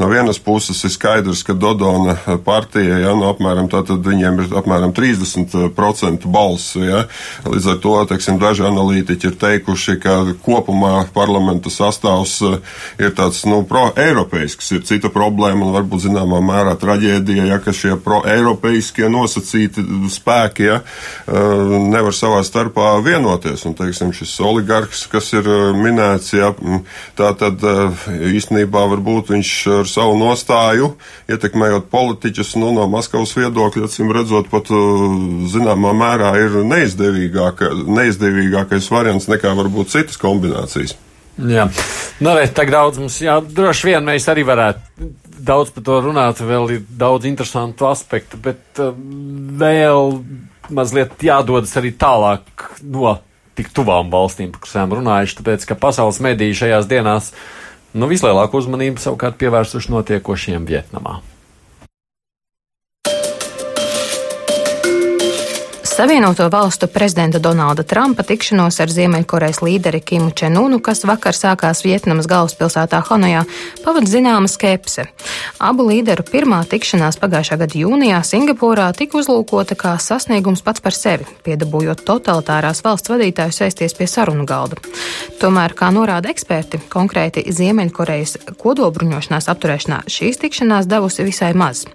no 0.00 0.08
vienas 0.08 0.40
puses 0.40 0.80
ir 0.88 0.94
skaidrs, 0.94 1.44
ka 1.44 1.57
Dodona 1.58 2.16
partija, 2.44 2.98
ja, 3.02 3.12
nu, 3.16 3.28
apmēram 3.32 3.68
tātad 3.70 4.02
viņiem 4.04 4.42
ir 4.42 4.54
apmēram 4.60 4.92
30% 4.96 6.26
balsu, 6.32 6.82
ja. 6.86 7.04
Līdz 7.48 7.68
ar 7.72 7.78
to, 7.82 7.94
teiksim, 8.10 8.38
daži 8.40 8.64
analītiķi 8.68 9.30
ir 9.30 9.36
teikuši, 9.40 9.96
ka 10.02 10.16
kopumā 10.44 10.92
parlamenta 11.14 11.72
sastāvs 11.72 12.38
eh, 12.46 12.56
ir 13.02 13.14
tāds, 13.18 13.42
nu, 13.48 13.60
pro-eiropeisks, 13.68 14.70
ir 14.76 14.84
cita 14.88 15.10
problēma 15.12 15.66
un 15.66 15.74
varbūt 15.76 16.06
zināmā 16.06 16.40
mērā 16.44 16.76
traģēdija, 16.80 17.48
ja, 17.52 17.60
ka 17.62 17.74
šie 17.76 17.96
pro-eiropeiskie 18.04 19.10
nosacīti 19.12 19.84
spēki, 20.14 20.68
ja, 20.70 20.80
eh, 20.80 21.76
nevar 21.92 22.16
savā 22.16 22.42
starpā 22.46 22.96
vienoties. 23.04 23.66
Un, 23.68 23.76
teiksim, 23.78 24.14
šis 24.16 24.36
oligarks, 24.44 25.06
kas 25.12 25.32
ir 25.36 25.48
eh, 25.48 25.66
minēts, 25.76 26.32
ja, 26.36 26.52
tā 27.18 27.32
tad 27.38 27.62
īstenībā 28.08 28.84
varbūt 28.94 29.32
viņš 29.34 29.54
ar 29.80 29.88
savu 29.90 30.16
nostāju 30.18 30.92
ietekmē 31.28 31.47
ietekmējot 31.48 31.88
politiķus, 31.90 32.54
nu, 32.60 32.72
no 32.76 32.86
Maskavas 32.90 33.32
viedokļa, 33.36 33.88
acīm 33.88 34.12
redzot, 34.12 34.48
pat 34.52 34.70
uh, 34.70 35.04
zināmā 35.48 35.94
mērā 35.96 36.32
ir 36.38 36.58
neizdevīgāka, 36.68 37.72
neizdevīgākais 37.88 38.90
variants 38.92 39.28
nekā 39.28 39.54
varbūt 39.56 39.94
citas 39.94 40.20
kombinācijas. 40.20 40.96
Jā, 41.38 41.68
nu, 42.20 42.34
re, 42.34 42.48
tā 42.50 42.66
daudz 42.66 42.98
mums, 42.98 43.20
jā, 43.22 43.38
droši 43.40 43.92
vien 43.92 44.04
mēs 44.04 44.26
arī 44.28 44.44
varētu 44.46 45.08
daudz 45.38 45.70
par 45.70 45.84
to 45.86 46.00
runāt, 46.02 46.42
vēl 46.42 46.72
ir 46.74 46.82
daudz 46.98 47.28
interesantu 47.30 47.86
aspektu, 47.88 48.40
bet 48.42 48.82
uh, 48.82 48.92
vēl 49.60 50.18
mazliet 50.74 51.16
jādodas 51.24 51.72
arī 51.80 51.94
tālāk 51.96 52.68
no 52.82 53.16
tik 53.58 53.72
tuvām 53.74 54.10
valstīm, 54.12 54.52
par 54.54 54.62
kurām 54.66 54.92
runājuši, 54.98 55.40
tāpēc, 55.40 55.64
ka 55.66 55.78
pasaules 55.78 56.20
mediji 56.22 56.60
šajās 56.60 56.90
dienās 56.90 57.32
nu, 57.94 58.06
vislielāko 58.10 58.60
uzmanību 58.60 59.02
savukārt 59.02 59.38
pievērsuši 59.40 59.94
notiekošiem 59.94 60.68
Vietnamā. 60.68 61.18
Savienoto 65.98 66.48
valstu 66.48 66.86
prezidenta 66.86 67.38
Donalda 67.38 67.82
Trumpa 67.82 68.22
tikšanos 68.22 68.76
ar 68.78 68.90
Ziemeļkorejas 68.94 69.58
līderi 69.66 69.98
Kimu 69.98 70.30
Čenunu, 70.30 70.78
kas 70.78 71.02
vakar 71.02 71.34
sākās 71.34 71.82
Vietnamas 71.82 72.28
galvaspilsētā 72.30 73.00
Hanojā, 73.08 73.40
pavada 73.82 74.06
zināma 74.06 74.46
skepse. 74.46 75.08
Abu 75.58 75.88
līderu 75.88 76.22
pirmā 76.22 76.60
tikšanās 76.70 77.18
pagājušā 77.18 77.58
gada 77.64 77.82
jūnijā 77.82 78.22
Singapūrā 78.22 78.86
tika 78.94 79.18
uzlūkota 79.18 79.74
kā 79.74 79.96
sasniegums 79.98 80.62
pats 80.62 80.86
par 80.86 80.94
sevi, 80.94 81.26
piedabūjot 81.42 82.06
totalitārās 82.06 82.84
valsts 82.86 83.10
vadītāju 83.10 83.58
sēsties 83.58 83.98
pie 83.98 84.06
sarunu 84.06 84.46
galda. 84.46 84.78
Tomēr, 85.42 85.74
kā 85.74 85.90
norāda 85.90 86.30
eksperti, 86.30 86.78
konkrēti 86.94 87.42
Ziemeļkorejas 87.50 88.38
kodolbruņošanās 88.62 89.50
apturēšanā 89.50 90.04
šīs 90.06 90.44
tikšanās 90.46 90.86
devusi 90.86 91.26
visai 91.26 91.56
maz. 91.58 91.88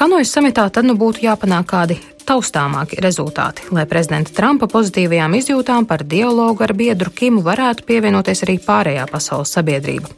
Hanojas 0.00 0.32
samitā 0.34 0.66
tad 0.70 0.88
nu 0.88 0.96
būtu 0.98 1.24
jāpanāk 1.26 1.70
kādi 1.70 2.00
taustāmāki 2.24 2.98
rezultāti, 3.04 3.68
lai 3.74 3.84
prezidenta 3.88 4.32
Trumpa 4.34 4.68
pozitīvajām 4.72 5.36
izjūtām 5.38 5.88
par 5.88 6.04
dialogu 6.08 6.64
ar 6.64 6.74
biedru 6.76 7.12
Kimu 7.14 7.44
varētu 7.44 7.86
pievienoties 7.88 8.46
arī 8.46 8.58
pārējā 8.64 9.08
pasaules 9.12 9.52
sabiedrība. 9.54 10.12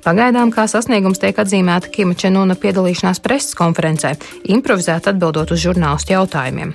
Pagaidām 0.00 0.48
kā 0.54 0.64
sasniegums 0.70 1.20
tiek 1.20 1.36
atzīmēta 1.36 1.90
Kima 1.92 2.14
Čenuna 2.16 2.54
piedalīšanās 2.56 3.20
preses 3.20 3.52
konferencē, 3.58 4.14
improvizēt 4.48 5.10
atbildot 5.10 5.52
uz 5.52 5.60
žurnālistu 5.60 6.14
jautājumiem. 6.14 6.72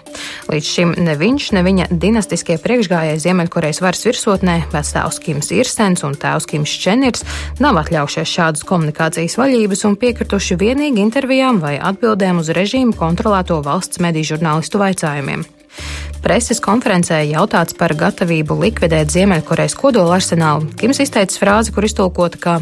Līdz 0.51 0.69
šim 0.69 0.93
ne 1.01 1.15
viņš, 1.17 1.47
ne 1.57 1.63
viņa 1.65 1.87
dinastiskie 1.89 2.59
priekšgājēji 2.61 3.23
Ziemeļkorejas 3.25 3.81
varas 3.81 4.05
virsotnē, 4.05 4.59
vectēvs 4.73 5.17
Kims 5.23 5.49
Irsens 5.57 6.05
un 6.05 6.13
tēvs 6.21 6.45
Kims 6.51 6.75
Čenirs, 6.85 7.25
nav 7.63 7.81
atļaujušies 7.81 8.35
šādas 8.37 8.67
komunikācijas 8.69 9.39
vaļības 9.41 9.85
un 9.89 9.97
piekrituši 10.05 10.59
vienīgi 10.61 11.01
intervijām 11.01 11.63
vai 11.63 11.79
atbildēm 11.89 12.41
uz 12.41 12.49
režīmu 12.55 12.95
kontrolēto 12.97 13.61
valsts 13.65 14.01
mediju 14.03 14.36
žurnālistu 14.36 14.81
vaicājumiem. 14.81 15.45
Preses 16.25 16.57
konferencē 16.63 17.19
jautāts 17.29 17.75
par 17.77 17.93
gatavību 17.93 18.55
likvidēt 18.63 19.11
Ziemeļkorejas 19.13 19.75
kodola 19.77 20.15
arsenālu. 20.17 20.71
Kims 20.79 21.03
izteica 21.03 21.38
frāzi, 21.38 21.73
kur 21.75 21.86
iztulkota, 21.86 22.39
ka, 22.41 22.55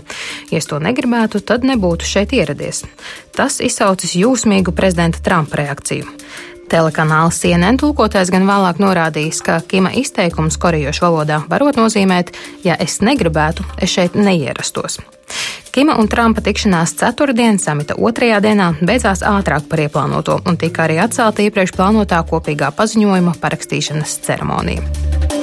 ja 0.52 0.60
es 0.60 0.68
to 0.68 0.82
negribētu, 0.84 1.40
tad 1.40 1.64
nebūtu 1.64 2.10
šeit 2.10 2.36
ieradies. 2.36 2.84
Tas 3.32 3.62
izsaucis 3.64 4.18
jūsmīgu 4.20 4.76
prezidenta 4.76 5.24
Trumpa 5.24 5.62
reakciju. 5.62 6.10
Telekanāla 6.72 7.32
CNN 7.34 7.78
tulkotājs 7.82 8.32
gan 8.34 8.48
vēlāk 8.50 8.80
norādījis, 8.82 9.42
ka 9.46 9.60
Kima 9.68 9.92
izteikums 10.00 10.58
korejošu 10.62 11.06
valodā 11.06 11.42
varot 11.50 11.78
nozīmēt, 11.80 12.34
ja 12.66 12.78
es 12.80 13.00
negribētu, 13.04 13.66
es 13.82 13.94
šeit 13.94 14.16
neierastos. 14.18 15.00
Kima 15.74 15.96
un 15.98 16.08
Trumpa 16.08 16.42
tikšanās 16.46 16.96
ceturtdien, 17.00 17.58
samita 17.60 17.98
otrajā 17.98 18.40
dienā, 18.46 18.74
beidzās 18.82 19.24
ātrāk 19.26 19.66
par 19.70 19.82
ieplānoto 19.86 20.40
un 20.46 20.60
tika 20.62 20.86
arī 20.88 21.00
atcelta 21.02 21.46
iepriekš 21.46 21.74
plānotā 21.78 22.22
kopīgā 22.30 22.70
paziņojuma 22.78 23.40
parakstīšanas 23.42 24.20
ceremonija. 24.28 25.43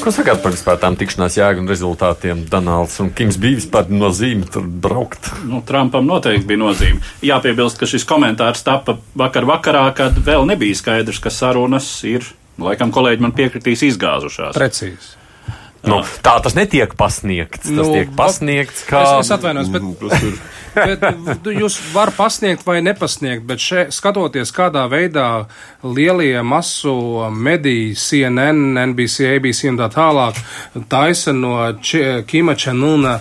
Ko 0.00 0.08
sakāt 0.08 0.38
par 0.40 0.54
vispār 0.54 0.78
tām 0.80 0.94
tikšanās 0.96 1.34
jēgu 1.36 1.60
un 1.60 1.68
rezultātiem? 1.68 2.38
Donalds 2.48 2.94
un 3.04 3.10
Kings 3.12 3.36
bija 3.40 3.58
vispār 3.58 3.90
nozīme 3.92 4.48
tur 4.48 4.64
braukt. 4.64 5.28
Nu, 5.44 5.60
Trumpam 5.66 6.08
noteikti 6.08 6.48
bija 6.48 6.62
nozīme. 6.62 7.04
Jāpiebilst, 7.26 7.76
ka 7.76 7.88
šis 7.90 8.08
komentārs 8.08 8.64
tapa 8.64 8.96
vakar 9.20 9.44
vakarā, 9.50 9.84
kad 9.96 10.16
vēl 10.24 10.48
nebija 10.48 10.78
skaidrs, 10.80 11.20
ka 11.20 11.32
sarunas 11.34 11.92
ir, 12.08 12.24
laikam 12.60 12.94
kolēģi 12.96 13.26
man 13.26 13.36
piekritīs, 13.36 13.84
izgāzušās. 13.92 14.56
Precīzi. 14.56 15.19
Nu, 15.88 16.00
tā 16.20 16.36
tas 16.44 16.56
netiek 16.56 16.92
pasniegts. 16.98 17.64
Tas 17.64 17.76
nu, 17.76 17.86
tiek 17.94 18.10
pasniegts 18.16 18.84
kā. 18.88 19.00
Es, 19.00 19.26
es 19.26 19.36
atvainojos, 19.36 19.70
bet. 19.72 19.86
Mm, 19.86 20.40
bet 21.26 21.48
jūs 21.56 21.78
varat 21.94 22.14
pasniegt 22.18 22.66
vai 22.66 22.78
nepasniegt, 22.84 23.42
bet 23.48 23.62
še, 23.62 23.86
skatoties, 23.94 24.52
kādā 24.54 24.84
veidā 24.90 25.46
lielie 25.82 26.42
masu 26.46 26.92
mediji, 27.32 27.94
CNN, 27.98 28.76
NBC, 28.92 29.32
ABC 29.38 29.64
un 29.70 29.80
tā 29.80 29.88
tālāk, 29.92 30.38
taisa 30.92 31.34
no 31.36 31.56
Če, 31.80 32.22
Kima 32.28 32.54
Čenuna 32.58 33.16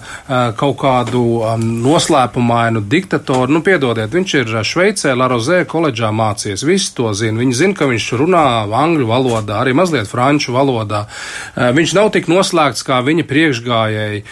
kaut 0.60 0.78
kādu 0.82 1.24
noslēpumainu 1.64 2.84
diktatoru, 2.91 3.49
nu, 3.55 3.64
piedodiet, 3.66 4.14
viņš 4.14 4.36
ir 4.41 4.53
Šveicē, 4.68 5.16
Larozē 5.18 5.64
koledžā 5.70 6.12
mācījies, 6.16 6.66
visi 6.68 6.93
to 6.97 7.14
zina. 7.18 7.39
Viņi 7.39 7.57
zina, 7.64 7.78
ka 7.78 7.89
viņš 7.89 8.12
runā 8.20 8.45
angļu 8.84 9.10
valodā, 9.10 9.62
arī 9.64 9.74
mazliet 9.78 10.10
franču 10.10 10.53
valodā. 10.55 11.05
Viņš 11.55 11.95
nav 11.97 12.12
tik 12.14 12.30
noslēgts 12.50 12.86
kā 12.86 13.00
viņa 13.06 13.26
priekšgājēji. 13.30 14.24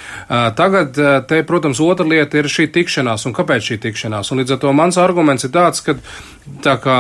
Tagad, 0.58 0.98
te, 1.28 1.42
protams, 1.48 1.82
otra 1.84 2.08
lieta 2.08 2.40
ir 2.40 2.50
šī 2.50 2.68
tikšanās 2.74 3.28
un 3.28 3.36
kāpēc 3.38 3.72
šī 3.72 3.78
tikšanās. 3.86 4.32
Un 4.32 4.42
līdz 4.42 4.56
ar 4.56 4.62
to 4.64 4.74
mans 4.74 4.98
arguments 4.98 5.46
ir 5.46 5.54
tāds, 5.54 5.84
ka 5.86 5.98
tā 6.64 6.78
kā 6.82 6.98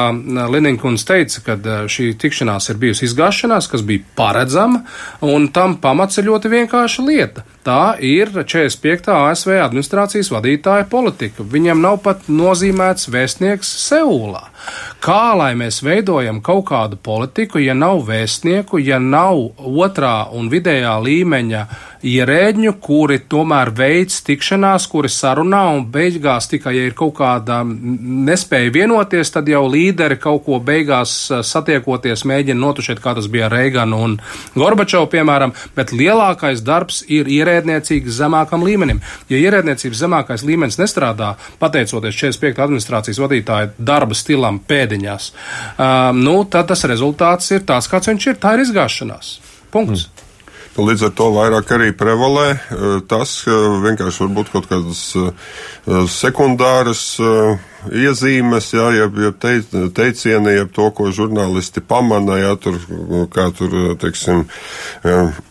Leninkuns 0.52 1.06
teica, 1.08 1.42
ka 1.46 1.58
šī 1.90 2.12
tikšanās 2.20 2.70
ir 2.72 2.82
bijusi 2.82 3.08
izgāšanās, 3.08 3.70
kas 3.72 3.86
bija 3.88 4.06
paredzama, 4.18 4.84
un 5.26 5.50
tam 5.54 5.78
pamats 5.82 6.20
ir 6.20 6.30
ļoti 6.30 6.52
vienkārša 6.54 7.08
lieta. 7.08 7.46
Tā 7.68 7.98
ir 8.04 8.32
45. 8.32 9.12
ASV 9.12 9.58
administrācijas 9.60 10.32
vadītāja 10.32 10.88
politika. 10.92 11.44
Viņam 11.44 11.82
nav 11.84 12.00
pat 12.06 12.30
nozīmēts 12.32 13.10
vēstnieks 13.12 13.74
Seulā. 13.88 14.48
Kā 15.04 15.36
lai 15.38 15.52
mēs 15.60 15.80
veidojam 15.86 16.42
kaut 16.44 16.66
kādu 16.72 16.98
politiku, 17.04 17.62
ja 17.62 17.76
nav 17.78 18.02
vēstnieku, 18.08 18.82
ja 18.84 19.00
nav 19.00 19.40
otrā 19.58 20.28
un 20.36 20.50
vidējā 20.52 20.96
līmeņa 21.04 21.66
ierēģņu, 22.06 22.74
kuri 22.84 23.20
tomēr 23.30 23.72
veids 23.76 24.20
tikšanās, 24.28 24.88
kuri 24.92 25.10
sarunā 25.12 25.64
un 25.76 25.86
beigās 25.92 26.50
tikai, 26.52 26.74
ja 26.78 26.88
ir 26.88 26.96
kaut 26.98 27.16
kāda 27.20 27.62
nespēja 27.66 28.74
vienoties, 28.74 29.32
tad 29.34 29.50
jau 29.50 29.64
līderi 29.70 30.20
kaut 30.22 30.44
ko 30.46 30.60
beigās 30.64 31.16
satiekoties 31.48 32.26
mēģina 32.30 32.60
notušēt, 32.62 33.02
kā 33.04 33.16
tas 33.18 33.30
bija 33.32 33.50
Reiganu 33.52 34.02
un 34.06 34.18
Gorbačovu, 34.58 35.10
piemēram, 35.14 35.56
bet 35.78 35.94
lielākais 35.96 36.62
darbs 36.66 37.04
ir 37.08 37.30
ierēdniecības 37.32 38.20
zemākam 38.20 38.66
līmenim. 38.68 39.02
Ja 39.32 39.42
ierēdniecības 39.42 40.04
zemākais 40.04 40.46
līmenis 40.48 40.80
nestrādā, 40.82 41.34
pateicoties 41.62 42.18
45. 42.20 42.64
administrācijas 42.68 43.22
vadītāja 43.24 43.74
darba 43.78 44.18
stilam 44.18 44.62
pēdiņās, 44.68 45.32
um, 45.78 46.24
nu, 46.24 46.38
tad 46.52 46.70
tas 46.72 46.86
rezultāts 46.90 47.52
ir 47.56 47.66
tāds, 47.68 47.90
kāds 47.92 48.12
viņš 48.12 48.32
ir. 48.32 48.40
Tā 48.42 48.56
ir 48.56 48.66
izgāšanās. 48.68 49.38
Punkts. 49.74 50.08
Mm. 50.08 50.27
Līdz 50.78 51.08
ar 51.08 51.14
to 51.18 51.28
vairāk 51.34 51.72
arī 51.74 51.90
prevalē 51.98 52.48
tas, 53.10 53.32
vienkārši 53.48 54.24
varbūt 54.24 54.52
kaut 54.54 54.68
kādas 54.70 55.02
sekundāras 56.14 57.02
iezīmes, 57.92 58.72
jā, 58.74 58.88
jeb, 58.98 59.20
jeb 59.28 59.40
teic, 59.42 59.76
teicieni, 59.96 60.56
jeb 60.60 60.72
to, 60.76 60.90
ko 60.96 61.12
žurnālisti 61.14 61.84
pamana, 61.84 62.40
jā, 62.42 62.56
tur, 62.62 62.80
kā 63.34 63.50
tur, 63.58 63.78
teiksim, 64.02 64.48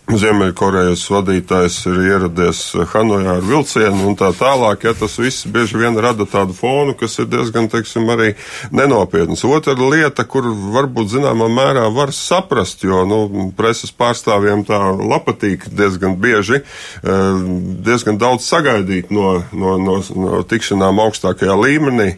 Ziemeļkorejas 0.07 1.01
vadītājs 1.11 1.81
ir 1.91 1.97
ieradies 2.07 2.61
Hanojā 2.93 3.41
ar 3.41 3.43
vilcienu 3.43 4.05
un 4.07 4.15
tā 4.15 4.29
tālāk, 4.39 4.85
ja 4.87 4.93
tas 4.95 5.17
viss 5.19 5.49
bieži 5.51 5.81
vien 5.81 5.99
rada 5.99 6.23
tādu 6.31 6.55
fonu, 6.55 6.95
kas 6.95 7.19
ir 7.19 7.27
diezgan, 7.27 7.67
teiksim, 7.73 8.07
arī 8.15 8.37
nenopietns. 8.71 9.43
Otra 9.51 9.75
lieta, 9.75 10.23
kur 10.31 10.47
varbūt 10.77 11.11
zināmā 11.17 11.49
mērā 11.51 11.89
var 11.91 12.15
saprast, 12.15 12.87
jo, 12.87 13.03
nu, 13.09 13.51
preses 13.59 13.91
pārstāvjiem 13.91 14.63
tā 14.69 14.79
patīk 15.27 15.67
diezgan 15.75 16.15
bieži, 16.23 16.63
diezgan 17.03 18.23
daudz 18.23 18.47
sagaidīt 18.47 19.11
no, 19.11 19.41
no, 19.51 19.75
no, 19.83 19.99
no 20.15 20.45
tikšanām 20.47 21.03
augstākajā 21.03 21.59
līmenī, 21.59 22.13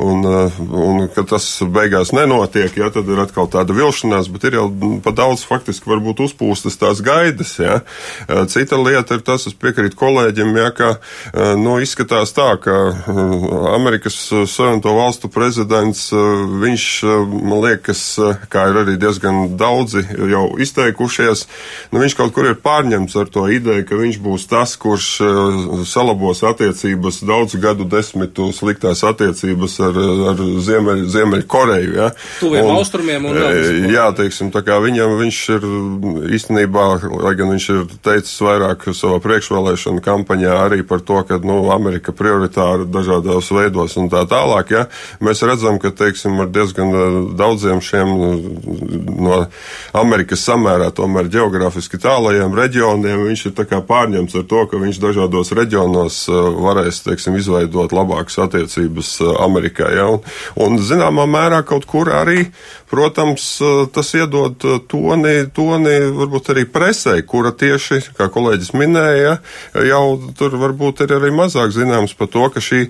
un, 0.00 0.24
un 0.24 1.04
ka 1.14 1.22
tas 1.28 1.46
beigās 1.70 2.12
nenotiek, 2.14 2.72
ja 2.78 2.90
tad 2.94 3.08
ir 3.10 3.20
atkal 3.22 3.48
tāda 3.50 3.74
vilšanās, 3.76 4.30
bet 4.32 4.48
ir 4.48 4.58
jau 4.58 4.66
pa 5.04 5.14
daudz 5.14 5.44
faktiski 5.46 5.90
varbūt 5.90 6.24
uzpūstas 6.24 6.78
tās 6.80 7.02
gaidas. 7.04 7.54
Ja. 7.62 7.80
Cita 8.50 8.78
lieta 8.80 9.18
ir 9.18 9.24
tas, 9.26 9.46
es 9.48 9.54
piekrītu 9.58 9.98
kolēģim, 10.00 10.54
ja, 10.58 10.70
ka 10.74 10.90
nu, 11.60 11.76
izskatās 11.82 12.34
tā, 12.34 12.48
ka 12.62 12.74
Amerikas 13.74 14.18
Savienoto 14.50 14.94
valstu 14.96 15.30
prezidents, 15.32 16.08
viņš, 16.12 16.88
man 17.30 17.62
liekas, 17.64 18.02
kā 18.52 18.68
ir 18.72 18.82
arī 18.84 18.96
diezgan 19.00 19.54
daudzi 19.60 20.04
jau 20.32 20.46
izteikušies, 20.62 21.46
nu, 21.92 22.02
viņš 22.02 22.18
kaut 22.18 22.34
kur 22.34 22.50
ir 22.50 22.58
pārņemts 22.64 23.16
ar 23.20 23.30
to 23.30 23.46
ideju, 23.52 23.86
ka 23.88 24.00
viņš 24.00 24.20
būs 24.24 24.48
tas, 24.50 24.74
kurš 24.80 25.10
salabos 25.88 26.42
attiecības 26.46 27.22
daudzu 27.26 27.60
gadu 27.62 27.86
desmitu 27.88 28.50
sliktās 28.54 29.04
attiecības 29.06 29.43
ar, 29.84 30.00
ar 30.32 30.42
Ziemeļ, 30.64 31.04
Ziemeļkoreju. 31.12 31.94
Ja. 31.98 32.10
Tuviem 32.40 32.70
un, 32.70 32.78
austrumiem 32.78 33.28
un 33.28 33.38
vēl. 33.38 33.90
Jā, 33.92 34.08
teiksim, 34.16 34.50
tā 34.54 34.64
kā 34.66 34.80
viņam 34.82 35.16
viņš 35.20 35.40
ir 35.56 35.68
īstenībā 36.38 36.86
lai 37.02 37.34
gan 37.38 37.52
viņš 37.52 37.66
ir 37.74 37.82
teicis 38.04 38.34
vairāk 38.44 38.86
savā 38.96 39.18
priekšvēlēšana 39.24 40.02
kampaņā 40.04 40.54
arī 40.66 40.82
par 40.86 41.02
to, 41.06 41.20
ka 41.28 41.38
nu, 41.44 41.58
Amerika 41.74 42.14
prioritāra 42.16 42.86
dažādos 42.88 43.50
veidos 43.54 43.96
un 44.00 44.10
tā 44.12 44.24
tālāk. 44.30 44.72
Ja? 44.74 44.84
Mēs 45.24 45.42
redzam, 45.46 45.78
ka 45.82 45.92
teiksim, 45.94 46.38
ar 46.42 46.50
diezgan 46.54 46.94
eh, 46.94 47.18
daudziem 47.38 47.82
šiem 47.84 48.14
no 49.24 49.40
Amerikas 49.96 50.44
samērā 50.46 50.90
tomēr 50.94 51.30
geogrāfiski 51.32 52.00
tālajiem 52.02 52.54
reģioniem 52.56 53.24
viņš 53.28 53.46
ir 53.50 53.54
pārņemts 53.88 54.38
ar 54.38 54.46
to, 54.50 54.64
ka 54.70 54.80
viņš 54.80 55.00
dažādos 55.02 55.52
reģionos 55.56 56.24
varēs 56.64 57.02
teiksim, 57.06 57.38
izveidot 57.40 57.94
labākas 57.94 58.38
attiecības 58.46 59.14
Amerikā. 59.42 59.90
Ja? 59.94 60.08
Un, 60.12 60.22
un 60.64 60.78
zināmā 60.82 61.26
mērā 61.30 61.62
kaut 61.66 61.88
kur 61.90 62.12
arī, 62.14 62.48
protams, 62.94 63.48
tas 63.94 64.14
iedod 64.14 64.62
toni, 64.90 65.34
toni 65.54 65.94
varbūt 66.14 66.52
arī 66.54 66.64
presē 66.70 67.16
kura 67.26 67.50
tieši, 67.50 68.00
kā 68.14 68.28
kolēģis 68.32 68.70
minēja, 68.78 69.36
jau 69.88 70.04
tur 70.38 70.54
varbūt 70.60 71.04
ir 71.04 71.16
arī 71.18 71.32
mazāk 71.34 71.74
zināms 71.74 72.14
par 72.18 72.30
to, 72.30 72.46
ka 72.54 72.62
šī 72.62 72.86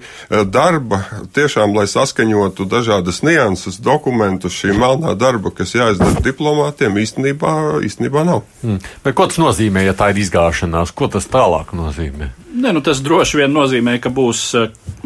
darba 0.53 1.01
tiešām, 1.37 1.73
lai 1.77 1.87
saskaņotu 1.91 2.69
dažādas 2.69 3.23
nianses, 3.25 3.81
dokumentus, 3.81 4.57
šī 4.61 4.77
melnā 4.77 5.15
darba, 5.19 5.55
kas 5.55 5.75
jāizdara 5.77 6.21
diplomātiem, 6.25 7.01
īstenībā, 7.01 7.55
īstenībā 7.89 8.25
nav. 8.29 8.45
Hmm. 8.63 8.81
Bet 9.05 9.17
ko 9.17 9.29
tas 9.31 9.41
nozīmē, 9.41 9.87
ja 9.89 9.97
tā 9.97 10.13
ir 10.13 10.21
izgāšanās? 10.25 10.93
Ko 10.97 11.09
tas 11.13 11.29
tālāk 11.31 11.73
nozīmē? 11.77 12.33
Ne, 12.55 12.75
nu 12.75 12.85
tas 12.85 13.01
droši 13.03 13.41
vien 13.43 13.55
nozīmē, 13.55 13.97
ka 14.03 14.13
būs 14.15 14.51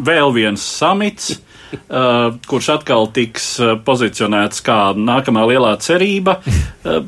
vēl 0.05 0.35
viens 0.35 0.63
samits. 0.63 1.39
Uh, 1.69 2.39
kurš 2.49 2.71
atkal 2.79 3.11
tiks 3.13 3.51
pozicionēts 3.85 4.63
kā 4.65 4.77
nākamā 4.97 5.43
lielā 5.51 5.75
cerība. 5.83 6.39
Uh, 6.81 7.03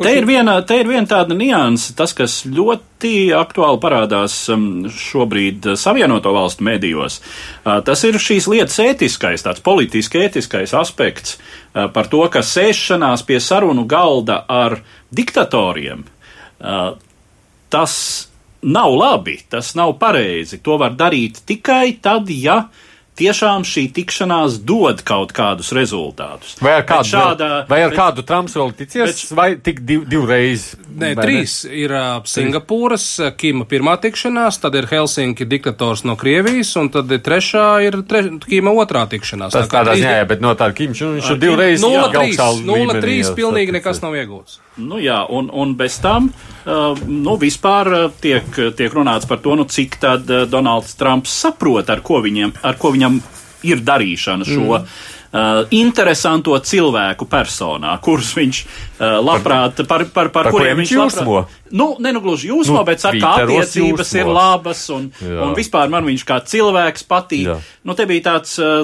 Te 0.00 0.14
ir, 0.16 0.24
viena, 0.24 0.54
te 0.64 0.78
ir 0.80 0.88
viena 0.88 1.04
tāda 1.04 1.34
nianse, 1.36 1.92
tas, 1.96 2.14
kas 2.16 2.38
ļoti 2.48 3.30
aktuāli 3.36 3.76
parādās 3.82 4.36
šobrīd 4.48 5.68
uh, 5.68 5.76
Savienoto 5.76 6.32
valstu 6.32 6.64
medijos. 6.64 7.18
Uh, 7.20 7.82
tas 7.84 8.00
ir 8.08 8.16
šīs 8.16 8.48
lietas 8.48 8.78
ētiskais, 8.80 9.44
tāds 9.44 9.60
politiski 9.64 10.22
ētiskais 10.24 10.72
aspekts 10.78 11.36
uh, 11.36 11.90
par 11.92 12.08
to, 12.08 12.22
ka 12.32 12.40
sēšanās 12.46 13.26
pie 13.28 13.42
sarunu 13.44 13.84
galda 13.90 14.44
ar 14.48 14.80
diktatoriem, 15.10 16.04
tas 17.72 17.94
nav 18.62 18.92
labi, 18.94 19.40
tas 19.50 19.72
nav 19.74 19.96
pareizi. 19.98 20.60
To 20.62 20.76
var 20.78 20.94
darīt 20.94 21.40
tikai 21.48 21.96
tad, 22.02 22.30
ja 22.30 22.60
tiešām 23.20 23.64
šī 23.68 23.86
tikšanās 23.96 24.60
dod 24.66 25.04
kaut 25.06 25.34
kādus 25.36 25.72
rezultātus. 25.76 26.56
Vai 26.64 26.78
ar 26.80 26.86
kādu, 26.88 27.10
šādā, 27.12 27.50
vai 27.70 27.82
ar 27.84 27.92
bet, 27.92 27.98
kādu 28.00 28.24
Trumps 28.26 28.56
vēl 28.58 28.72
ticies, 28.78 29.12
bet, 29.12 29.34
vai 29.36 29.48
tik 29.60 29.82
div, 29.88 30.06
divreiz? 30.10 30.70
Nē, 30.90 31.12
trīs 31.18 31.60
ne? 31.66 31.74
ir 31.84 31.94
uh, 31.94 32.08
Singapūras, 32.28 33.06
Kima 33.40 33.66
pirmā 33.70 33.96
tikšanās, 34.02 34.60
tad 34.62 34.76
ir 34.80 34.88
Helsinki 34.90 35.46
diktators 35.48 36.04
no 36.08 36.16
Krievijas, 36.20 36.72
un 36.80 36.90
tad 36.92 37.12
ir 37.12 37.22
trešā 37.24 37.66
ir 37.86 38.00
tre, 38.08 38.24
Kima 38.46 38.74
otrā 38.82 39.04
tikšanās. 39.10 39.54
Tas 39.54 39.70
tā 39.70 39.80
tādā 39.80 39.98
ziņā, 40.00 40.24
bet 40.30 40.44
no 40.44 40.54
tā 40.58 40.70
Kim, 40.76 40.94
viņš 40.96 41.34
ir 41.34 41.40
divreiz 41.40 41.84
0,3 41.84 43.34
pilnīgi 43.36 43.78
nekas 43.78 44.02
nav 44.04 44.16
iegūts. 44.18 44.60
Nu 44.80 45.00
jā, 45.02 45.18
un, 45.28 45.50
un 45.52 45.74
bez 45.76 45.98
tam, 46.00 46.28
uh, 46.30 46.98
nu 47.04 47.34
vispār 47.40 47.90
tiek, 48.22 48.46
tiek 48.78 48.94
runāts 48.94 49.28
par 49.28 49.42
to, 49.42 49.56
nu 49.58 49.66
cik 49.68 49.98
tad 50.00 50.30
uh, 50.30 50.46
Donalds 50.48 50.94
Trumps 51.00 51.32
saprot, 51.42 51.90
ar 51.90 52.04
ko, 52.06 52.20
viņiem, 52.24 52.54
ar 52.62 52.78
ko 52.80 52.92
viņam 52.94 53.09
ir 53.66 53.82
darīšana 53.84 54.46
šo. 54.48 54.80
Mm. 54.80 54.92
Uh, 55.30 55.60
interesanto 55.78 56.56
cilvēku 56.58 57.28
personā, 57.30 57.92
kurus 58.02 58.32
viņš 58.34 58.60
uh, 58.64 59.20
labprāt, 59.22 59.84
par, 59.86 60.02
par, 60.10 60.32
par, 60.34 60.48
par 60.48 60.48
kuriem 60.50 60.80
viņš 60.80 60.94
jūsmo. 60.96 61.36
Nu, 61.70 61.92
nenugluži 62.02 62.50
jūsmo, 62.50 62.80
nu, 62.80 62.86
bet 62.88 63.04
saka, 63.04 63.20
ka 63.22 63.44
attiecības 63.44 64.10
jūsmo. 64.10 64.24
ir 64.24 64.32
labas 64.34 64.82
un, 64.90 65.06
Jā. 65.22 65.36
un 65.46 65.54
vispār 65.54 65.92
man 65.92 66.08
viņš 66.08 66.26
kā 66.26 66.40
cilvēks 66.50 67.06
patīk. 67.06 67.46
Jā. 67.46 67.60
Nu, 67.86 67.94
te 67.94 68.08
bija 68.10 68.26
tāds 68.32 68.58
uh, 68.58 68.82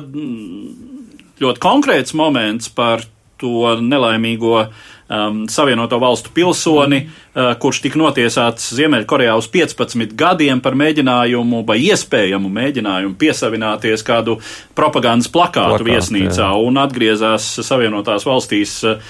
ļoti 1.42 1.64
konkrēts 1.66 2.14
moments 2.14 2.70
par 2.78 3.02
to 3.42 3.74
nelaimīgo 3.82 4.54
uh, 4.62 4.86
um, 5.08 5.44
Savienoto 5.48 5.98
valstu 6.02 6.30
pilsoni, 6.34 7.02
uh, 7.06 7.52
kurš 7.60 7.80
tika 7.84 8.00
notiesāts 8.00 8.68
Ziemeļkorejā 8.76 9.36
uz 9.38 9.48
15 9.52 10.14
gadiem 10.18 10.60
par 10.64 10.76
mēģinājumu 10.78 11.62
vai 11.68 11.78
iespējamu 11.86 12.50
mēģinājumu 12.52 13.16
piesavināties 13.20 14.04
kādu 14.06 14.38
propagandas 14.78 15.30
plakātu 15.32 15.78
Plakāt, 15.78 15.88
viesnīcā 15.88 16.50
jā. 16.50 16.52
un 16.68 16.82
atgriezās 16.82 17.48
Savienotās 17.66 18.26
valstīs 18.28 18.78
uh, 18.86 19.00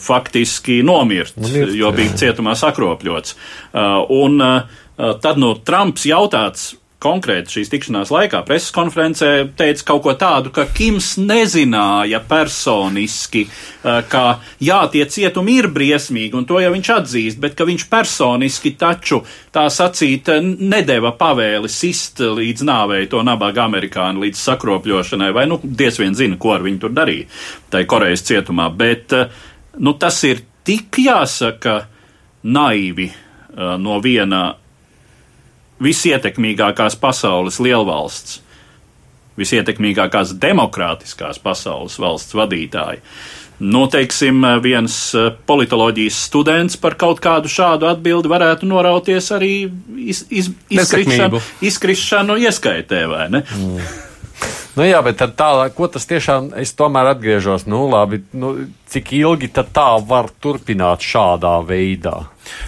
faktiski 0.00 0.82
nomirt, 0.86 1.36
Mirt, 1.40 1.74
jo 1.76 1.92
bija 1.96 2.16
cietumā 2.24 2.56
sakropļots. 2.58 3.36
Uh, 3.36 4.02
un 4.22 4.40
uh, 4.42 4.82
tad 5.22 5.40
no 5.40 5.54
Trumps 5.66 6.06
jautāts, 6.08 6.74
konkrēti 7.02 7.58
šīs 7.58 7.70
tikšanās 7.72 8.10
laikā 8.12 8.40
preses 8.46 8.72
konferencē 8.74 9.30
teica 9.58 9.84
kaut 9.90 10.02
ko 10.06 10.14
tādu, 10.18 10.50
ka 10.54 10.64
Kims 10.72 11.14
nezināja 11.20 12.22
personiski, 12.28 13.44
eh, 13.46 14.00
ka 14.08 14.40
jā, 14.60 14.80
tie 14.92 15.04
cietumi 15.04 15.58
ir 15.60 15.68
briesmīgi, 15.68 16.34
un 16.34 16.46
to 16.48 16.60
jau 16.60 16.72
viņš 16.72 16.92
atzīst, 16.96 17.40
bet 17.40 17.54
ka 17.54 17.68
viņš 17.68 17.86
personiski 17.92 18.74
taču 18.80 19.22
tā 19.52 19.66
sacīt 19.68 20.28
nedeva 20.42 21.12
pavēli 21.12 21.68
sist 21.68 22.20
līdz 22.20 22.64
nāvei 22.64 23.08
to 23.10 23.22
nabaga 23.22 23.66
amerikāni, 23.68 24.26
līdz 24.26 24.40
sakropļošanai, 24.48 25.32
vai 25.32 25.46
nu 25.46 25.60
diez 25.62 26.00
vien 26.00 26.14
zina, 26.14 26.36
ko 26.36 26.56
ar 26.56 26.64
viņu 26.64 26.80
tur 26.80 26.96
darīja, 26.96 27.28
tai 27.70 27.84
Korejas 27.84 28.24
cietumā, 28.24 28.70
bet 28.76 29.12
eh, 29.12 29.28
nu, 29.78 29.92
tas 30.00 30.22
ir 30.24 30.40
tik 30.64 30.96
jāsaka 31.04 31.82
naivi 32.42 33.10
eh, 33.10 33.76
no 33.78 34.00
viena 34.00 34.54
visietekmīgākās 35.82 36.96
pasaules 37.00 37.58
lielvalsts, 37.62 38.40
visietekmīgākās 39.36 40.36
demokrātiskās 40.40 41.40
pasaules 41.42 41.98
valsts 42.00 42.36
vadītāji. 42.36 43.02
Nu, 43.58 43.86
teiksim, 43.88 44.42
viens 44.60 44.96
eh, 45.16 45.30
politoloģijas 45.48 46.16
students 46.28 46.76
par 46.76 46.98
kaut 47.00 47.22
kādu 47.24 47.48
šādu 47.48 47.88
atbildi 47.88 48.28
varētu 48.28 48.68
norauties 48.68 49.30
arī 49.32 49.52
iz, 49.96 50.26
iz, 50.28 50.50
izkrišanu, 50.68 51.40
izkrišanu 51.64 52.36
ieskaitē, 52.44 53.06
vai 53.08 53.30
ne? 53.32 53.46
Mm. 53.56 53.86
Nu, 54.76 54.84
jā, 54.84 55.00
bet 55.00 55.22
tālāk, 55.38 55.72
ko 55.72 55.88
tas 55.88 56.04
tiešām, 56.04 56.50
es 56.60 56.74
tomēr 56.76 57.14
atgriežos, 57.14 57.64
nu, 57.64 57.86
labi, 57.88 58.20
nu, 58.36 58.52
cik 58.92 59.14
ilgi 59.16 59.48
tad 59.56 59.72
tā 59.72 59.88
var 60.04 60.28
turpināt 60.36 61.00
šādā 61.00 61.56
veidā? 61.64 62.18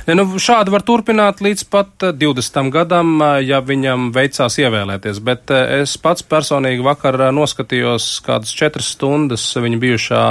Ne, 0.08 0.16
nu, 0.16 0.24
šādi 0.40 0.72
var 0.72 0.84
turpināt 0.86 1.42
līdz 1.44 1.64
pat 1.72 2.06
20 2.16 2.60
eh, 2.62 2.70
gadam, 2.74 3.14
eh, 3.22 3.34
ja 3.48 3.60
viņam 3.64 4.10
veicās 4.14 4.58
ievēlēties, 4.62 5.20
bet 5.24 5.52
eh, 5.54 5.82
es 5.82 5.96
pats 6.00 6.24
personīgi 6.24 6.84
vakar 6.86 7.20
noskatījos 7.34 8.10
kādas 8.26 8.54
četras 8.56 8.92
stundas 8.96 9.44
viņa 9.58 9.80
bijušā 9.84 10.24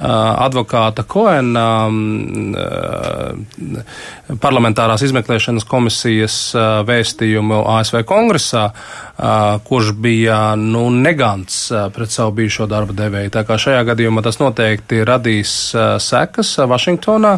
advokāta 0.00 1.04
Koena 1.04 1.66
parlamentārās 4.40 5.04
izmeklēšanas 5.04 5.66
komisijas 5.68 6.36
vēstījumu 6.88 7.62
ASV 7.76 8.02
kongresā, 8.08 8.70
kurš 9.66 9.92
bija 10.00 10.38
nu, 10.56 10.86
negants 10.90 11.66
pret 11.92 12.14
savu 12.14 12.32
bijušo 12.38 12.68
darba 12.70 12.96
devēju. 12.96 13.34
Tā 13.34 13.44
kā 13.48 13.58
šajā 13.60 13.82
gadījumā 13.90 14.24
tas 14.24 14.40
noteikti 14.40 15.02
radīs 15.04 15.52
sekas 16.00 16.54
Vašingtonā. 16.70 17.34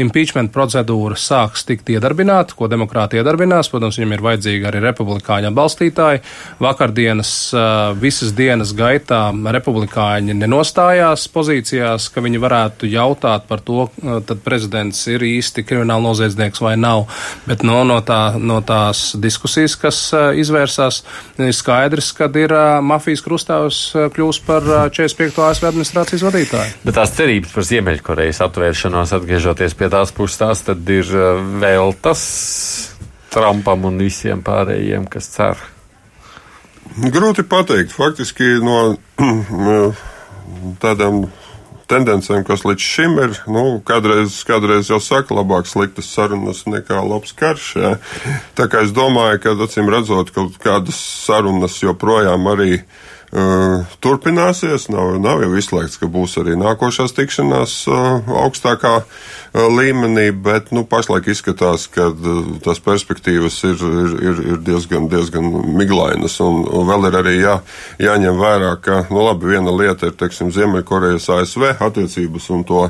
Impeachment 0.00 0.50
procedūra 0.52 1.16
sāks 1.20 1.62
tikt 1.68 1.88
iedarbināta, 1.94 2.56
ko 2.58 2.68
demokrāti 2.68 3.20
iedarbinās. 3.20 3.70
Protams, 3.70 3.96
viņam 4.00 4.16
ir 4.16 4.24
vajadzīgi 4.26 4.68
arī 4.68 4.82
republikāņu 4.82 5.52
atbalstītāji. 5.52 6.24
Vakardienas 6.64 7.32
visas 8.02 8.34
dienas 8.36 8.74
gaitā 8.76 9.28
republikāņi 9.32 10.34
nenostājās 10.42 11.28
pozīcijās, 11.54 12.08
ka 12.10 12.22
viņi 12.24 12.40
varētu 12.42 12.88
jautāt 12.90 13.46
par 13.48 13.60
to, 13.62 13.88
tad 14.26 14.40
prezidents 14.44 15.06
ir 15.06 15.22
īsti 15.22 15.64
krimināla 15.64 16.02
noziedznieks 16.02 16.60
vai 16.60 16.76
nav. 16.76 17.06
Bet 17.46 17.62
no, 17.62 17.82
no, 17.84 18.00
tā, 18.02 18.36
no 18.38 18.60
tās 18.60 19.14
diskusijas, 19.16 19.76
kas 19.76 20.12
izvērsās, 20.12 21.02
ir 21.38 21.54
skaidrs, 21.54 22.12
ka 22.16 22.28
ir 22.34 22.54
mafijas 22.82 23.22
krustāvs 23.24 23.80
kļūst 24.14 24.46
par 24.46 24.64
uh, 24.66 24.86
45. 24.90 25.38
ASV 25.44 25.68
administrācijas 25.70 26.24
vadītāju. 26.26 26.80
Bet 26.84 26.98
tās 26.98 27.14
cerības 27.14 27.54
par 27.54 27.68
Ziemeļkorejas 27.68 28.42
atvēršanos 28.48 29.14
atgriežoties 29.18 29.76
pie 29.78 29.90
tās 29.92 30.12
puses, 30.14 30.40
tās 30.40 30.64
tad 30.66 30.82
ir 30.90 31.08
vēl 31.62 31.94
tas 32.02 32.24
Trumpam 33.34 33.88
un 33.88 33.96
visiem 33.98 34.44
pārējiem, 34.46 35.08
kas 35.10 35.26
cer. 35.32 35.62
Grūti 37.10 37.42
pateikt. 37.50 37.90
Faktiski 37.96 38.60
no 38.62 38.94
tādām 40.84 41.24
tendencēm, 41.94 42.44
kas 42.46 42.66
līdz 42.66 42.90
šim 42.90 43.16
ir, 43.22 43.40
nu, 43.46 43.64
kādreiz, 43.86 44.36
kādreiz 44.48 44.90
jau 44.92 45.00
saka, 45.02 45.38
labāk 45.38 45.70
sliktas 45.70 46.10
sarunas 46.12 46.66
nekā 46.68 47.00
labs 47.06 47.32
karš. 47.38 47.70
Jā. 47.80 47.96
Tā 48.58 48.68
kā 48.70 48.84
es 48.84 48.92
domāju, 48.94 49.40
ka, 49.46 49.56
acīm 49.64 49.90
redzot, 49.94 50.34
kaut 50.34 50.60
kādas 50.62 50.98
sarunas 50.98 51.80
joprojām 51.86 52.52
arī 52.52 52.78
Uh, 52.84 53.13
turpināsies. 54.04 54.88
Nav, 54.92 55.16
nav 55.22 55.42
jau 55.42 55.50
izslēgts, 55.58 55.98
ka 55.98 56.08
būs 56.10 56.36
arī 56.42 56.54
nākošās 56.60 57.14
tikšanās 57.16 57.76
augstākā 57.90 58.94
līmenī, 59.54 60.28
bet 60.44 60.70
nu, 60.74 60.84
pašlaik 60.86 61.28
izskatās, 61.30 61.86
ka 61.90 62.08
tās 62.64 62.82
perspektīvas 62.84 63.58
ir, 63.68 63.82
ir, 64.04 64.14
ir, 64.30 64.40
ir 64.54 64.62
diezgan, 64.66 65.08
diezgan 65.10 65.50
miglainas. 65.78 66.38
Un, 66.44 66.62
un 66.66 66.88
vēl 66.90 67.08
ir 67.10 67.18
arī 67.20 67.34
jā, 67.40 67.58
jāņem 68.02 68.40
vērā, 68.40 68.72
ka 68.84 69.02
nu, 69.10 69.24
labi, 69.26 69.52
viena 69.54 69.74
lieta 69.74 70.10
ir 70.10 70.54
Ziemeļkorejas 70.54 71.28
ASV 71.34 71.68
attiecības 71.74 72.50
un 72.54 72.64
to 72.68 72.86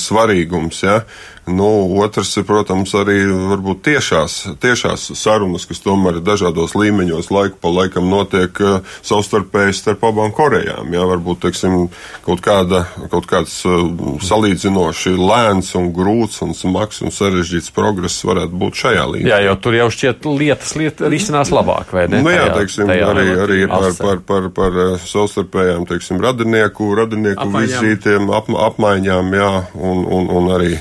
svarīgums. 0.00 0.84
Ja? 0.84 1.00
Nu, 1.46 1.98
otrs 2.00 2.30
ir, 2.40 2.46
protams, 2.48 2.94
arī 2.96 3.18
varbūt 3.28 3.82
tiešās, 3.84 4.36
tiešās 4.62 5.10
sarunas, 5.20 5.66
kas 5.68 5.82
tomēr 5.84 6.18
ir 6.18 6.24
dažādos 6.24 6.72
līmeņos 6.78 7.28
laiku 7.34 7.58
pa 7.60 7.72
laikam 7.72 8.08
notiek 8.08 8.60
uh, 8.64 8.78
savstarpēji 9.04 9.76
starp 9.76 10.06
abām 10.08 10.32
Korejām. 10.32 10.88
Jā, 10.94 11.04
varbūt, 11.10 11.42
teiksim, 11.44 11.90
kaut, 12.24 12.40
kāda, 12.44 12.86
kaut 13.12 13.28
kāds 13.28 13.58
uh, 13.68 13.84
salīdzinoši 14.24 15.12
lēns 15.20 15.74
un 15.76 15.90
grūts 15.96 16.40
un 16.46 16.56
smags 16.56 17.02
un 17.04 17.12
sarežģīts 17.12 17.74
progress 17.76 18.24
varētu 18.24 18.56
būt 18.64 18.80
šajā 18.80 19.04
līmenī. 19.12 19.28
Jā, 19.34 19.42
jo 19.44 19.58
tur 19.60 19.76
jau 19.76 19.90
šķiet 19.92 20.24
lietas 20.30 20.74
liet, 20.80 21.04
risinās 21.12 21.52
labāk, 21.52 21.92
vai 21.92 22.06
ne? 22.08 22.22
Nu, 22.24 22.32
jā, 22.32 22.48
tajā, 22.48 22.58
teiksim, 22.62 22.88
tajā 22.88 23.12
arī, 23.12 23.28
arī 23.44 23.60
par, 23.68 23.90
par, 24.00 24.24
par, 24.24 24.48
par 24.56 24.80
savstarpējām, 25.04 25.84
teiksim, 25.92 26.24
radinieku, 26.24 26.88
radinieku 26.96 27.44
apmaiņām. 27.44 27.84
vizītiem, 27.84 28.32
ap, 28.32 28.48
apmaiņām, 28.70 29.34
jā, 29.42 29.52
un, 29.76 30.06
un, 30.08 30.32
un 30.40 30.54
arī 30.56 30.78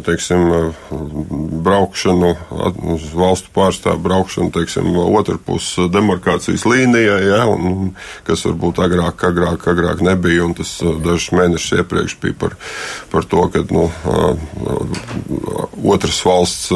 teiksim, 0.00 0.72
braukšanu, 1.64 2.32
valstu 3.14 3.52
pārstāvu 3.54 4.02
braukšanu, 4.06 4.52
teiksim, 4.54 4.90
otrpus 5.02 5.74
demarkācijas 5.92 6.64
līnijai, 6.68 7.20
ja, 7.28 7.42
un, 7.50 7.92
kas 8.26 8.44
varbūt 8.48 8.80
agrāk, 8.84 9.24
agrāk, 9.28 9.66
agrāk 9.72 10.02
nebija, 10.04 10.46
un 10.46 10.56
tas 10.58 10.74
dažus 10.82 11.30
mēnešus 11.36 11.82
iepriekš 11.82 12.16
bija 12.22 12.38
par, 12.40 12.56
par 13.12 13.28
to, 13.28 13.44
ka, 13.52 13.64
nu, 13.72 13.88
otras 15.92 16.20
valsts 16.24 16.70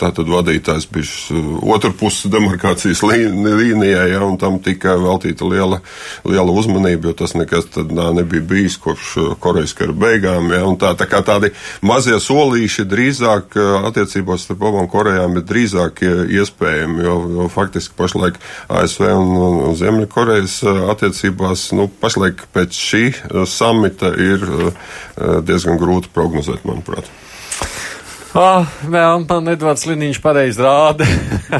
tātad 0.00 0.30
vadītājs 0.30 0.88
bija 0.92 1.42
otrpus 1.74 2.22
demarkācijas 2.30 3.02
līnijai, 3.04 4.08
ja, 4.14 4.22
un 4.24 4.38
tam 4.40 4.60
tika 4.64 4.96
veltīta 5.00 5.48
liela, 5.48 5.80
liela 6.26 6.54
uzmanība, 6.54 7.10
jo 7.10 7.18
tas 7.24 7.36
nekas 7.38 7.68
tad 7.74 7.92
nā, 7.94 8.10
nebija 8.16 8.44
bijis 8.54 8.78
kopš 8.80 9.14
Korejas 9.42 9.74
kara 9.76 9.94
beigām, 9.96 10.50
ja, 10.54 10.64
un 10.68 10.78
tā, 10.80 10.94
tā 10.98 11.08
kā 11.10 11.22
tādi 11.26 11.52
mazie 11.84 12.16
solīši 12.44 12.84
drīzāk 12.88 13.56
attiecībās 13.88 14.44
starp 14.44 14.64
abām 14.68 14.88
Korejām 14.90 15.38
ir 15.38 15.46
drīzāk 15.48 16.02
iespējami, 16.04 17.04
jo, 17.06 17.16
jo 17.38 17.48
faktiski 17.52 17.96
pašlaik 17.96 18.38
ASV 18.68 19.06
un, 19.14 19.34
un 19.70 19.76
Ziemeļkorejas 19.78 20.60
attiecībās, 20.92 21.70
nu, 21.78 21.88
pašlaik 22.02 22.46
pēc 22.54 22.80
šī 22.90 23.04
samita 23.48 24.12
ir 24.20 24.44
diezgan 25.48 25.80
grūti 25.80 26.12
prognozēt, 26.14 26.66
manuprāt. 26.68 27.08
Oh, 28.34 28.66
vēl 28.90 29.20
man 29.28 29.46
Edvards 29.52 29.84
Liniņš 29.86 30.18
pareizi 30.18 30.58
rāda 30.64 31.06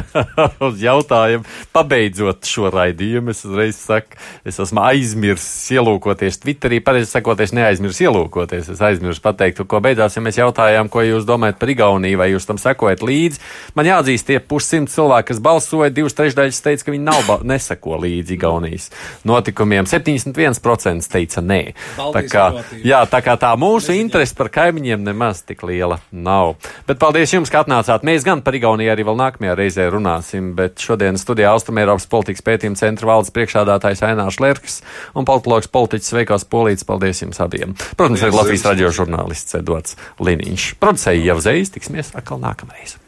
uz 0.66 0.80
jautājumu. 0.82 1.46
Pabeidzot 1.70 2.48
šo 2.50 2.66
raidījumu, 2.74 3.30
es 3.30 3.44
uzreiz 3.46 3.76
saku, 3.78 4.18
es 4.42 4.58
esmu 4.58 4.82
aizmirsis 4.82 5.70
ielūkoties 5.76 6.40
Twitterī, 6.42 6.80
pareizi 6.82 7.12
sakoties, 7.12 7.52
neaizmirsis 7.54 8.08
ielūkoties. 8.08 8.72
Es 8.74 8.82
aizmirsu 8.82 9.22
pateikt, 9.22 9.62
ko 9.70 9.78
beidzās, 9.86 10.16
ja 10.18 10.22
mēs 10.26 10.40
jautājām, 10.40 10.90
ko 10.90 11.04
jūs 11.06 11.28
domājat 11.28 11.60
par 11.60 11.70
Igauniju, 11.76 12.18
vai 12.18 12.28
jūs 12.32 12.48
tam 12.50 12.58
sekojat 12.58 13.06
līdzi. 13.06 13.38
Man 13.78 13.92
jāatzīst, 13.92 14.26
tie 14.32 14.40
pussimt 14.42 14.90
cilvēki, 14.90 15.28
kas 15.30 15.44
balsoja, 15.46 15.92
divas 15.94 16.18
trešdaļas 16.18 16.60
teica, 16.66 16.88
ka 16.88 16.96
viņi 16.96 17.06
nav 17.06 17.46
neseko 17.46 18.00
līdzi 18.02 18.34
Igaunijas 18.34 18.88
notikumiem. 19.22 19.86
71% 19.86 21.06
teica 21.14 21.46
nē. 21.54 21.62
Tā 22.02 22.26
kā, 22.26 22.50
jā, 22.82 23.06
tā 23.06 23.22
kā 23.22 23.38
tā 23.38 23.54
mūsu 23.62 23.94
interese 23.94 24.34
par 24.34 24.50
kaimiņiem 24.58 25.06
nemaz 25.06 25.46
tik 25.46 25.62
liela 25.70 26.02
nav. 26.10 26.56
Bet 26.88 27.00
paldies 27.00 27.32
jums, 27.34 27.50
ka 27.52 27.62
atnācāt. 27.64 28.04
Mēs 28.06 28.26
gan 28.26 28.42
par 28.44 28.56
Igauniju 28.56 28.92
arī 28.92 29.06
vēl 29.06 29.18
nākamajā 29.20 29.56
reizē 29.58 29.88
runāsim, 29.92 30.52
bet 30.58 30.82
šodien 30.82 31.18
studijā 31.20 31.52
Austrumēropas 31.54 32.08
politikas 32.12 32.44
pētījuma 32.46 32.80
centra 32.80 33.10
valdes 33.10 33.32
priekšādātājs 33.36 34.04
Ainārs 34.06 34.40
Lērks 34.42 34.80
un 35.16 35.28
politologs 35.28 35.70
politiķis 35.72 36.16
Veikals 36.18 36.48
Polīts. 36.48 36.86
Paldies 36.88 37.24
jums 37.24 37.40
abiem. 37.42 37.76
Protams, 37.96 38.24
arī 38.24 38.36
Latvijas 38.36 38.66
radio 38.68 38.92
žurnālists 38.94 39.56
Edvards 39.60 39.98
Liniņš. 40.20 40.74
Producēja 40.82 41.30
jau 41.32 41.38
zvejas, 41.44 41.72
tiksimies 41.74 42.12
atkal 42.18 42.42
nākamreiz. 42.44 42.98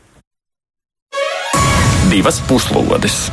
Divas 2.12 2.40
puslodes! 2.46 3.26